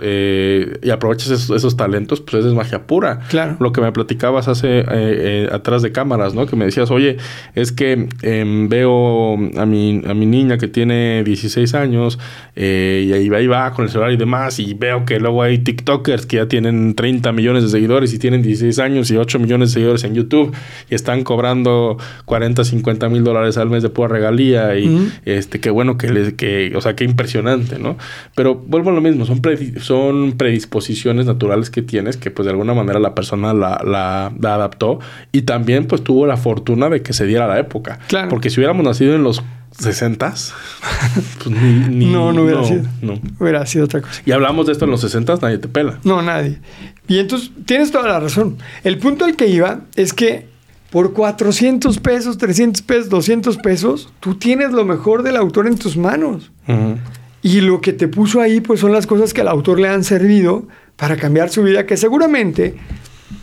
eh, 0.00 0.78
y 0.82 0.90
aprovechas 0.90 1.30
esos, 1.30 1.56
esos 1.56 1.76
talentos, 1.76 2.20
pues 2.20 2.44
es 2.44 2.52
magia 2.52 2.86
pura. 2.86 3.20
Claro. 3.28 3.56
Lo 3.60 3.72
que 3.72 3.80
me 3.80 3.92
platicabas 3.92 4.48
hace 4.48 4.80
eh, 4.80 4.84
eh, 4.90 5.48
atrás 5.52 5.82
de 5.82 5.92
cámaras, 5.92 6.34
¿no? 6.34 6.46
Que 6.46 6.56
me 6.56 6.64
decías, 6.64 6.90
oye, 6.90 7.16
es 7.54 7.72
que 7.72 8.08
em, 8.22 8.68
veo 8.68 9.34
a 9.56 9.66
mi, 9.66 10.02
a 10.06 10.14
mi 10.14 10.26
niña 10.26 10.58
que 10.58 10.68
tiene 10.68 11.22
16 11.24 11.74
años 11.74 12.18
y 12.54 13.12
ahí 13.12 13.28
va, 13.28 13.38
ahí 13.38 13.46
va 13.46 13.72
con 13.72 13.84
el 13.84 13.90
celular 13.90 14.12
y 14.12 14.16
demás, 14.16 14.58
y 14.58 14.74
veo 14.74 15.04
que 15.04 15.18
luego 15.20 15.42
hay 15.42 15.58
TikTokers 15.58 16.26
que 16.26 16.36
ya 16.36 16.46
tienen 16.48 16.94
30 16.94 17.32
millones 17.32 17.62
de 17.64 17.68
seguidores 17.68 18.12
y 18.14 18.18
tienen 18.18 18.42
16 18.42 18.78
años 18.78 19.10
y 19.10 19.16
8 19.16 19.38
millones 19.38 19.70
de 19.70 19.74
seguidores 19.74 20.04
en 20.04 20.14
YouTube 20.14 20.54
y 20.90 20.94
están 20.94 21.22
cobrando 21.24 21.98
40, 22.24 22.64
50 22.64 23.08
mil 23.08 23.24
dólares 23.24 23.58
al 23.58 23.68
mes 23.70 23.82
de 23.82 23.90
pura 23.90 24.08
regalía 24.08 24.76
y 24.78 25.10
este, 25.24 25.60
qué 25.60 25.70
bueno 25.70 25.98
que 25.98 26.10
les, 26.10 26.32
que, 26.34 26.72
o 26.74 26.80
sea, 26.80 26.96
qué 26.96 27.04
impresionante, 27.04 27.78
¿no? 27.78 27.96
Pero 28.34 28.54
vuelvo 28.54 28.90
a 28.90 28.92
lo 28.94 29.00
mismo, 29.00 29.26
son, 29.26 29.42
predi- 29.42 29.78
son 29.86 30.32
predisposiciones 30.32 31.26
naturales 31.26 31.70
que 31.70 31.82
tienes 31.82 32.16
que 32.16 32.30
pues 32.30 32.44
de 32.46 32.50
alguna 32.52 32.74
manera 32.74 32.98
la 32.98 33.14
persona 33.14 33.54
la, 33.54 33.80
la, 33.84 34.32
la 34.40 34.54
adaptó 34.54 34.98
y 35.32 35.42
también 35.42 35.86
pues 35.86 36.02
tuvo 36.04 36.26
la 36.26 36.36
fortuna 36.36 36.88
de 36.88 37.02
que 37.02 37.12
se 37.12 37.26
diera 37.26 37.46
la 37.46 37.58
época. 37.58 37.98
Claro. 38.08 38.28
Porque 38.28 38.50
si 38.50 38.60
hubiéramos 38.60 38.84
nacido 38.84 39.14
en 39.14 39.22
los 39.22 39.42
60 39.78 40.30
pues 41.44 41.46
ni, 41.50 41.72
ni- 41.88 42.06
no, 42.12 42.32
no 42.32 42.42
hubiera 42.42 42.64
sido. 42.64 42.82
no. 43.02 43.20
Hubiera 43.38 43.64
sido 43.66 43.84
otra 43.84 44.00
cosa. 44.00 44.22
Y 44.24 44.32
hablamos 44.32 44.66
de 44.66 44.72
esto 44.72 44.84
en 44.84 44.90
los 44.90 45.00
60 45.00 45.36
nadie 45.42 45.58
te 45.58 45.68
pela. 45.68 45.98
No, 46.04 46.22
nadie. 46.22 46.58
Y 47.08 47.18
entonces, 47.18 47.50
tienes 47.66 47.92
toda 47.92 48.08
la 48.08 48.18
razón. 48.20 48.56
El 48.84 48.98
punto 48.98 49.24
al 49.24 49.36
que 49.36 49.46
iba 49.48 49.80
es 49.94 50.12
que 50.12 50.48
por 50.90 51.12
400 51.12 51.98
pesos, 51.98 52.38
300 52.38 52.82
pesos, 52.82 53.08
200 53.10 53.56
pesos, 53.58 54.08
tú 54.20 54.36
tienes 54.36 54.72
lo 54.72 54.84
mejor 54.84 55.22
del 55.22 55.36
autor 55.36 55.66
en 55.66 55.76
tus 55.76 55.96
manos. 55.96 56.50
Ujú. 56.66 56.96
Y 57.48 57.60
lo 57.60 57.80
que 57.80 57.92
te 57.92 58.08
puso 58.08 58.40
ahí, 58.40 58.60
pues 58.60 58.80
son 58.80 58.92
las 58.92 59.06
cosas 59.06 59.32
que 59.32 59.40
al 59.40 59.48
autor 59.48 59.78
le 59.78 59.88
han 59.88 60.02
servido 60.02 60.66
para 60.96 61.16
cambiar 61.16 61.48
su 61.50 61.62
vida, 61.62 61.86
que 61.86 61.96
seguramente, 61.96 62.74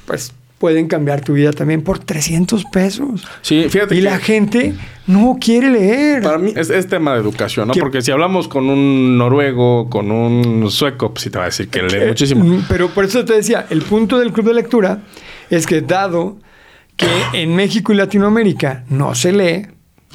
pues 0.05 0.33
pueden 0.57 0.87
cambiar 0.87 1.21
tu 1.21 1.33
vida 1.33 1.51
también 1.51 1.81
por 1.83 1.99
300 1.99 2.63
pesos. 2.65 3.25
Sí, 3.41 3.65
fíjate 3.69 3.95
Y 3.95 3.97
que- 3.99 4.03
la 4.03 4.17
gente 4.17 4.73
no 5.07 5.37
quiere 5.39 5.69
leer. 5.69 6.23
Para 6.23 6.37
mí 6.37 6.53
es, 6.55 6.69
es 6.69 6.87
tema 6.87 7.13
de 7.13 7.19
educación, 7.19 7.67
¿no? 7.67 7.73
Que- 7.73 7.81
Porque 7.81 8.01
si 8.01 8.11
hablamos 8.11 8.47
con 8.47 8.69
un 8.69 9.17
noruego, 9.17 9.89
con 9.89 10.09
un 10.11 10.69
sueco, 10.71 11.13
pues 11.13 11.23
sí 11.23 11.29
te 11.29 11.37
va 11.37 11.43
a 11.45 11.47
decir 11.47 11.67
que 11.67 11.81
lee 11.83 11.97
Eh, 12.01 12.07
muchísimo. 12.07 12.43
mm, 12.45 12.65
Pero 12.69 12.89
por 12.89 13.03
eso 13.05 13.23
te 13.25 13.33
decía, 13.33 13.65
el 13.69 13.81
punto 13.83 14.17
del 14.19 14.31
club 14.31 14.47
de 14.47 14.53
lectura 14.53 14.99
es 15.49 15.65
que 15.67 15.81
dado 15.81 16.37
que 16.97 17.07
en 17.33 17.55
México 17.55 17.91
y 17.91 17.95
Latinoamérica 17.97 18.85
no 18.89 19.15
se 19.15 19.31
lee, 19.33 19.67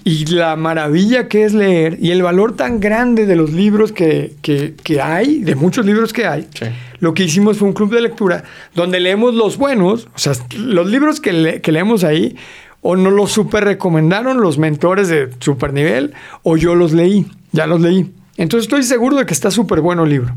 y 0.04 0.24
la 0.26 0.56
maravilla 0.56 1.28
que 1.28 1.44
es 1.44 1.52
leer, 1.54 1.99
y 2.01 2.11
el 2.11 2.22
valor 2.22 2.57
tan 2.57 2.80
grande 2.80 3.26
de 3.26 3.36
los 3.36 3.53
libros 3.53 3.92
que, 3.92 4.34
que- 4.42 4.74
que 4.82 5.01
hay, 5.01 5.40
de 5.40 5.55
muchos 5.55 5.84
libros 5.84 6.12
que 6.12 6.26
hay, 6.26 6.46
Sí. 6.55 6.66
lo 7.01 7.14
que 7.14 7.24
hicimos 7.24 7.59
fue 7.59 7.68
un 7.68 7.74
club 7.74 7.92
de 7.94 8.01
lectura 8.01 8.44
donde 8.74 9.01
leemos 9.01 9.34
los 9.34 9.57
buenos, 9.59 10.07
o 10.14 10.18
sea, 10.18 10.32
los 10.57 10.86
libros 10.90 11.20
que, 11.20 11.32
le- 11.32 11.61
que 11.61 11.72
leemos 11.72 12.05
ahí, 12.05 12.36
o 12.80 12.96
nos 12.96 13.12
los 13.12 13.32
super 13.32 13.64
recomendaron 13.64 14.40
los 14.40 14.57
mentores 14.57 15.09
de 15.09 15.28
super 15.40 15.72
nivel, 15.72 16.14
o 16.42 16.57
yo 16.57 16.74
los 16.74 16.92
leí, 16.92 17.26
ya 17.53 17.66
los 17.66 17.80
leí. 17.80 18.12
Entonces 18.36 18.66
estoy 18.66 18.84
seguro 18.84 19.16
de 19.16 19.26
que 19.26 19.34
está 19.34 19.51
súper 19.51 19.80
bueno 19.80 20.05
el 20.05 20.11
libro. 20.11 20.32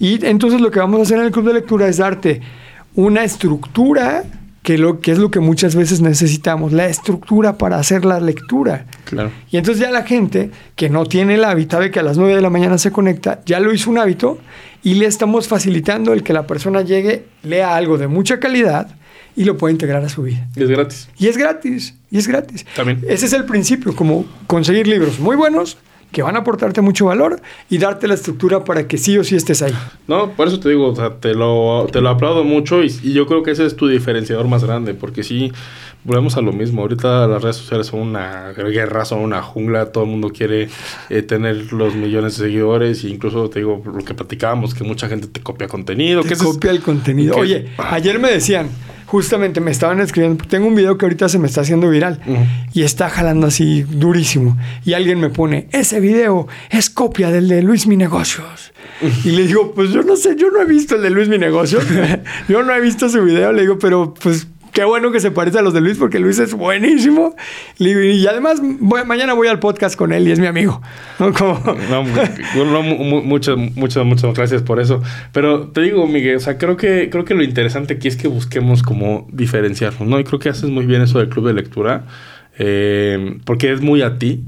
Y 0.00 0.24
entonces 0.24 0.62
lo 0.62 0.70
que 0.70 0.78
vamos 0.78 0.98
a 1.00 1.02
hacer 1.02 1.18
en 1.18 1.26
el 1.26 1.30
club 1.30 1.46
de 1.46 1.52
lectura 1.52 1.86
es 1.88 1.98
darte 1.98 2.40
una 2.94 3.22
estructura 3.22 4.24
que, 4.64 4.78
lo, 4.78 5.00
que 5.00 5.12
es 5.12 5.18
lo 5.18 5.30
que 5.30 5.40
muchas 5.40 5.76
veces 5.76 6.00
necesitamos, 6.00 6.72
la 6.72 6.86
estructura 6.86 7.58
para 7.58 7.76
hacer 7.76 8.06
la 8.06 8.18
lectura. 8.18 8.86
Claro. 9.04 9.30
Y 9.50 9.58
entonces 9.58 9.82
ya 9.82 9.90
la 9.90 10.04
gente 10.04 10.50
que 10.74 10.88
no 10.88 11.04
tiene 11.04 11.34
el 11.34 11.44
hábito, 11.44 11.76
sabe 11.76 11.90
que 11.90 12.00
a 12.00 12.02
las 12.02 12.16
9 12.16 12.34
de 12.34 12.40
la 12.40 12.48
mañana 12.48 12.78
se 12.78 12.90
conecta, 12.90 13.42
ya 13.44 13.60
lo 13.60 13.74
hizo 13.74 13.90
un 13.90 13.98
hábito 13.98 14.38
y 14.82 14.94
le 14.94 15.04
estamos 15.04 15.48
facilitando 15.48 16.14
el 16.14 16.22
que 16.22 16.32
la 16.32 16.46
persona 16.46 16.80
llegue, 16.80 17.26
lea 17.42 17.76
algo 17.76 17.98
de 17.98 18.08
mucha 18.08 18.40
calidad 18.40 18.88
y 19.36 19.44
lo 19.44 19.58
pueda 19.58 19.70
integrar 19.70 20.02
a 20.02 20.08
su 20.08 20.22
vida. 20.22 20.48
Y 20.56 20.62
es 20.62 20.70
gratis. 20.70 21.08
Y 21.18 21.28
es 21.28 21.36
gratis, 21.36 21.94
y 22.10 22.16
es 22.16 22.26
gratis. 22.26 22.64
También. 22.74 23.02
Ese 23.06 23.26
es 23.26 23.34
el 23.34 23.44
principio, 23.44 23.94
como 23.94 24.24
conseguir 24.46 24.86
libros 24.86 25.20
muy 25.20 25.36
buenos 25.36 25.76
que 26.14 26.22
van 26.22 26.36
a 26.36 26.38
aportarte 26.38 26.80
mucho 26.80 27.04
valor 27.04 27.42
y 27.68 27.76
darte 27.76 28.08
la 28.08 28.14
estructura 28.14 28.64
para 28.64 28.88
que 28.88 28.96
sí 28.96 29.18
o 29.18 29.24
sí 29.24 29.36
estés 29.36 29.60
ahí. 29.60 29.74
No, 30.08 30.30
por 30.30 30.48
eso 30.48 30.58
te 30.60 30.70
digo, 30.70 30.88
o 30.88 30.96
sea, 30.96 31.10
te 31.16 31.34
lo, 31.34 31.86
te 31.92 32.00
lo 32.00 32.08
aplaudo 32.08 32.44
mucho 32.44 32.82
y, 32.82 32.86
y 33.02 33.12
yo 33.12 33.26
creo 33.26 33.42
que 33.42 33.50
ese 33.50 33.66
es 33.66 33.76
tu 33.76 33.86
diferenciador 33.88 34.48
más 34.48 34.64
grande, 34.64 34.94
porque 34.94 35.22
sí, 35.22 35.52
volvemos 36.04 36.36
a 36.36 36.40
lo 36.40 36.52
mismo. 36.52 36.80
Ahorita 36.82 37.26
las 37.26 37.42
redes 37.42 37.56
sociales 37.56 37.88
son 37.88 38.00
una 38.00 38.52
guerra, 38.52 39.04
son 39.04 39.18
una 39.20 39.42
jungla, 39.42 39.92
todo 39.92 40.04
el 40.04 40.10
mundo 40.10 40.30
quiere 40.30 40.68
eh, 41.10 41.22
tener 41.22 41.72
los 41.72 41.94
millones 41.94 42.38
de 42.38 42.46
seguidores 42.46 43.04
e 43.04 43.08
incluso 43.08 43.50
te 43.50 43.58
digo 43.58 43.82
lo 43.84 44.04
que 44.04 44.14
platicábamos, 44.14 44.72
que 44.74 44.84
mucha 44.84 45.08
gente 45.08 45.26
te 45.26 45.40
copia 45.40 45.66
contenido. 45.68 46.22
Te 46.22 46.28
que 46.28 46.34
ese 46.34 46.44
es- 46.44 46.50
copia 46.50 46.70
el 46.70 46.80
contenido. 46.80 47.34
que- 47.34 47.40
Oye, 47.40 47.68
ayer 47.78 48.18
me 48.18 48.30
decían, 48.30 48.68
justamente 49.14 49.60
me 49.60 49.70
estaban 49.70 50.00
escribiendo, 50.00 50.44
tengo 50.44 50.66
un 50.66 50.74
video 50.74 50.98
que 50.98 51.06
ahorita 51.06 51.28
se 51.28 51.38
me 51.38 51.46
está 51.46 51.60
haciendo 51.60 51.88
viral 51.88 52.18
y 52.72 52.82
está 52.82 53.08
jalando 53.08 53.46
así 53.46 53.82
durísimo. 53.82 54.58
Y 54.84 54.94
alguien 54.94 55.20
me 55.20 55.30
pone, 55.30 55.68
ese 55.70 56.00
video 56.00 56.48
es 56.68 56.90
copia 56.90 57.30
del 57.30 57.46
de 57.46 57.62
Luis 57.62 57.86
Mi 57.86 57.96
Negocios. 57.96 58.72
Y 59.22 59.30
le 59.30 59.46
digo, 59.46 59.72
pues 59.72 59.90
yo 59.90 60.02
no 60.02 60.16
sé, 60.16 60.34
yo 60.34 60.50
no 60.50 60.60
he 60.60 60.64
visto 60.64 60.96
el 60.96 61.02
de 61.02 61.10
Luis 61.10 61.28
Mi 61.28 61.38
Negocios. 61.38 61.84
yo 62.48 62.64
no 62.64 62.74
he 62.74 62.80
visto 62.80 63.08
su 63.08 63.22
video. 63.22 63.52
Le 63.52 63.62
digo, 63.62 63.78
pero 63.78 64.14
pues 64.14 64.48
qué 64.74 64.84
bueno 64.84 65.12
que 65.12 65.20
se 65.20 65.30
parece 65.30 65.60
a 65.60 65.62
los 65.62 65.72
de 65.72 65.80
Luis 65.80 65.96
porque 65.96 66.18
Luis 66.18 66.38
es 66.40 66.52
buenísimo. 66.52 67.34
Y 67.78 68.26
además 68.26 68.60
mañana 68.60 69.32
voy 69.32 69.48
al 69.48 69.60
podcast 69.60 69.96
con 69.96 70.12
él 70.12 70.28
y 70.28 70.32
es 70.32 70.40
mi 70.40 70.46
amigo. 70.46 70.82
¿no? 71.18 72.02
Muchas, 73.22 73.56
muchas, 73.56 74.04
muchas 74.04 74.34
gracias 74.34 74.62
por 74.62 74.80
eso. 74.80 75.00
Pero 75.32 75.68
te 75.68 75.80
digo, 75.80 76.06
Miguel, 76.06 76.36
o 76.36 76.40
sea, 76.40 76.58
creo 76.58 76.76
que, 76.76 77.08
creo 77.08 77.24
que 77.24 77.34
lo 77.34 77.44
interesante 77.44 77.94
aquí 77.94 78.08
es 78.08 78.16
que 78.16 78.28
busquemos 78.28 78.82
como 78.82 79.28
diferenciarnos, 79.32 80.08
¿no? 80.08 80.18
Y 80.18 80.24
creo 80.24 80.40
que 80.40 80.48
haces 80.48 80.68
muy 80.68 80.86
bien 80.86 81.02
eso 81.02 81.20
del 81.20 81.28
club 81.28 81.46
de 81.46 81.54
lectura, 81.54 82.06
eh, 82.58 83.38
porque 83.44 83.72
es 83.72 83.80
muy 83.80 84.02
a 84.02 84.18
ti. 84.18 84.42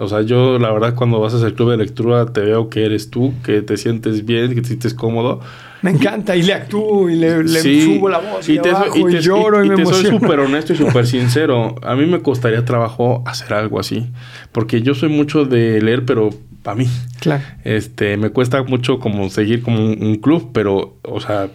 O 0.00 0.08
sea, 0.08 0.22
yo 0.22 0.58
la 0.58 0.72
verdad 0.72 0.94
cuando 0.94 1.20
vas 1.20 1.34
a 1.34 1.36
hacer 1.36 1.54
club 1.54 1.70
de 1.70 1.76
lectura 1.76 2.26
te 2.32 2.40
veo 2.40 2.68
que 2.70 2.84
eres 2.86 3.10
tú, 3.10 3.34
que 3.44 3.62
te 3.62 3.76
sientes 3.76 4.24
bien, 4.24 4.54
que 4.54 4.62
te 4.62 4.68
sientes 4.68 4.94
cómodo. 4.94 5.40
Me 5.82 5.90
encanta 5.92 6.34
y 6.36 6.42
le 6.42 6.52
actúo 6.54 7.08
y 7.08 7.16
le, 7.16 7.42
le 7.44 7.60
Sí, 7.60 7.82
subo 7.96 8.08
la 8.08 8.18
voz 8.18 8.48
y, 8.48 8.58
te 8.58 8.68
le 8.68 8.74
soy- 8.74 8.86
bajo 8.88 9.08
y, 9.08 9.12
te- 9.12 9.20
lloro 9.20 9.62
y, 9.62 9.66
y 9.66 9.70
me 9.70 9.76
te 9.76 9.84
soy 9.84 9.94
emociono. 9.94 10.18
súper 10.20 10.40
honesto 10.40 10.72
y 10.72 10.76
súper 10.84 11.06
sincero. 11.06 11.74
A 11.82 11.94
mí 11.96 12.06
me 12.06 12.20
costaría 12.20 12.64
trabajo 12.64 13.22
hacer 13.26 13.52
algo 13.54 13.78
así. 13.78 14.06
Porque 14.52 14.82
yo 14.82 14.94
soy 14.94 15.08
mucho 15.10 15.44
de 15.44 15.80
leer, 15.82 16.04
pero 16.04 16.30
para 16.62 16.76
mí. 16.76 16.86
Claro. 17.20 17.42
Este, 17.64 18.16
me 18.16 18.30
cuesta 18.30 18.62
mucho 18.62 18.98
como 18.98 19.28
seguir 19.30 19.62
como 19.62 19.78
un, 19.78 20.02
un 20.02 20.16
club, 20.16 20.50
pero, 20.52 20.96
o 21.02 21.20
sea, 21.20 21.48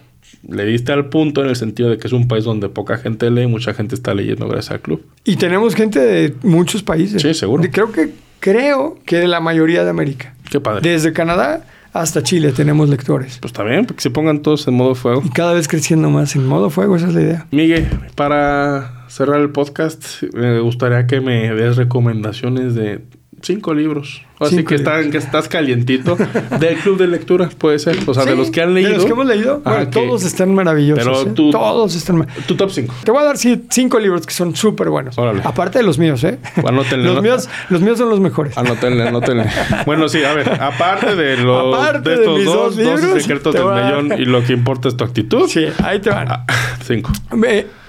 le 0.48 0.64
diste 0.64 0.92
al 0.92 1.08
punto 1.08 1.42
en 1.42 1.48
el 1.48 1.56
sentido 1.56 1.90
de 1.90 1.98
que 1.98 2.06
es 2.08 2.12
un 2.12 2.26
país 2.28 2.44
donde 2.44 2.68
poca 2.68 2.96
gente 2.98 3.30
lee, 3.30 3.46
mucha 3.46 3.74
gente 3.74 3.94
está 3.94 4.14
leyendo 4.14 4.48
gracias 4.48 4.72
al 4.72 4.80
club. 4.80 5.02
Y 5.24 5.36
tenemos 5.36 5.74
gente 5.76 6.00
de 6.00 6.34
muchos 6.42 6.82
países. 6.82 7.22
Sí, 7.22 7.32
seguro. 7.34 7.62
Creo 7.72 7.90
que 7.92 8.10
creo 8.46 8.96
que 9.04 9.16
de 9.16 9.26
la 9.26 9.40
mayoría 9.40 9.82
de 9.82 9.90
América. 9.90 10.32
Qué 10.48 10.60
padre. 10.60 10.88
Desde 10.88 11.12
Canadá 11.12 11.64
hasta 11.92 12.22
Chile 12.22 12.52
tenemos 12.52 12.88
lectores. 12.88 13.38
Pues 13.40 13.50
está 13.50 13.64
bien, 13.64 13.86
porque 13.86 14.02
se 14.02 14.10
pongan 14.10 14.40
todos 14.42 14.68
en 14.68 14.74
modo 14.74 14.94
fuego. 14.94 15.20
Y 15.24 15.30
cada 15.30 15.52
vez 15.52 15.66
creciendo 15.66 16.10
más 16.10 16.36
en 16.36 16.46
modo 16.46 16.70
fuego, 16.70 16.94
esa 16.94 17.08
es 17.08 17.14
la 17.14 17.22
idea. 17.22 17.46
Miguel, 17.50 17.88
para 18.14 19.04
cerrar 19.08 19.40
el 19.40 19.50
podcast, 19.50 20.22
me 20.32 20.60
gustaría 20.60 21.08
que 21.08 21.20
me 21.20 21.52
des 21.56 21.76
recomendaciones 21.76 22.76
de 22.76 23.00
cinco 23.46 23.72
libros. 23.74 24.22
Así 24.38 24.56
Cinco 24.56 24.68
que, 24.68 24.74
están, 24.74 25.10
que 25.10 25.16
estás 25.16 25.48
calientito. 25.48 26.14
Del 26.60 26.76
club 26.76 26.98
de 26.98 27.06
lectura, 27.06 27.48
puede 27.56 27.78
ser. 27.78 27.96
O 28.06 28.12
sea, 28.12 28.26
de 28.26 28.36
los 28.36 28.50
que 28.50 28.60
han 28.60 28.74
leído. 28.74 28.90
De 28.90 28.96
los 28.96 29.06
que 29.06 29.12
hemos 29.12 29.24
leído, 29.24 29.62
Ajá, 29.64 29.76
bueno, 29.76 29.90
todos 29.90 30.24
están 30.24 30.54
maravillosos. 30.54 31.02
Pero 31.04 31.22
¿eh? 31.22 31.32
tú- 31.34 31.50
Todos 31.50 31.94
están 31.96 32.26
Tu 32.46 32.54
top 32.54 32.70
5. 32.70 32.94
Te 33.02 33.10
voy 33.12 33.22
a 33.22 33.24
dar 33.24 33.38
sí, 33.38 33.64
cinco 33.70 33.98
libros 33.98 34.26
que 34.26 34.34
son 34.34 34.54
súper 34.54 34.90
buenos. 34.90 35.16
Órale. 35.16 35.40
Aparte 35.42 35.78
de 35.78 35.84
los 35.84 35.98
míos, 35.98 36.22
¿eh? 36.24 36.38
Anótenle, 36.66 37.06
los, 37.06 37.14
¿no? 37.14 37.22
míos, 37.22 37.48
los 37.70 37.80
míos 37.80 37.96
son 37.96 38.10
los 38.10 38.20
mejores. 38.20 38.58
Anótenle, 38.58 39.08
anótenle. 39.08 39.46
Bueno, 39.86 40.06
sí, 40.10 40.22
a 40.22 40.34
ver, 40.34 40.50
aparte 40.62 41.16
de 41.16 41.38
los 41.38 41.74
Aparte 41.74 42.10
de 42.10 42.16
de 42.16 42.22
estos 42.22 42.36
mis 42.38 42.44
dos, 42.44 42.56
dos 42.56 42.76
12 42.76 42.82
libros, 43.06 43.22
secretos 43.22 43.54
del 43.54 43.62
a- 43.68 43.84
millón 44.02 44.20
y 44.20 44.24
lo 44.26 44.44
que 44.44 44.52
importa 44.52 44.88
es 44.88 44.96
tu 44.98 45.04
actitud. 45.04 45.48
Sí, 45.48 45.64
ahí 45.82 45.98
te 46.00 46.10
van. 46.10 46.28
Ah, 46.30 46.46
cinco. 46.84 47.10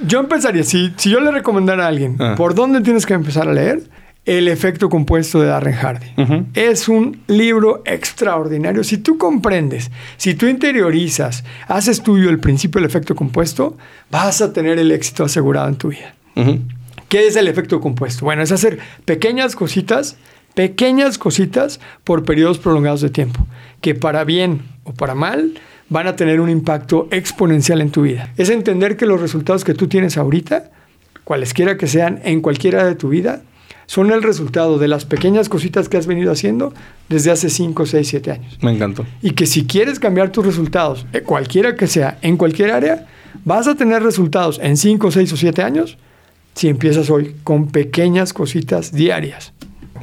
Yo 0.06 0.20
empezaría, 0.20 0.64
si, 0.64 0.94
si 0.96 1.10
yo 1.10 1.20
le 1.20 1.32
recomendara 1.32 1.86
a 1.86 1.88
alguien, 1.90 2.16
Ah. 2.20 2.36
¿por 2.38 2.56
dónde 2.56 2.80
tienes 2.82 3.06
que 3.06 3.16
empezar 3.16 3.50
a 3.50 3.54
leer? 3.54 3.82
El 4.28 4.50
efecto 4.50 4.90
compuesto 4.90 5.40
de 5.40 5.48
Darren 5.48 5.74
Hardy. 5.74 6.08
Es 6.54 6.90
un 6.90 7.22
libro 7.28 7.82
extraordinario. 7.86 8.84
Si 8.84 8.98
tú 8.98 9.18
comprendes, 9.18 9.90
si 10.18 10.36
tú 10.36 10.48
interiorizas, 10.48 11.46
haces 11.70 12.04
tuyo 12.04 12.30
el 12.30 12.42
principio 12.42 12.82
del 12.82 12.90
efecto 12.90 13.16
compuesto, 13.16 13.78
vas 14.12 14.42
a 14.42 14.52
tener 14.52 14.80
el 14.80 14.92
éxito 14.92 15.24
asegurado 15.24 15.70
en 15.70 15.78
tu 15.78 15.88
vida. 15.88 16.14
¿Qué 17.08 17.26
es 17.28 17.38
el 17.38 17.48
efecto 17.48 17.80
compuesto? 17.80 18.26
Bueno, 18.26 18.42
es 18.42 18.52
hacer 18.52 18.80
pequeñas 19.06 19.56
cositas, 19.56 20.18
pequeñas 20.56 21.18
cositas 21.18 21.80
por 22.04 22.26
periodos 22.26 22.60
prolongados 22.60 23.00
de 23.00 23.10
tiempo, 23.10 23.48
que 23.80 23.96
para 23.96 24.26
bien 24.26 24.64
o 24.84 24.94
para 24.94 25.16
mal 25.16 25.54
van 25.88 26.08
a 26.08 26.18
tener 26.18 26.42
un 26.42 26.50
impacto 26.50 27.08
exponencial 27.12 27.80
en 27.80 27.92
tu 27.92 28.02
vida. 28.02 28.34
Es 28.36 28.50
entender 28.50 28.98
que 28.98 29.06
los 29.06 29.22
resultados 29.22 29.64
que 29.64 29.74
tú 29.74 29.88
tienes 29.88 30.18
ahorita, 30.18 30.70
cualesquiera 31.24 31.78
que 31.78 31.88
sean 31.88 32.20
en 32.26 32.42
cualquiera 32.42 32.84
de 32.84 32.96
tu 32.96 33.08
vida, 33.08 33.44
son 33.88 34.12
el 34.12 34.22
resultado 34.22 34.78
de 34.78 34.88
las 34.88 35.06
pequeñas 35.06 35.50
cositas 35.50 35.90
que 35.90 35.98
has 35.98 36.06
venido 36.06 36.32
haciendo 36.32 36.74
desde 37.10 37.32
hace 37.32 37.50
5, 37.50 37.86
6, 37.86 38.08
7 38.08 38.32
años. 38.32 38.58
Me 38.62 38.72
encantó. 38.72 39.06
Y 39.22 39.32
que 39.32 39.46
si 39.46 39.66
quieres 39.66 40.00
cambiar 40.00 40.32
tus 40.32 40.46
resultados, 40.46 41.08
eh, 41.14 41.22
cualquiera 41.22 41.76
que 41.76 41.88
sea, 41.88 42.20
en 42.22 42.38
cualquier 42.38 42.72
área, 42.72 43.08
vas 43.46 43.68
a 43.68 43.76
tener 43.76 44.04
resultados 44.04 44.60
en 44.62 44.78
5, 44.78 45.10
6 45.10 45.34
o 45.34 45.38
7 45.38 45.64
años 45.64 45.98
si 46.54 46.68
empiezas 46.68 47.10
hoy 47.10 47.36
con 47.44 47.68
pequeñas 47.68 48.34
cositas 48.34 48.92
diarias. 48.92 49.54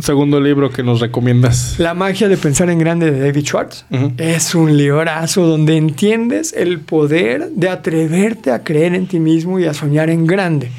Segundo 0.01 0.41
libro 0.41 0.71
que 0.71 0.83
nos 0.83 1.01
recomiendas. 1.01 1.79
La 1.79 1.95
magia 1.95 2.29
de 2.29 2.37
pensar 2.37 2.69
en 2.71 2.79
grande 2.79 3.11
de 3.11 3.21
David 3.21 3.45
Schwartz 3.45 3.85
es 4.19 4.55
un 4.55 4.77
librazo 4.77 5.47
donde 5.47 5.77
entiendes 5.77 6.53
el 6.53 6.81
poder 6.81 7.51
de 7.51 7.69
atreverte 7.69 8.51
a 8.51 8.65
creer 8.65 8.95
en 8.95 9.07
ti 9.07 9.21
mismo 9.21 9.61
y 9.61 9.67
a 9.67 9.75
soñar 9.75 10.11
en 10.11 10.27
grande. 10.27 10.71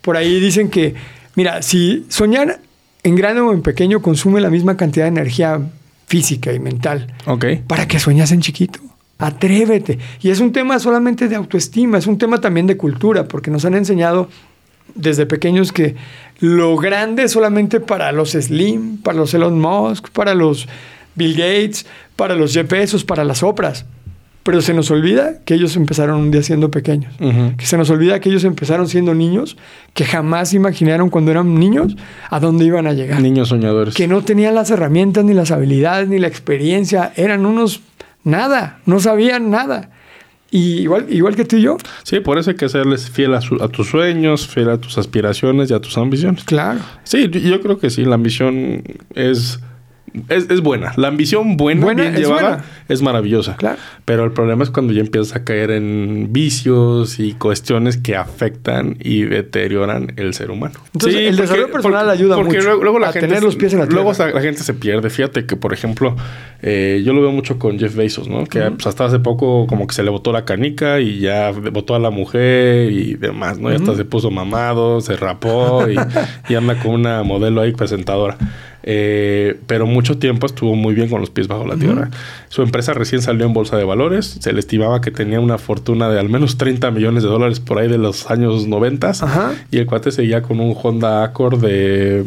Por 0.00 0.16
ahí 0.16 0.40
dicen 0.40 0.70
que, 0.70 0.94
mira, 1.36 1.62
si 1.62 2.04
soñar 2.08 2.60
en 3.02 3.16
grande 3.16 3.40
o 3.40 3.52
en 3.52 3.62
pequeño 3.62 4.00
consume 4.00 4.40
la 4.40 4.50
misma 4.50 4.76
cantidad 4.76 5.04
de 5.04 5.08
energía 5.08 5.60
física 6.06 6.52
y 6.52 6.58
mental, 6.58 7.14
Ok. 7.26 7.46
¿Para 7.66 7.88
qué 7.88 7.98
sueñas 7.98 8.32
en 8.32 8.40
chiquito? 8.40 8.80
Atrévete. 9.18 9.98
Y 10.20 10.30
es 10.30 10.40
un 10.40 10.52
tema 10.52 10.78
solamente 10.78 11.28
de 11.28 11.36
autoestima, 11.36 11.98
es 11.98 12.06
un 12.06 12.18
tema 12.18 12.40
también 12.40 12.66
de 12.66 12.76
cultura, 12.76 13.28
porque 13.28 13.50
nos 13.50 13.64
han 13.64 13.74
enseñado 13.74 14.28
desde 14.94 15.26
pequeños 15.26 15.72
que 15.72 15.96
lo 16.40 16.76
grande 16.76 17.24
es 17.24 17.32
solamente 17.32 17.80
para 17.80 18.12
los 18.12 18.32
Slim, 18.32 18.98
para 18.98 19.18
los 19.18 19.32
Elon 19.34 19.60
Musk, 19.60 20.10
para 20.10 20.34
los 20.34 20.68
Bill 21.14 21.34
Gates, 21.34 21.86
para 22.16 22.34
los 22.34 22.52
Jeff 22.52 22.68
Bezos, 22.68 23.04
para 23.04 23.24
las 23.24 23.42
Opras. 23.42 23.86
Pero 24.44 24.60
se 24.60 24.74
nos 24.74 24.90
olvida 24.90 25.40
que 25.44 25.54
ellos 25.54 25.74
empezaron 25.74 26.20
un 26.20 26.30
día 26.30 26.42
siendo 26.42 26.70
pequeños. 26.70 27.12
Que 27.56 27.64
se 27.66 27.76
nos 27.78 27.88
olvida 27.90 28.20
que 28.20 28.28
ellos 28.28 28.44
empezaron 28.44 28.86
siendo 28.88 29.14
niños, 29.14 29.56
que 29.94 30.04
jamás 30.04 30.52
imaginaron 30.54 31.08
cuando 31.10 31.30
eran 31.30 31.58
niños 31.58 31.96
a 32.30 32.38
dónde 32.40 32.64
iban 32.66 32.86
a 32.86 32.92
llegar 32.92 33.20
Niños 33.22 33.48
soñadores. 33.48 33.94
que 33.94 34.06
no 34.06 34.22
tenían 34.22 34.54
las 34.54 34.70
herramientas, 34.70 35.24
ni 35.24 35.32
las 35.34 35.50
habilidades, 35.50 36.08
ni 36.08 36.18
la 36.18 36.28
experiencia. 36.28 37.12
Eran 37.16 37.46
unos 37.46 37.80
nada, 38.22 38.80
no 38.86 39.00
sabían 39.00 39.50
nada. 39.50 39.90
Y 40.50 40.82
igual, 40.82 41.06
igual 41.08 41.34
que 41.34 41.44
tú 41.46 41.56
y 41.56 41.62
yo, 41.62 41.78
Sí, 42.04 42.20
por 42.20 42.38
eso 42.38 42.50
hay 42.50 42.56
que 42.56 42.68
serles 42.68 43.10
fiel 43.10 43.34
a, 43.34 43.40
su- 43.40 43.60
a 43.62 43.68
tus 43.68 43.88
sueños, 43.88 44.46
fiel 44.46 44.68
a 44.70 44.76
tus 44.78 44.98
aspiraciones 44.98 45.70
y 45.70 45.74
a 45.74 45.80
tus 45.80 45.96
ambiciones. 45.98 46.44
claro. 46.44 46.78
Sí, 47.02 47.28
yo, 47.30 47.40
yo 47.40 47.60
creo 47.60 47.78
que 47.78 47.90
sí, 47.90 48.04
la 48.04 48.14
ambición 48.14 48.82
es, 49.16 49.58
es, 50.28 50.48
es 50.48 50.60
buena. 50.60 50.92
La 50.96 51.08
ambición 51.08 51.56
buena, 51.56 51.80
Buena, 51.86 52.02
bien 52.04 52.14
llevada, 52.16 52.40
buena. 52.48 52.64
Es 52.88 53.02
maravillosa. 53.02 53.56
Claro. 53.56 53.78
Pero 54.04 54.24
el 54.24 54.32
problema 54.32 54.64
es 54.64 54.70
cuando 54.70 54.92
ya 54.92 55.00
empiezas 55.00 55.36
a 55.36 55.44
caer 55.44 55.70
en 55.70 56.28
vicios 56.30 57.18
y 57.18 57.32
cuestiones 57.32 57.96
que 57.96 58.16
afectan 58.16 58.96
y 59.00 59.22
deterioran 59.22 60.12
el 60.16 60.34
ser 60.34 60.50
humano. 60.50 60.74
Entonces, 60.92 61.20
el 61.20 61.36
desarrollo 61.36 61.70
personal 61.70 62.08
ayuda 62.10 62.36
mucho 62.36 62.60
luego, 62.60 62.82
luego 62.82 62.98
la 62.98 63.08
a 63.08 63.12
gente 63.12 63.28
tener 63.28 63.42
los 63.42 63.56
pies 63.56 63.72
en 63.72 63.80
la 63.80 63.86
Luego 63.86 64.12
tierra. 64.12 64.32
la 64.32 64.40
gente 64.40 64.62
se 64.62 64.74
pierde. 64.74 65.08
Fíjate 65.10 65.46
que, 65.46 65.56
por 65.56 65.72
ejemplo, 65.72 66.16
eh, 66.62 67.02
yo 67.04 67.12
lo 67.12 67.22
veo 67.22 67.32
mucho 67.32 67.58
con 67.58 67.78
Jeff 67.78 67.94
Bezos, 67.94 68.28
¿no? 68.28 68.44
Que 68.44 68.70
pues, 68.70 68.86
hasta 68.86 69.06
hace 69.06 69.18
poco 69.18 69.66
como 69.66 69.86
que 69.86 69.94
se 69.94 70.02
le 70.02 70.10
botó 70.10 70.32
la 70.32 70.44
canica 70.44 71.00
y 71.00 71.20
ya 71.20 71.50
botó 71.52 71.94
a 71.94 71.98
la 71.98 72.10
mujer 72.10 72.92
y 72.92 73.14
demás, 73.14 73.58
¿no? 73.58 73.72
Y 73.72 73.76
hasta 73.76 73.94
se 73.94 74.04
puso 74.04 74.30
mamado, 74.30 75.00
se 75.00 75.16
rapó 75.16 75.88
y, 75.88 75.96
y 76.48 76.54
anda 76.54 76.78
con 76.78 76.92
una 76.92 77.22
modelo 77.22 77.60
ahí 77.60 77.72
presentadora. 77.72 78.36
Eh, 78.86 79.58
pero 79.66 79.86
mucho 79.86 80.18
tiempo 80.18 80.46
estuvo 80.46 80.76
muy 80.76 80.94
bien 80.94 81.08
con 81.08 81.20
los 81.20 81.30
pies 81.30 81.48
bajo 81.48 81.66
la 81.66 81.76
tierra. 81.76 82.10
Su 82.48 82.62
empresa 82.62 82.92
recién 82.92 83.22
salió 83.22 83.46
en 83.46 83.54
bolsa 83.54 83.78
de 83.78 83.84
valores. 83.84 84.36
Se 84.40 84.52
le 84.52 84.60
estimaba 84.60 85.00
que 85.00 85.10
tenía 85.10 85.40
una 85.40 85.56
fortuna 85.56 86.10
de 86.10 86.20
al 86.20 86.28
menos 86.28 86.58
30 86.58 86.90
millones 86.90 87.22
de 87.22 87.30
dólares 87.30 87.60
por 87.60 87.78
ahí 87.78 87.88
de 87.88 87.96
los 87.96 88.30
años 88.30 88.66
90. 88.66 89.08
Ajá. 89.08 89.54
Y 89.70 89.78
el 89.78 89.86
cuate 89.86 90.12
seguía 90.12 90.42
con 90.42 90.60
un 90.60 90.76
Honda 90.80 91.24
Accord 91.24 91.60
de 91.60 92.24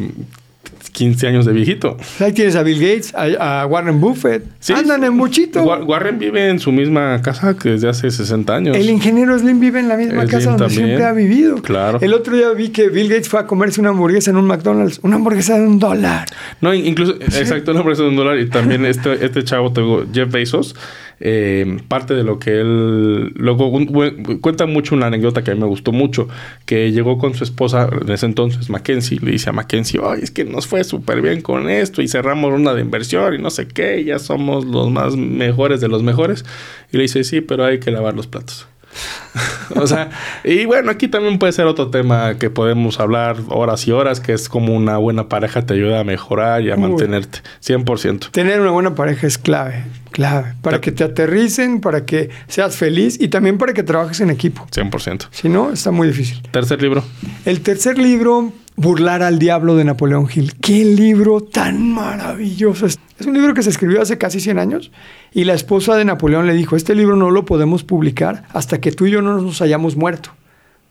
15 0.98 1.28
años 1.28 1.46
de 1.46 1.54
viejito. 1.54 1.96
Ahí 2.20 2.34
tienes 2.34 2.56
a 2.56 2.64
Bill 2.64 2.80
Gates, 2.80 3.14
a, 3.14 3.62
a 3.62 3.66
Warren 3.68 4.02
Buffett. 4.02 4.44
Sí. 4.60 4.74
Andan 4.74 5.04
en 5.04 5.14
muchito. 5.14 5.62
Wa- 5.64 5.84
Warren 5.84 6.18
vive 6.18 6.50
en 6.50 6.60
su 6.60 6.72
misma 6.72 7.22
casa 7.22 7.56
que 7.56 7.70
desde 7.70 7.88
hace 7.88 8.10
60 8.10 8.56
años. 8.56 8.76
El 8.76 8.90
ingeniero 8.90 9.38
Slim 9.38 9.60
vive 9.60 9.80
en 9.80 9.90
la 9.90 9.96
misma 9.96 10.26
casa 10.26 10.50
donde 10.50 10.66
también. 10.66 10.86
siempre 10.88 11.06
ha 11.06 11.12
vivido. 11.14 11.62
Claro. 11.62 12.00
El 12.02 12.16
otro 12.16 12.36
día 12.36 12.50
vi 12.54 12.70
que 12.70 12.90
Bill 12.90 13.10
Gates 13.10 13.30
fue 13.30 13.40
a 13.40 13.46
comerse 13.46 13.80
una 13.80 13.92
hamburguesa 13.92 14.32
en 14.32 14.38
un 14.38 14.46
McDonald's. 14.46 15.00
Una 15.04 15.18
hamburguesa 15.18 15.56
de 15.60 15.68
un 15.68 15.78
dólar. 15.78 16.28
No, 16.62 16.74
in- 16.74 16.88
incluso, 16.88 17.14
exacto, 17.22 17.74
nombre 17.76 17.94
es 17.94 18.00
de 18.00 18.08
un 18.08 18.16
dólar. 18.16 18.40
Y 18.40 18.50
también 18.50 18.84
este, 18.84 19.24
este 19.24 19.44
chavo, 19.44 19.72
tengo, 19.72 20.04
Jeff 20.12 20.32
Bezos, 20.32 20.76
eh, 21.20 21.78
parte 21.88 22.14
de 22.14 22.24
lo 22.24 22.40
que 22.40 22.60
él. 22.62 23.34
Luego 23.36 23.72
cuenta 24.42 24.66
mucho 24.66 24.96
una 24.96 25.08
anécdota 25.08 25.44
que 25.44 25.52
a 25.52 25.56
mí 25.56 25.60
me 25.60 25.68
gustó 25.68 25.92
mucho. 25.92 26.28
Que 26.66 26.92
llegó 26.92 27.18
con 27.18 27.34
su 27.34 27.44
esposa 27.44 27.90
en 28.02 28.12
ese 28.12 28.26
entonces, 28.26 28.70
Mackenzie. 28.70 29.20
Le 29.20 29.32
dice 29.32 29.50
a 29.50 29.54
Mackenzie: 29.54 30.00
Ay, 30.04 30.22
es 30.24 30.32
que 30.32 30.46
nos 30.46 30.68
fue 30.68 30.84
súper 30.84 31.22
bien 31.22 31.42
con 31.42 31.70
esto. 31.70 32.02
Y 32.02 32.08
cerramos 32.08 32.54
una 32.54 32.74
de 32.74 32.82
inversión 32.82 33.34
y 33.34 33.38
no 33.40 33.50
sé 33.50 33.68
qué. 33.68 34.04
Ya 34.04 34.20
somos 34.20 34.66
los 34.66 34.90
más 34.92 35.16
mejores 35.16 35.82
de 35.82 35.88
los 35.88 36.04
mejores. 36.04 36.46
Y 36.92 36.98
le 36.98 37.04
dice: 37.04 37.24
Sí, 37.24 37.42
pero 37.42 37.66
hay 37.66 37.80
que 37.80 37.92
lavar 37.92 38.16
los 38.16 38.28
platos. 38.28 38.68
o 39.76 39.88
sea, 39.88 40.10
y 40.44 40.66
bueno, 40.66 40.92
aquí 40.92 41.08
también 41.08 41.40
puede 41.40 41.54
ser 41.54 41.66
otro 41.66 41.90
tema 41.90 42.36
que 42.36 42.50
podemos 42.50 43.00
hablar 43.00 43.38
horas 43.50 43.88
y 43.88 43.92
horas, 43.92 44.20
que 44.20 44.34
es 44.34 44.50
como 44.50 44.74
una 44.74 44.98
buena 44.98 45.30
pareja 45.30 45.66
te 45.66 45.74
ayuda 45.74 46.00
a 46.00 46.04
mejorar 46.04 46.62
y 46.62 46.72
a 46.72 46.76
Uy. 46.76 46.82
mantenerte. 46.82 47.40
100%. 47.64 48.32
Tener 48.32 48.62
una 48.62 48.72
buena 48.72 48.96
pareja 48.96 49.28
es 49.28 49.38
clave. 49.38 49.84
Clave. 50.12 50.54
Para 50.62 50.82
que 50.82 50.92
te 50.92 51.04
aterricen, 51.04 51.80
para 51.80 52.06
que 52.06 52.30
seas 52.48 52.76
feliz 52.76 53.18
y 53.20 53.28
también 53.28 53.58
para 53.58 53.74
que 53.74 53.84
trabajes 53.84 54.20
en 54.22 54.30
equipo. 54.30 54.66
100%. 54.72 55.28
Si 55.32 55.50
no, 55.50 55.72
está 55.72 55.92
muy 55.92 56.08
difícil. 56.08 56.42
Tercer 56.52 56.82
libro. 56.82 57.04
El 57.46 57.62
tercer 57.62 57.98
libro, 58.00 58.52
Burlar 58.80 59.24
al 59.24 59.40
Diablo 59.40 59.76
de 59.76 59.84
Napoleón 59.84 60.28
Hill. 60.32 60.54
Qué 60.62 60.86
libro 60.86 61.42
tan 61.42 61.92
maravilloso. 61.92 62.86
Es 62.86 63.00
un 63.26 63.34
libro 63.34 63.56
que 63.56 63.64
se 63.64 63.72
escribió 63.72 64.04
hace 64.04 64.20
casi 64.20 64.40
100 64.40 64.60
años 64.60 64.92
y 65.34 65.46
la 65.46 65.56
esposa 65.56 65.96
de 65.96 66.06
Napoleón 66.06 66.46
le 66.46 66.54
dijo, 66.54 66.76
este 66.76 66.94
libro 66.94 67.16
no 67.16 67.32
lo 67.32 67.44
podemos 67.44 67.84
publicar 67.84 68.44
hasta 68.54 68.80
que 68.80 68.92
tú 68.92 69.08
y 69.08 69.12
yo 69.12 69.24
no 69.24 69.42
nos 69.42 69.64
hayamos 69.64 69.96
muerto. 69.96 70.30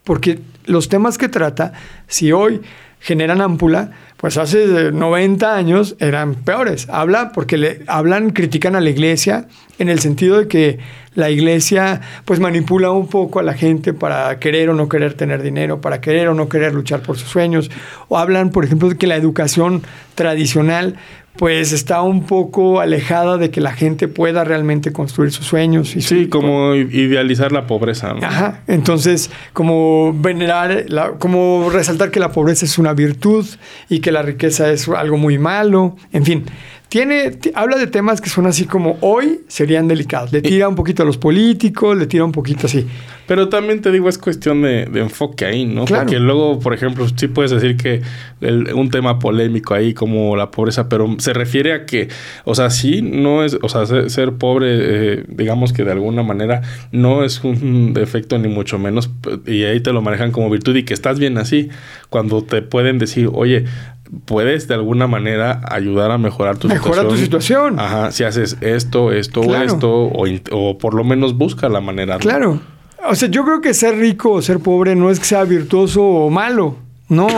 Porque 0.02 0.40
los 0.64 0.88
temas 0.88 1.16
que 1.16 1.28
trata, 1.28 1.74
si 2.08 2.32
hoy 2.32 2.60
generan 2.98 3.40
ámpula, 3.40 3.92
pues 4.16 4.38
hace 4.38 4.92
90 4.92 5.54
años 5.54 5.96
eran 5.98 6.34
peores. 6.34 6.88
Habla 6.88 7.32
porque 7.32 7.58
le 7.58 7.82
hablan, 7.86 8.30
critican 8.30 8.74
a 8.74 8.80
la 8.80 8.90
iglesia 8.90 9.46
en 9.78 9.88
el 9.88 9.98
sentido 10.00 10.38
de 10.38 10.48
que 10.48 10.78
la 11.14 11.30
iglesia 11.30 12.00
pues 12.24 12.40
manipula 12.40 12.90
un 12.90 13.08
poco 13.08 13.40
a 13.40 13.42
la 13.42 13.54
gente 13.54 13.92
para 13.92 14.38
querer 14.38 14.70
o 14.70 14.74
no 14.74 14.88
querer 14.88 15.14
tener 15.14 15.42
dinero, 15.42 15.80
para 15.80 16.00
querer 16.00 16.28
o 16.28 16.34
no 16.34 16.48
querer 16.48 16.72
luchar 16.74 17.00
por 17.00 17.18
sus 17.18 17.28
sueños. 17.28 17.70
O 18.08 18.18
hablan, 18.18 18.50
por 18.50 18.64
ejemplo, 18.64 18.88
de 18.88 18.96
que 18.96 19.06
la 19.06 19.16
educación 19.16 19.82
tradicional 20.14 20.96
pues 21.38 21.72
está 21.72 22.02
un 22.02 22.24
poco 22.24 22.80
alejada 22.80 23.36
de 23.38 23.50
que 23.50 23.60
la 23.60 23.72
gente 23.72 24.08
pueda 24.08 24.44
realmente 24.44 24.92
construir 24.92 25.30
sus 25.32 25.46
sueños. 25.46 25.94
Y 25.96 26.00
Sí, 26.02 26.24
su- 26.24 26.30
como 26.30 26.74
idealizar 26.74 27.52
la 27.52 27.66
pobreza. 27.66 28.14
¿no? 28.14 28.26
Ajá, 28.26 28.60
entonces 28.66 29.30
como 29.52 30.14
venerar, 30.18 30.84
la- 30.88 31.12
como 31.12 31.68
resaltar 31.70 32.10
que 32.10 32.20
la 32.20 32.32
pobreza 32.32 32.64
es 32.64 32.78
una 32.78 32.94
virtud 32.94 33.46
y 33.88 34.00
que 34.00 34.12
la 34.12 34.22
riqueza 34.22 34.70
es 34.70 34.88
algo 34.88 35.16
muy 35.18 35.38
malo, 35.38 35.96
en 36.12 36.24
fin. 36.24 36.44
Tiene, 36.88 37.32
ti- 37.32 37.50
habla 37.54 37.76
de 37.76 37.88
temas 37.88 38.20
que 38.20 38.30
son 38.30 38.46
así 38.46 38.64
como 38.64 38.96
hoy 39.00 39.40
serían 39.48 39.88
delicados. 39.88 40.32
Le 40.32 40.40
tira 40.40 40.68
un 40.68 40.76
poquito 40.76 41.02
a 41.02 41.06
los 41.06 41.18
políticos, 41.18 41.96
le 41.98 42.06
tira 42.06 42.24
un 42.24 42.30
poquito 42.32 42.66
así. 42.68 42.86
Pero 43.26 43.48
también 43.48 43.80
te 43.82 43.90
digo, 43.90 44.08
es 44.08 44.18
cuestión 44.18 44.62
de, 44.62 44.86
de 44.86 45.00
enfoque 45.00 45.44
ahí, 45.46 45.64
¿no? 45.64 45.84
Claro. 45.84 46.04
Porque 46.04 46.20
luego, 46.20 46.60
por 46.60 46.72
ejemplo, 46.74 47.04
sí 47.14 47.26
puedes 47.26 47.50
decir 47.50 47.76
que 47.76 48.02
el- 48.40 48.72
un 48.72 48.88
tema 48.90 49.18
polémico 49.18 49.74
ahí 49.74 49.94
como 49.94 50.36
la 50.36 50.52
pobreza, 50.52 50.88
pero 50.88 51.12
se 51.18 51.32
refiere 51.32 51.72
a 51.72 51.86
que, 51.86 52.06
o 52.44 52.54
sea, 52.54 52.70
sí, 52.70 53.02
no 53.02 53.42
es, 53.44 53.58
o 53.62 53.68
sea, 53.68 53.84
ser, 53.84 54.08
ser 54.08 54.34
pobre, 54.34 54.66
eh, 54.70 55.24
digamos 55.28 55.72
que 55.72 55.82
de 55.82 55.90
alguna 55.90 56.22
manera 56.22 56.62
no 56.92 57.24
es 57.24 57.42
un 57.42 57.94
defecto 57.94 58.38
ni 58.38 58.46
mucho 58.48 58.78
menos, 58.78 59.10
y 59.44 59.64
ahí 59.64 59.80
te 59.80 59.92
lo 59.92 60.02
manejan 60.02 60.30
como 60.30 60.48
virtud 60.50 60.76
y 60.76 60.84
que 60.84 60.94
estás 60.94 61.18
bien 61.18 61.36
así, 61.36 61.68
cuando 62.10 62.44
te 62.44 62.62
pueden 62.62 62.98
decir, 62.98 63.28
oye, 63.32 63.64
puedes 64.24 64.68
de 64.68 64.74
alguna 64.74 65.06
manera 65.06 65.60
ayudar 65.70 66.10
a 66.10 66.18
mejorar 66.18 66.56
tu 66.58 66.68
Mejora 66.68 67.02
situación. 67.02 67.08
tu 67.16 67.22
situación. 67.24 67.80
Ajá, 67.80 68.12
si 68.12 68.24
haces 68.24 68.56
esto, 68.60 69.12
esto 69.12 69.42
Claro. 69.42 69.72
o 70.14 70.26
esto, 70.26 70.56
o, 70.56 70.78
por 70.78 70.94
lo 70.94 71.04
menos 71.04 71.36
busca 71.36 71.68
la 71.68 71.80
manera. 71.80 72.18
Claro. 72.18 72.60
O 73.08 73.14
sea, 73.14 73.28
yo 73.28 73.44
creo 73.44 73.60
que 73.60 73.72
ser 73.74 73.96
rico 73.98 74.32
o 74.32 74.42
ser 74.42 74.58
pobre 74.60 74.94
no 74.96 75.10
es 75.10 75.18
que 75.20 75.26
sea 75.26 75.44
virtuoso 75.44 76.02
o 76.02 76.30
malo. 76.30 76.76
No. 77.08 77.28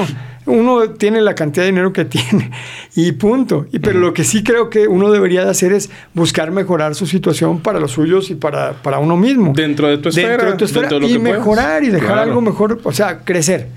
Uno 0.46 0.92
tiene 0.92 1.20
la 1.20 1.34
cantidad 1.34 1.64
de 1.66 1.72
dinero 1.72 1.92
que 1.92 2.04
tiene 2.06 2.50
y 2.96 3.12
punto. 3.12 3.66
Y, 3.70 3.80
pero 3.80 3.98
lo 3.98 4.14
que 4.14 4.24
sí 4.24 4.42
creo 4.42 4.70
que 4.70 4.88
uno 4.88 5.10
debería 5.10 5.44
de 5.44 5.50
hacer 5.50 5.74
es 5.74 5.90
buscar 6.14 6.50
mejorar 6.52 6.94
su 6.94 7.06
situación 7.06 7.60
para 7.60 7.78
los 7.80 7.90
suyos 7.90 8.30
y 8.30 8.34
para, 8.34 8.72
para 8.82 8.98
uno 8.98 9.16
mismo. 9.18 9.52
Dentro 9.54 9.88
de 9.88 9.98
tu 9.98 10.08
esfera. 10.08 10.28
Dentro 10.30 10.50
de 10.52 10.56
tu 10.56 10.64
esfera 10.64 10.88
dentro 10.88 10.96
de 11.00 11.00
lo 11.02 11.08
y 11.10 11.12
que 11.12 11.20
puedas. 11.20 11.38
mejorar 11.38 11.84
y 11.84 11.88
dejar 11.88 12.08
Claro. 12.14 12.22
algo 12.30 12.40
mejor, 12.40 12.80
o 12.82 12.92
sea, 12.92 13.18
crecer. 13.20 13.68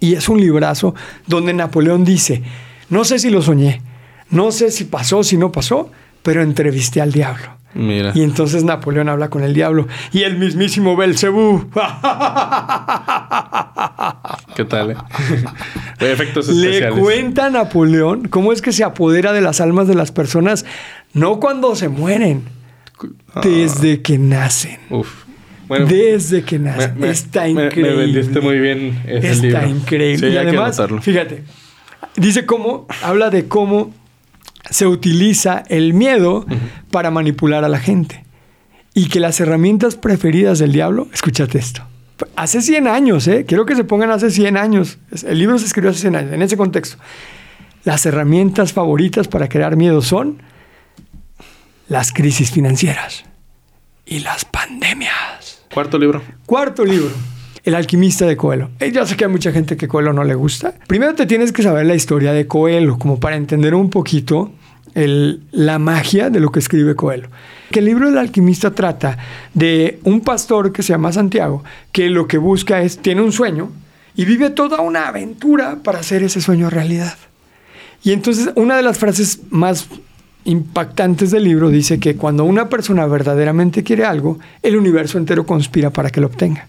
Y 0.00 0.14
es 0.14 0.28
un 0.28 0.40
librazo 0.40 0.94
donde 1.26 1.52
Napoleón 1.52 2.04
dice, 2.04 2.42
no 2.90 3.04
sé 3.04 3.18
si 3.18 3.30
lo 3.30 3.42
soñé, 3.42 3.82
no 4.30 4.50
sé 4.52 4.70
si 4.70 4.84
pasó, 4.84 5.22
si 5.24 5.36
no 5.36 5.50
pasó, 5.52 5.90
pero 6.22 6.42
entrevisté 6.42 7.00
al 7.00 7.12
diablo. 7.12 7.56
Mira. 7.74 8.12
Y 8.14 8.22
entonces 8.22 8.64
Napoleón 8.64 9.08
habla 9.10 9.28
con 9.28 9.42
el 9.44 9.52
diablo 9.52 9.86
y 10.12 10.22
el 10.22 10.38
mismísimo 10.38 10.96
Belcebú 10.96 11.68
¿Qué 14.56 14.64
tal? 14.64 14.92
eh? 14.92 14.96
Efectos 16.00 16.48
le 16.48 16.66
especiales. 16.70 16.98
cuenta 16.98 17.46
a 17.46 17.50
Napoleón 17.50 18.26
cómo 18.28 18.52
es 18.52 18.62
que 18.62 18.72
se 18.72 18.84
apodera 18.84 19.32
de 19.32 19.40
las 19.42 19.60
almas 19.60 19.86
de 19.86 19.94
las 19.94 20.12
personas, 20.12 20.64
no 21.12 21.40
cuando 21.40 21.76
se 21.76 21.88
mueren, 21.88 22.44
Ah, 23.32 23.42
desde 23.44 24.02
que 24.02 24.18
nacen. 24.18 24.78
Uf. 24.90 25.24
Bueno, 25.68 25.86
desde 25.86 26.42
que 26.42 26.58
me, 26.58 26.70
nacen. 26.70 26.98
me- 26.98 27.10
Está 27.10 27.42
me- 27.42 27.50
increíble. 27.50 27.90
Me 27.90 27.96
vendiste 27.96 28.40
muy 28.40 28.58
bien 28.58 29.02
ese 29.06 29.30
Está 29.32 29.60
libro. 29.62 29.68
increíble. 29.68 30.28
Sí, 30.28 30.34
y 30.34 30.36
además, 30.38 30.80
fíjate, 31.02 31.44
dice 32.16 32.46
cómo, 32.46 32.86
habla 33.02 33.30
de 33.30 33.46
cómo 33.48 33.92
se 34.70 34.86
utiliza 34.86 35.62
el 35.68 35.94
miedo 35.94 36.46
para 36.90 37.10
manipular 37.10 37.64
a 37.64 37.68
la 37.68 37.78
gente. 37.78 38.24
Y 38.94 39.08
que 39.08 39.20
las 39.20 39.38
herramientas 39.40 39.94
preferidas 39.96 40.58
del 40.58 40.72
diablo, 40.72 41.06
escúchate 41.12 41.58
esto. 41.58 41.82
Hace 42.34 42.62
100 42.62 42.88
años, 42.88 43.28
¿eh? 43.28 43.44
Quiero 43.46 43.64
que 43.64 43.76
se 43.76 43.84
pongan 43.84 44.10
hace 44.10 44.30
100 44.30 44.56
años. 44.56 44.98
El 45.24 45.38
libro 45.38 45.56
se 45.58 45.66
escribió 45.66 45.90
hace 45.90 46.00
100 46.00 46.16
años, 46.16 46.32
en 46.32 46.42
ese 46.42 46.56
contexto. 46.56 46.96
Las 47.84 48.04
herramientas 48.06 48.72
favoritas 48.72 49.28
para 49.28 49.48
crear 49.48 49.76
miedo 49.76 50.02
son 50.02 50.42
las 51.88 52.12
crisis 52.12 52.50
financieras 52.50 53.24
y 54.04 54.18
las 54.18 54.44
pandemias. 54.44 55.47
Cuarto 55.72 55.98
libro. 55.98 56.22
Cuarto 56.46 56.84
libro. 56.84 57.10
El 57.64 57.74
alquimista 57.74 58.26
de 58.26 58.36
Coelho. 58.36 58.70
Eh, 58.80 58.90
Ya 58.92 59.04
sé 59.06 59.16
que 59.16 59.24
hay 59.24 59.30
mucha 59.30 59.52
gente 59.52 59.76
que 59.76 59.88
Coelho 59.88 60.12
no 60.12 60.24
le 60.24 60.34
gusta. 60.34 60.74
Primero 60.86 61.14
te 61.14 61.26
tienes 61.26 61.52
que 61.52 61.62
saber 61.62 61.86
la 61.86 61.94
historia 61.94 62.32
de 62.32 62.46
Coelho, 62.46 62.98
como 62.98 63.20
para 63.20 63.36
entender 63.36 63.74
un 63.74 63.90
poquito 63.90 64.52
la 64.94 65.78
magia 65.78 66.28
de 66.30 66.40
lo 66.40 66.50
que 66.50 66.58
escribe 66.58 66.96
Coelho. 66.96 67.28
Que 67.70 67.78
el 67.80 67.84
libro 67.84 68.08
del 68.08 68.18
alquimista 68.18 68.72
trata 68.72 69.18
de 69.54 70.00
un 70.02 70.22
pastor 70.22 70.72
que 70.72 70.82
se 70.82 70.92
llama 70.92 71.12
Santiago, 71.12 71.62
que 71.92 72.08
lo 72.10 72.26
que 72.26 72.38
busca 72.38 72.80
es, 72.82 72.98
tiene 72.98 73.22
un 73.22 73.30
sueño 73.30 73.70
y 74.16 74.24
vive 74.24 74.50
toda 74.50 74.80
una 74.80 75.06
aventura 75.06 75.78
para 75.84 76.00
hacer 76.00 76.22
ese 76.22 76.40
sueño 76.40 76.70
realidad. 76.70 77.16
Y 78.02 78.12
entonces 78.12 78.50
una 78.56 78.76
de 78.76 78.82
las 78.82 78.98
frases 78.98 79.40
más 79.50 79.86
impactantes 80.48 81.30
del 81.30 81.44
libro 81.44 81.68
dice 81.70 82.00
que 82.00 82.16
cuando 82.16 82.44
una 82.44 82.68
persona 82.68 83.06
verdaderamente 83.06 83.82
quiere 83.82 84.04
algo, 84.04 84.38
el 84.62 84.76
universo 84.76 85.18
entero 85.18 85.44
conspira 85.44 85.90
para 85.90 86.10
que 86.10 86.20
lo 86.20 86.26
obtenga. 86.28 86.66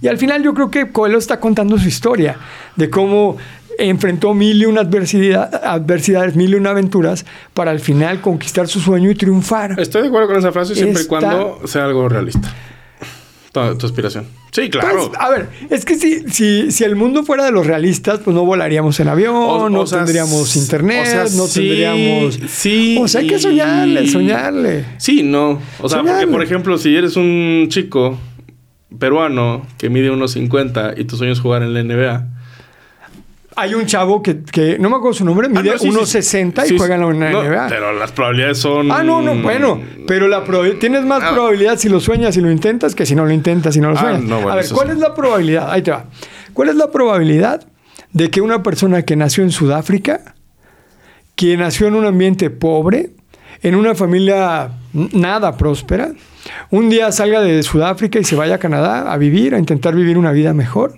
Y 0.00 0.06
al 0.06 0.16
final 0.16 0.42
yo 0.44 0.54
creo 0.54 0.70
que 0.70 0.90
Coelho 0.92 1.18
está 1.18 1.40
contando 1.40 1.76
su 1.76 1.88
historia 1.88 2.36
de 2.76 2.88
cómo 2.88 3.36
enfrentó 3.78 4.32
mil 4.34 4.62
y 4.62 4.66
una 4.66 4.82
adversidad- 4.82 5.50
adversidades, 5.64 6.36
mil 6.36 6.50
y 6.50 6.54
una 6.54 6.70
aventuras 6.70 7.24
para 7.54 7.70
al 7.72 7.80
final 7.80 8.20
conquistar 8.20 8.68
su 8.68 8.78
sueño 8.78 9.10
y 9.10 9.14
triunfar. 9.16 9.80
Estoy 9.80 10.02
de 10.02 10.08
acuerdo 10.08 10.28
con 10.28 10.36
esa 10.38 10.52
frase 10.52 10.74
siempre 10.74 11.02
y 11.02 11.06
cuando 11.06 11.60
sea 11.66 11.84
algo 11.86 12.08
realista. 12.08 12.54
Tu, 13.52 13.78
tu 13.78 13.86
aspiración. 13.86 14.26
Sí, 14.52 14.70
claro. 14.70 15.08
Pues, 15.08 15.20
a 15.20 15.28
ver, 15.30 15.48
es 15.70 15.84
que 15.84 15.96
si, 15.96 16.20
si, 16.30 16.70
si 16.70 16.84
el 16.84 16.94
mundo 16.96 17.24
fuera 17.24 17.44
de 17.44 17.50
los 17.52 17.66
realistas, 17.66 18.20
pues 18.24 18.34
no 18.34 18.44
volaríamos 18.44 18.98
en 19.00 19.08
avión, 19.08 19.34
O- 19.34 19.68
no 19.68 19.80
o 19.80 19.86
sea, 19.86 19.98
tendríamos 19.98 20.54
internet, 20.56 21.02
o 21.02 21.10
sea, 21.10 21.24
no 21.36 21.46
sí, 21.46 21.60
tendríamos... 21.60 22.38
sí, 22.48 22.98
O 23.00 23.08
sea, 23.08 23.20
hay 23.22 23.26
que 23.26 23.38
soñarle, 23.40 24.06
soñarle. 24.08 24.84
Sí, 24.98 25.22
no. 25.24 25.60
O 25.80 25.88
sea, 25.88 25.98
porque, 25.98 26.10
Soñarle. 26.12 26.26
por 26.32 26.42
ejemplo, 26.44 26.78
si 26.78 26.94
eres 26.94 27.16
un 27.16 27.66
chico 27.70 28.18
peruano 28.98 29.66
que 29.78 29.88
mide 29.90 30.10
unos 30.10 30.32
50 30.32 30.94
y 30.96 31.04
tu 31.04 31.16
sueño 31.16 31.32
es 31.32 31.40
jugar 31.40 31.62
en 31.62 31.74
la 31.74 31.82
NBA, 31.82 32.26
Hay 33.60 33.74
un 33.74 33.84
chavo 33.86 34.22
que, 34.22 34.42
que 34.42 34.78
no 34.78 34.88
me 34.90 34.96
acuerdo 34.96 35.14
su 35.14 35.24
nombre, 35.24 35.48
mide 35.48 35.70
Ah, 35.70 35.72
no, 35.74 35.78
sí, 36.06 36.22
sí, 36.22 36.38
1.60 36.38 36.64
sí, 36.64 36.74
y 36.74 36.78
juega 36.78 36.94
en 36.94 37.00
la 37.02 37.30
no, 37.30 37.42
NBA. 37.42 37.66
Pero 37.68 37.92
las 37.92 38.10
probabilidades 38.12 38.58
son. 38.58 38.90
Ah, 38.90 39.02
no, 39.02 39.20
no, 39.20 39.34
bueno, 39.36 39.80
pero 40.06 40.28
la 40.28 40.42
tienes 40.78 41.04
más 41.04 41.22
Ah. 41.22 41.32
probabilidad 41.34 41.78
si 41.78 41.88
lo 41.88 42.00
sueñas 42.00 42.36
y 42.36 42.40
lo 42.40 42.50
intentas 42.50 42.94
que 42.94 43.04
si 43.06 43.14
no 43.14 43.24
lo 43.26 43.32
intentas 43.32 43.76
y 43.76 43.80
no 43.80 43.90
lo 43.90 43.98
Ah, 43.98 44.00
sueñas. 44.00 44.22
no, 44.22 44.36
bueno, 44.36 44.52
a 44.52 44.54
ver, 44.56 44.64
¿cuál 44.72 44.88
sí. 44.88 44.92
es 44.94 44.98
la 44.98 45.14
probabilidad? 45.14 45.70
Ahí 45.70 45.82
te 45.82 45.90
va. 45.90 46.06
¿Cuál 46.54 46.70
es 46.70 46.76
la 46.76 46.90
probabilidad 46.90 47.66
de 48.12 48.30
que 48.30 48.40
una 48.40 48.62
persona 48.62 49.02
que 49.02 49.14
nació 49.16 49.44
en 49.44 49.50
Sudáfrica, 49.50 50.34
que 51.36 51.56
nació 51.56 51.86
en 51.86 51.94
un 51.94 52.06
ambiente 52.06 52.50
pobre, 52.50 53.10
en 53.62 53.74
una 53.74 53.94
familia 53.94 54.70
nada 54.92 55.56
próspera, 55.56 56.12
un 56.70 56.88
día 56.88 57.12
salga 57.12 57.40
de 57.42 57.62
Sudáfrica 57.62 58.18
y 58.18 58.24
se 58.24 58.34
vaya 58.36 58.54
a 58.54 58.58
Canadá 58.58 59.12
a 59.12 59.16
vivir, 59.18 59.54
a 59.54 59.58
intentar 59.58 59.94
vivir 59.94 60.16
una 60.18 60.32
vida 60.32 60.54
mejor? 60.54 60.94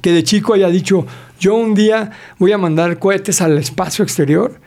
Que 0.00 0.12
de 0.12 0.24
chico 0.24 0.54
haya 0.54 0.68
dicho, 0.68 1.06
yo 1.38 1.54
un 1.54 1.74
día 1.74 2.10
voy 2.38 2.52
a 2.52 2.58
mandar 2.58 2.98
cohetes 2.98 3.40
al 3.40 3.58
espacio 3.58 4.02
exterior 4.02 4.60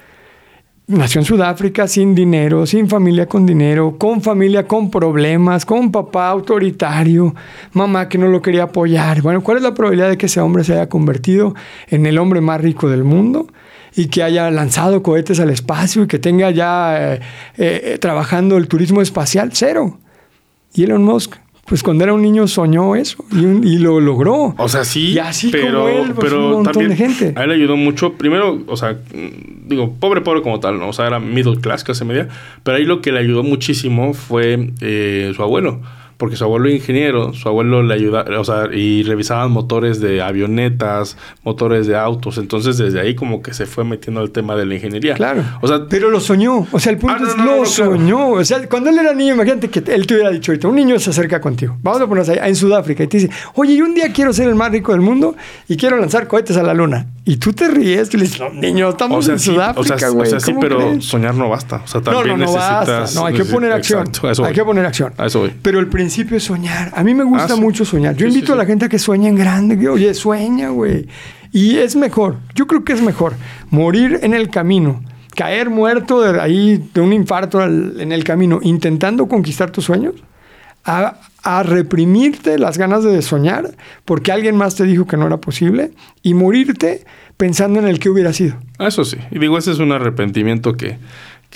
nació 0.88 1.20
en 1.22 1.26
Sudáfrica 1.26 1.88
sin 1.88 2.14
dinero, 2.14 2.66
sin 2.66 2.88
familia 2.88 3.28
con 3.28 3.46
dinero, 3.46 3.98
con 3.98 4.22
familia 4.22 4.68
con 4.68 4.92
problemas, 4.92 5.66
con 5.66 5.92
papá 5.92 6.30
autoritario, 6.30 7.34
mamá 7.74 8.08
que 8.08 8.18
no 8.18 8.28
lo 8.28 8.42
quería 8.42 8.64
apoyar. 8.64 9.22
Bueno, 9.22 9.42
¿cuál 9.42 9.58
es 9.58 9.64
la 9.64 9.74
probabilidad 9.74 10.10
de 10.10 10.18
que 10.18 10.28
ese 10.28 10.40
hombre 10.40 10.64
se 10.64 10.74
haya 10.74 10.90
convertido 10.90 11.56
en 11.88 12.06
el 12.06 12.18
hombre 12.18 12.42
más 12.42 12.62
rico 12.62 12.90
del 12.90 13.04
mundo? 13.04 13.48
Y 13.98 14.08
que 14.08 14.24
haya 14.24 14.52
lanzado 14.52 15.02
cohetes 15.02 15.40
al 15.40 15.50
espacio 15.50 16.04
y 16.04 16.08
que 16.08 16.20
tenga 16.20 16.52
ya 16.52 17.14
eh, 17.16 17.22
eh, 17.58 17.98
trabajando 18.00 18.58
el 18.58 18.68
turismo 18.68 19.02
espacial, 19.02 19.52
cero. 19.54 20.00
Y 20.74 20.84
Elon 20.84 21.02
Musk, 21.02 21.38
pues 21.66 21.82
cuando 21.84 22.04
era 22.04 22.14
un 22.14 22.22
niño 22.22 22.48
soñó 22.48 22.96
eso 22.96 23.26
y, 23.32 23.44
un- 23.44 23.66
y 23.66 23.78
lo 23.80 24.00
logró. 24.00 24.54
O 24.58 24.70
sea, 24.70 24.86
sí, 24.86 25.14
Y 25.14 25.20
así 25.20 25.50
pero, 25.52 25.80
como 25.84 25.88
él, 25.90 26.12
pues, 26.14 26.28
pero 26.30 26.46
un 26.46 26.52
montón 26.54 26.74
también 26.74 26.90
de 26.92 26.96
gente. 26.96 27.34
a 27.40 27.44
él 27.44 27.50
le 27.50 27.56
ayudó 27.56 27.76
mucho. 27.76 28.14
Primero, 28.14 28.60
o 28.68 28.78
sea, 28.78 28.98
digo, 29.66 29.94
pobre, 30.00 30.22
pobre 30.22 30.42
como 30.42 30.60
tal, 30.60 30.78
¿no? 30.80 30.90
O 30.90 30.94
sea, 30.94 31.08
era 31.08 31.20
middle 31.20 31.60
class, 31.60 31.84
clase 31.84 32.06
media. 32.06 32.28
Pero 32.64 32.78
ahí 32.78 32.84
lo 32.86 33.02
que 33.02 33.12
le 33.12 33.20
ayudó 33.20 33.42
muchísimo 33.44 34.14
fue 34.14 34.72
eh, 34.82 35.34
su 35.36 35.42
abuelo. 35.42 35.82
Porque 36.18 36.36
su 36.36 36.44
abuelo 36.46 36.68
era 36.68 36.76
ingeniero, 36.76 37.34
su 37.34 37.48
abuelo 37.50 37.84
le 37.84 37.94
ayudaba, 37.94 38.40
o 38.40 38.44
sea, 38.44 38.70
y 38.74 39.04
revisaban 39.04 39.52
motores 39.52 40.00
de 40.00 40.22
avionetas, 40.22 41.18
motores 41.44 41.88
de 41.88 41.96
autos. 41.98 42.38
Entonces, 42.38 42.78
desde 42.78 43.00
ahí 43.02 43.16
como 43.16 43.42
que 43.42 43.54
se 43.54 43.66
fue 43.66 43.84
metiendo 43.84 44.22
al 44.22 44.32
tema 44.32 44.56
de 44.56 44.66
la 44.66 44.76
ingeniería. 44.76 45.16
Claro. 45.16 45.44
O 45.62 45.68
sea, 45.68 45.86
pero 45.90 46.10
lo 46.10 46.20
soñó. 46.20 46.66
O 46.72 46.80
sea, 46.80 46.92
el 46.92 46.98
punto 46.98 47.16
Ah, 47.18 47.22
no, 47.22 47.28
es 47.30 47.38
no, 47.38 47.44
lo 47.44 47.52
no, 47.52 47.56
claro. 47.64 47.66
soñó. 47.66 48.30
O 48.32 48.46
sea, 48.46 48.68
cuando 48.70 48.90
él 48.90 48.98
era 49.00 49.14
niño, 49.14 49.34
imagínate 49.34 49.70
que 49.70 49.80
él 49.94 50.08
te 50.08 50.14
hubiera 50.16 50.32
dicho 50.32 50.52
ahorita, 50.52 50.68
un 50.68 50.76
niño 50.76 50.98
se 51.00 51.10
acerca 51.10 51.40
contigo. 51.42 51.78
Vamos 51.82 52.02
a 52.02 52.08
ponernos 52.08 52.30
ahí 52.30 52.40
en 52.50 52.56
Sudáfrica 52.56 53.04
y 53.04 53.08
te 53.08 53.18
dice, 53.18 53.30
oye, 53.56 53.76
yo 53.76 53.86
un 53.86 53.94
día 53.94 54.12
quiero 54.14 54.32
ser 54.34 54.48
el 54.48 54.56
más 54.56 54.72
rico 54.72 54.92
del 54.92 55.02
mundo 55.02 55.36
y 55.68 55.78
quiero 55.78 55.98
lanzar 55.98 56.28
cohetes 56.28 56.58
a 56.58 56.64
la 56.64 56.74
luna. 56.74 57.08
Y 57.26 57.38
tú 57.38 57.54
te 57.54 57.68
ríes 57.68 58.14
y 58.14 58.18
le 58.18 58.24
dices, 58.24 58.40
no, 58.40 58.50
niño, 58.52 58.90
estamos 58.90 59.18
o 59.18 59.22
sea, 59.24 59.34
en 59.34 59.40
sí, 59.40 59.50
o 59.50 59.54
Sudáfrica, 59.54 59.98
sea, 59.98 60.12
o 60.12 60.14
güey. 60.14 60.30
sea, 60.30 60.40
sí, 60.40 60.52
¿cómo 60.52 60.60
pero 60.62 60.78
crees?". 60.78 61.06
soñar 61.06 61.34
no 61.36 61.50
basta. 61.50 61.82
O 61.84 61.88
sea, 61.88 62.02
también 62.02 62.38
necesitas... 62.38 63.16
No, 63.16 63.26
hay 63.26 63.34
que 63.34 63.46
poner 63.46 63.72
acción. 63.72 64.08
Exacto, 64.08 64.46
hay 64.46 64.54
que 64.54 64.64
poner 64.64 64.86
acción. 64.86 65.14
A 65.18 65.26
eso 65.26 65.40
voy. 65.40 65.52
Pero 65.62 65.80
el 65.80 65.88
principio 66.06 66.38
es 66.38 66.44
soñar. 66.44 66.92
A 66.96 67.04
mí 67.04 67.14
me 67.14 67.24
gusta 67.24 67.54
Ah, 67.54 67.56
sí. 67.56 67.62
mucho 67.62 67.84
soñar. 67.86 68.16
Yo 68.16 68.26
Sí, 68.28 68.32
sí, 68.32 68.38
invito 68.38 68.54
a 68.54 68.56
la 68.56 68.66
gente 68.66 68.86
a 68.86 68.90
que 68.90 69.00
sueñe 69.00 69.28
en 69.28 69.36
grande. 69.36 69.88
Oye, 69.90 70.14
sueña, 70.14 70.70
güey. 70.70 71.08
Y 71.52 71.78
es 71.78 71.96
mejor. 71.96 72.38
Yo 72.54 72.68
creo 72.68 72.84
que 72.84 72.94
es 72.94 73.02
mejor 73.02 73.34
morir 73.72 74.20
en 74.22 74.34
el 74.34 74.50
camino, 74.50 75.02
caer 75.36 75.70
muerto 75.70 76.22
de 76.22 76.40
ahí 76.40 76.90
de 76.94 77.02
un 77.02 77.12
infarto 77.14 77.60
al- 77.60 78.00
en 78.00 78.12
el 78.12 78.24
camino, 78.24 78.60
intentando 78.62 79.28
conquistar 79.28 79.72
tus 79.72 79.86
sueños, 79.86 80.14
a, 80.86 81.20
a 81.44 81.64
reprimirte 81.64 82.60
las 82.60 82.78
ganas 82.78 83.04
de 83.04 83.20
soñar 83.24 83.72
porque 84.06 84.32
alguien 84.32 84.56
más 84.56 84.76
te 84.76 84.84
dijo 84.84 85.06
que 85.08 85.18
no 85.18 85.26
era 85.26 85.38
posible 85.38 85.92
y 86.22 86.34
morirte 86.36 87.06
pensando 87.38 87.80
en 87.80 87.88
el 87.88 87.98
que 88.00 88.10
hubiera 88.10 88.32
sido. 88.34 88.56
Ah, 88.78 88.88
Eso 88.88 89.04
sí. 89.04 89.18
Y 89.32 89.40
digo, 89.40 89.58
ese 89.58 89.72
es 89.72 89.80
un 89.80 89.92
arrepentimiento 89.92 90.74
que, 90.78 90.98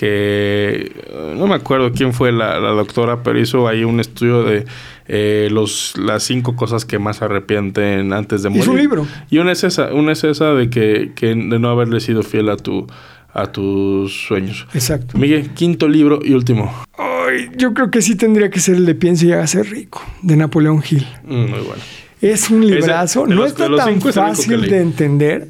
que 0.00 0.92
eh, 1.06 1.34
no 1.36 1.46
me 1.46 1.54
acuerdo 1.54 1.92
quién 1.92 2.14
fue 2.14 2.32
la, 2.32 2.58
la 2.58 2.70
doctora, 2.70 3.22
pero 3.22 3.38
hizo 3.38 3.68
ahí 3.68 3.84
un 3.84 4.00
estudio 4.00 4.42
de 4.44 4.64
eh, 5.08 5.48
los, 5.52 5.94
las 5.98 6.22
cinco 6.22 6.56
cosas 6.56 6.86
que 6.86 6.98
más 6.98 7.20
arrepienten 7.20 8.12
antes 8.14 8.42
de 8.42 8.48
morir. 8.48 8.62
Hizo 8.62 8.72
un 8.72 8.78
libro. 8.78 9.06
Y 9.28 9.38
una 9.38 9.52
es 9.52 9.62
esa, 9.64 9.92
una 9.92 10.12
es 10.12 10.24
esa 10.24 10.54
de 10.54 10.70
que, 10.70 11.12
que 11.14 11.26
de 11.28 11.58
no 11.58 11.68
haberle 11.68 12.00
sido 12.00 12.22
fiel 12.22 12.48
a 12.48 12.56
tu 12.56 12.86
a 13.32 13.52
tus 13.52 14.12
sueños. 14.26 14.66
Exacto. 14.74 15.16
Miguel, 15.16 15.50
quinto 15.50 15.86
libro 15.86 16.18
y 16.20 16.32
último. 16.32 16.74
Ay, 16.98 17.48
yo 17.56 17.72
creo 17.74 17.88
que 17.88 18.02
sí 18.02 18.16
tendría 18.16 18.50
que 18.50 18.58
ser 18.58 18.74
el 18.74 18.86
de 18.86 18.96
Piense 18.96 19.26
y 19.26 19.32
hágase 19.32 19.62
rico, 19.62 20.02
de 20.22 20.36
Napoleón 20.36 20.82
Hill. 20.88 21.06
Mm, 21.24 21.34
muy 21.42 21.60
bueno. 21.60 21.82
Es 22.20 22.50
un 22.50 22.66
librazo. 22.66 23.26
no 23.28 23.36
los- 23.36 23.50
está 23.52 23.68
tan 23.76 23.98
es 23.98 24.14
fácil 24.14 24.62
de 24.62 24.80
entender. 24.80 25.48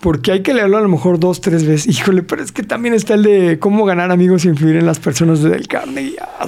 Porque 0.00 0.32
hay 0.32 0.42
que 0.42 0.54
leerlo 0.54 0.78
a 0.78 0.80
lo 0.80 0.88
mejor 0.88 1.20
dos, 1.20 1.40
tres 1.40 1.66
veces. 1.66 1.86
Híjole, 1.98 2.22
pero 2.22 2.42
es 2.42 2.52
que 2.52 2.62
también 2.62 2.94
está 2.94 3.14
el 3.14 3.22
de 3.22 3.58
cómo 3.58 3.84
ganar 3.84 4.10
amigos 4.10 4.44
e 4.44 4.48
influir 4.48 4.76
en 4.76 4.86
las 4.86 4.98
personas 4.98 5.42
de 5.42 5.50
Del 5.50 5.68
Carnegie. 5.68 6.16
Ah, 6.20 6.46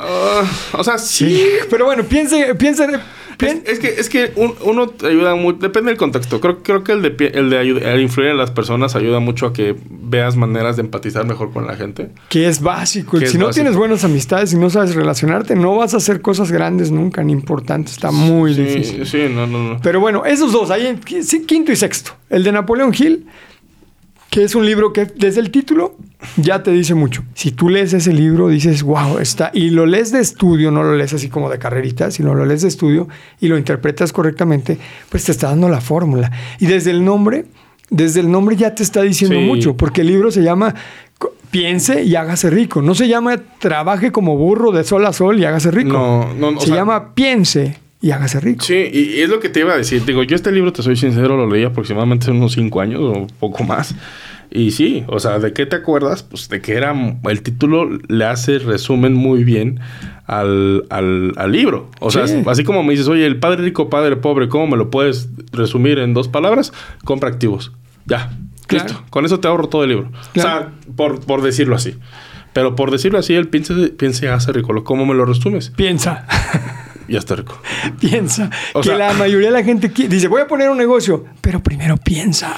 Ah, 0.00 0.44
o 0.72 0.84
sea, 0.84 0.98
sí. 0.98 1.44
Pero 1.70 1.84
bueno, 1.84 2.04
piense, 2.04 2.54
piense, 2.54 2.86
Es, 3.46 3.78
que, 3.78 3.88
es 3.88 4.08
que 4.08 4.32
un- 4.36 4.54
uno 4.62 4.92
ayuda 5.06 5.34
mucho, 5.36 5.58
depende 5.58 5.90
del 5.90 5.98
contexto. 5.98 6.40
Creo, 6.40 6.62
creo 6.62 6.82
que 6.82 6.92
el 6.92 7.02
de, 7.02 7.26
el 7.34 7.50
de 7.50 7.60
el 7.94 8.00
influir 8.00 8.30
en 8.30 8.36
las 8.36 8.50
personas 8.50 8.96
ayuda 8.96 9.20
mucho 9.20 9.46
a 9.46 9.52
que 9.52 9.76
veas 9.88 10.34
maneras 10.36 10.76
de 10.76 10.82
empatizar 10.82 11.24
mejor 11.26 11.52
con 11.52 11.66
la 11.66 11.76
gente. 11.76 12.08
que 12.28 12.48
es 12.48 12.60
básico. 12.60 13.18
Que 13.18 13.26
si 13.26 13.32
es 13.34 13.38
no 13.38 13.46
básico. 13.46 13.62
tienes 13.62 13.76
buenas 13.76 14.04
amistades 14.04 14.52
y 14.52 14.56
no 14.56 14.70
sabes 14.70 14.94
relacionarte, 14.94 15.54
no 15.54 15.76
vas 15.76 15.94
a 15.94 15.98
hacer 15.98 16.20
cosas 16.20 16.50
grandes 16.50 16.90
nunca, 16.90 17.22
ni 17.22 17.32
importantes. 17.32 17.92
Está 17.94 18.10
muy 18.10 18.54
sí, 18.54 18.62
difícil. 18.62 19.06
Sí, 19.06 19.26
no, 19.32 19.46
no, 19.46 19.74
no. 19.74 19.80
Pero 19.82 20.00
bueno, 20.00 20.24
esos 20.24 20.50
dos, 20.52 20.70
ahí 20.70 20.98
quinto 21.46 21.70
y 21.70 21.76
sexto. 21.76 22.12
El 22.30 22.42
de 22.42 22.52
Napoleón 22.52 22.92
Hill, 22.98 23.26
que 24.30 24.44
es 24.44 24.54
un 24.54 24.66
libro 24.66 24.92
que 24.92 25.06
desde 25.06 25.40
el 25.40 25.50
título 25.50 25.96
ya 26.36 26.62
te 26.62 26.70
dice 26.70 26.94
mucho. 26.94 27.24
Si 27.34 27.50
tú 27.52 27.68
lees 27.70 27.92
ese 27.94 28.12
libro, 28.12 28.48
dices, 28.48 28.82
wow, 28.82 29.18
está. 29.18 29.50
Y 29.54 29.70
lo 29.70 29.86
lees 29.86 30.12
de 30.12 30.20
estudio, 30.20 30.70
no 30.70 30.82
lo 30.82 30.94
lees 30.96 31.14
así 31.14 31.28
como 31.28 31.48
de 31.48 31.58
carrerita, 31.58 32.10
sino 32.10 32.34
lo 32.34 32.44
lees 32.44 32.62
de 32.62 32.68
estudio 32.68 33.08
y 33.40 33.48
lo 33.48 33.56
interpretas 33.56 34.12
correctamente, 34.12 34.78
pues 35.08 35.24
te 35.24 35.32
está 35.32 35.48
dando 35.48 35.68
la 35.68 35.80
fórmula. 35.80 36.30
Y 36.60 36.66
desde 36.66 36.90
el 36.90 37.04
nombre, 37.04 37.46
desde 37.88 38.20
el 38.20 38.30
nombre 38.30 38.56
ya 38.56 38.74
te 38.74 38.82
está 38.82 39.00
diciendo 39.02 39.36
Sí. 39.38 39.44
mucho, 39.46 39.76
porque 39.76 40.02
el 40.02 40.08
libro 40.08 40.30
se 40.30 40.42
llama 40.42 40.74
Piense 41.50 42.02
y 42.04 42.14
hágase 42.14 42.50
rico. 42.50 42.82
No 42.82 42.94
se 42.94 43.08
llama 43.08 43.38
Trabaje 43.58 44.12
como 44.12 44.36
burro 44.36 44.70
de 44.70 44.84
sol 44.84 45.06
a 45.06 45.14
sol 45.14 45.38
y 45.40 45.46
hágase 45.46 45.70
rico. 45.70 45.92
No, 45.92 46.34
no, 46.34 46.58
o 46.58 46.60
se 46.60 46.66
sea- 46.66 46.76
llama 46.76 47.14
Piense 47.14 47.78
y 48.00 48.10
hágase 48.12 48.40
rico. 48.40 48.64
Sí, 48.64 48.74
y, 48.92 48.98
y 49.16 49.20
es 49.22 49.28
lo 49.30 49.40
que 49.40 49.48
te 49.48 49.60
iba 49.60 49.72
a 49.72 49.76
decir. 49.76 50.04
Digo, 50.04 50.22
yo 50.22 50.36
este 50.36 50.52
libro, 50.52 50.72
te 50.72 50.82
soy 50.82 50.96
sincero, 50.96 51.36
lo 51.36 51.48
leí 51.50 51.64
aproximadamente 51.64 52.24
hace 52.24 52.32
unos 52.32 52.52
cinco 52.52 52.80
años 52.80 53.00
o 53.02 53.26
poco 53.40 53.64
más. 53.64 53.94
Y 54.50 54.70
sí, 54.70 55.04
o 55.08 55.20
sea, 55.20 55.38
¿de 55.40 55.52
qué 55.52 55.66
te 55.66 55.76
acuerdas? 55.76 56.22
Pues 56.22 56.48
de 56.48 56.62
que 56.62 56.72
era... 56.74 56.94
El 57.24 57.42
título 57.42 57.86
le 58.08 58.24
hace 58.24 58.58
resumen 58.58 59.12
muy 59.12 59.44
bien 59.44 59.78
al, 60.26 60.84
al, 60.88 61.32
al 61.36 61.52
libro. 61.52 61.90
O 62.00 62.10
sea, 62.10 62.26
Sí. 62.26 62.42
así 62.46 62.64
como 62.64 62.82
me 62.82 62.92
dices, 62.92 63.08
oye, 63.08 63.26
el 63.26 63.38
padre 63.38 63.62
rico, 63.62 63.90
padre 63.90 64.16
pobre, 64.16 64.48
¿cómo 64.48 64.66
me 64.66 64.76
lo 64.78 64.90
puedes 64.90 65.28
resumir 65.52 65.98
en 65.98 66.14
dos 66.14 66.28
palabras? 66.28 66.72
Compra 67.04 67.28
activos. 67.28 67.72
Ya. 68.06 68.30
Claro. 68.66 68.84
Listo. 68.86 69.04
Con 69.10 69.26
eso 69.26 69.38
te 69.40 69.48
ahorro 69.48 69.68
todo 69.68 69.82
el 69.84 69.90
libro. 69.90 70.10
Claro. 70.32 70.48
O 70.48 70.52
sea, 70.62 70.72
por, 70.96 71.20
por 71.26 71.42
decirlo 71.42 71.74
así. 71.76 71.96
Pero 72.54 72.74
por 72.74 72.90
decirlo 72.90 73.18
así, 73.18 73.34
el 73.34 73.48
piense, 73.48 73.74
piense 73.90 74.28
hace 74.30 74.52
rico. 74.52 74.82
¿Cómo 74.82 75.04
me 75.04 75.14
lo 75.14 75.26
resumes? 75.26 75.70
Piensa. 75.76 76.26
Ya 77.08 77.18
está 77.18 77.36
rico. 77.36 77.60
piensa. 78.00 78.50
O 78.74 78.80
que 78.80 78.88
sea- 78.90 78.98
la 78.98 79.12
mayoría 79.14 79.48
de 79.48 79.54
la 79.54 79.64
gente 79.64 79.88
dice, 80.08 80.28
voy 80.28 80.42
a 80.42 80.46
poner 80.46 80.68
un 80.70 80.78
negocio, 80.78 81.24
pero 81.40 81.62
primero 81.62 81.96
piensa. 81.96 82.54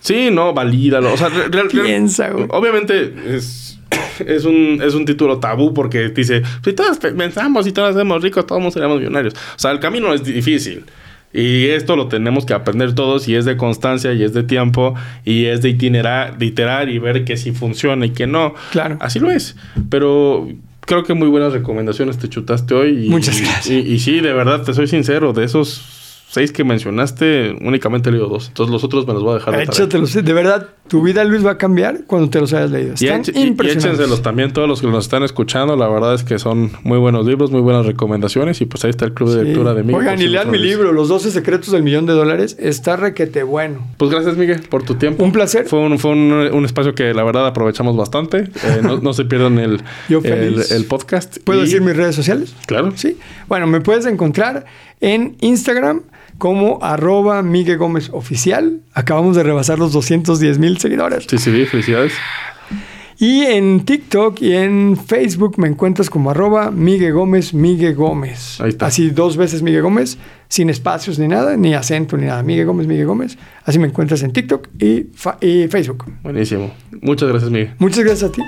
Sí, 0.00 0.28
no, 0.30 0.52
valídalo. 0.54 1.12
O 1.12 1.16
sea, 1.16 1.28
re- 1.28 1.48
real- 1.48 1.70
real- 1.70 1.84
Piensa, 1.86 2.30
güey. 2.30 2.46
Obviamente 2.50 3.14
es, 3.36 3.78
es, 4.24 4.44
un, 4.44 4.80
es 4.82 4.94
un 4.94 5.04
título 5.04 5.38
tabú 5.38 5.72
porque 5.74 6.08
dice, 6.10 6.42
si 6.64 6.72
todos 6.72 6.98
pe- 6.98 7.12
pensamos 7.12 7.66
y 7.66 7.72
todos 7.72 7.94
hacemos 7.94 8.22
ricos, 8.22 8.46
todos 8.46 8.72
seremos 8.72 8.98
millonarios. 8.98 9.34
O 9.34 9.58
sea, 9.58 9.70
el 9.72 9.80
camino 9.80 10.12
es 10.14 10.22
difícil. 10.24 10.84
Y 11.32 11.66
esto 11.68 11.96
lo 11.96 12.06
tenemos 12.08 12.46
que 12.46 12.54
aprender 12.54 12.94
todos 12.94 13.28
y 13.28 13.34
es 13.34 13.44
de 13.44 13.56
constancia 13.56 14.12
y 14.14 14.22
es 14.22 14.32
de 14.32 14.42
tiempo 14.42 14.94
y 15.24 15.46
es 15.46 15.60
de 15.60 15.68
itinerar, 15.70 16.38
de 16.38 16.46
iterar 16.46 16.88
y 16.88 16.98
ver 16.98 17.24
que 17.24 17.36
si 17.36 17.52
funciona 17.52 18.06
y 18.06 18.10
que 18.10 18.26
no. 18.26 18.54
Claro. 18.70 18.96
Así 19.00 19.18
lo 19.18 19.30
es. 19.30 19.54
Pero 19.90 20.48
creo 20.86 21.04
que 21.04 21.12
muy 21.12 21.28
buenas 21.28 21.52
recomendaciones 21.52 22.18
te 22.18 22.28
chutaste 22.28 22.74
hoy. 22.74 23.06
Y, 23.06 23.08
Muchas 23.10 23.40
gracias. 23.40 23.68
Y, 23.68 23.78
y 23.80 23.98
sí, 23.98 24.20
de 24.20 24.32
verdad, 24.32 24.62
te 24.62 24.72
soy 24.72 24.86
sincero, 24.86 25.34
de 25.34 25.44
esos 25.44 25.95
seis 26.28 26.52
que 26.52 26.64
mencionaste, 26.64 27.56
únicamente 27.62 28.08
he 28.08 28.12
leído 28.12 28.28
dos. 28.28 28.48
Entonces 28.48 28.72
los 28.72 28.84
otros 28.84 29.06
me 29.06 29.12
los 29.14 29.22
voy 29.22 29.32
a 29.32 29.34
dejar 29.34 29.54
de 29.56 29.64
tarea. 29.66 29.72
Échatelos. 29.72 30.12
De 30.12 30.32
verdad, 30.32 30.68
tu 30.88 31.02
vida, 31.02 31.24
Luis, 31.24 31.44
va 31.44 31.52
a 31.52 31.58
cambiar 31.58 32.00
cuando 32.06 32.28
te 32.30 32.40
los 32.40 32.52
hayas 32.52 32.70
leído. 32.70 32.94
Y, 32.98 33.06
Están 33.06 33.22
y- 33.34 33.38
y 33.38 33.42
impresionantes. 33.48 33.84
échenselos 33.94 34.22
también 34.22 34.52
todos 34.52 34.68
los 34.68 34.80
que 34.80 34.86
nos 34.88 35.04
están 35.04 35.22
escuchando. 35.22 35.76
La 35.76 35.88
verdad 35.88 36.14
es 36.14 36.24
que 36.24 36.38
son 36.38 36.72
muy 36.82 36.98
buenos 36.98 37.24
libros, 37.26 37.50
muy 37.50 37.60
buenas 37.60 37.86
recomendaciones. 37.86 38.60
Y 38.60 38.66
pues 38.66 38.84
ahí 38.84 38.90
está 38.90 39.04
el 39.04 39.14
club 39.14 39.30
de 39.30 39.40
Sí. 39.40 39.46
lectura 39.48 39.72
de 39.74 39.82
Miguel. 39.82 39.96
Oigan, 40.00 40.20
y 40.20 40.26
lean 40.26 40.50
mi 40.50 40.58
libro, 40.58 40.92
Los 40.92 41.08
12 41.08 41.30
secretos 41.30 41.70
del 41.72 41.82
millón 41.82 42.06
de 42.06 42.12
dólares. 42.12 42.56
Está 42.60 42.96
requete 42.96 43.42
bueno. 43.42 43.86
Pues 43.96 44.10
gracias, 44.10 44.36
Miguel, 44.36 44.60
por 44.68 44.82
tu 44.82 44.96
tiempo. 44.96 45.24
Un 45.24 45.32
placer. 45.32 45.66
Fue 45.66 45.78
un, 45.78 45.98
fue 45.98 46.10
un, 46.10 46.32
un 46.32 46.64
espacio 46.64 46.94
que 46.94 47.14
la 47.14 47.22
verdad 47.24 47.46
aprovechamos 47.46 47.96
bastante. 47.96 48.38
Eh, 48.64 48.80
no, 48.82 48.98
no 48.98 49.12
se 49.12 49.24
pierdan 49.24 49.58
el, 49.58 49.80
Yo 50.08 50.20
el, 50.24 50.84
podcast. 50.86 51.38
¿Puedo 51.44 51.60
Y- 51.60 51.64
decir 51.64 51.80
mis 51.80 51.96
redes 51.96 52.14
sociales? 52.14 52.54
Claro. 52.66 52.92
Sí. 52.96 53.16
Bueno, 53.48 53.66
me 53.66 53.80
puedes 53.80 54.06
encontrar 54.06 54.66
en 55.00 55.36
Instagram 55.40 56.02
como 56.38 56.78
arroba 56.82 57.42
Miguel 57.42 57.78
Gómez 57.78 58.10
Oficial. 58.12 58.80
Acabamos 58.94 59.36
de 59.36 59.42
rebasar 59.42 59.78
los 59.78 59.92
210 59.92 60.58
mil 60.58 60.78
seguidores. 60.78 61.26
Sí, 61.28 61.38
sí, 61.38 61.66
felicidades. 61.66 62.12
Y 63.18 63.44
en 63.44 63.86
TikTok 63.86 64.42
y 64.42 64.52
en 64.52 64.96
Facebook 64.96 65.58
me 65.58 65.68
encuentras 65.68 66.10
como 66.10 66.30
arroba 66.30 66.70
Miguel 66.70 67.14
Gómez, 67.14 67.54
Miguel 67.54 67.94
Gómez. 67.94 68.60
Ahí 68.60 68.68
está. 68.68 68.86
Así 68.86 69.08
dos 69.08 69.38
veces 69.38 69.62
Miguel 69.62 69.82
Gómez, 69.82 70.18
sin 70.48 70.68
espacios 70.68 71.18
ni 71.18 71.26
nada, 71.26 71.56
ni 71.56 71.72
acento 71.72 72.18
ni 72.18 72.26
nada. 72.26 72.42
Miguel 72.42 72.66
Gómez, 72.66 72.86
Miguel 72.86 73.06
Gómez. 73.06 73.38
Así 73.64 73.78
me 73.78 73.86
encuentras 73.86 74.22
en 74.22 74.32
TikTok 74.32 74.68
y, 74.78 75.06
y 75.40 75.68
Facebook. 75.68 76.04
Buenísimo. 76.22 76.70
Muchas 77.00 77.30
gracias, 77.30 77.50
Miguel. 77.50 77.74
Muchas 77.78 78.04
gracias 78.04 78.30
a 78.30 78.32
ti. 78.32 78.42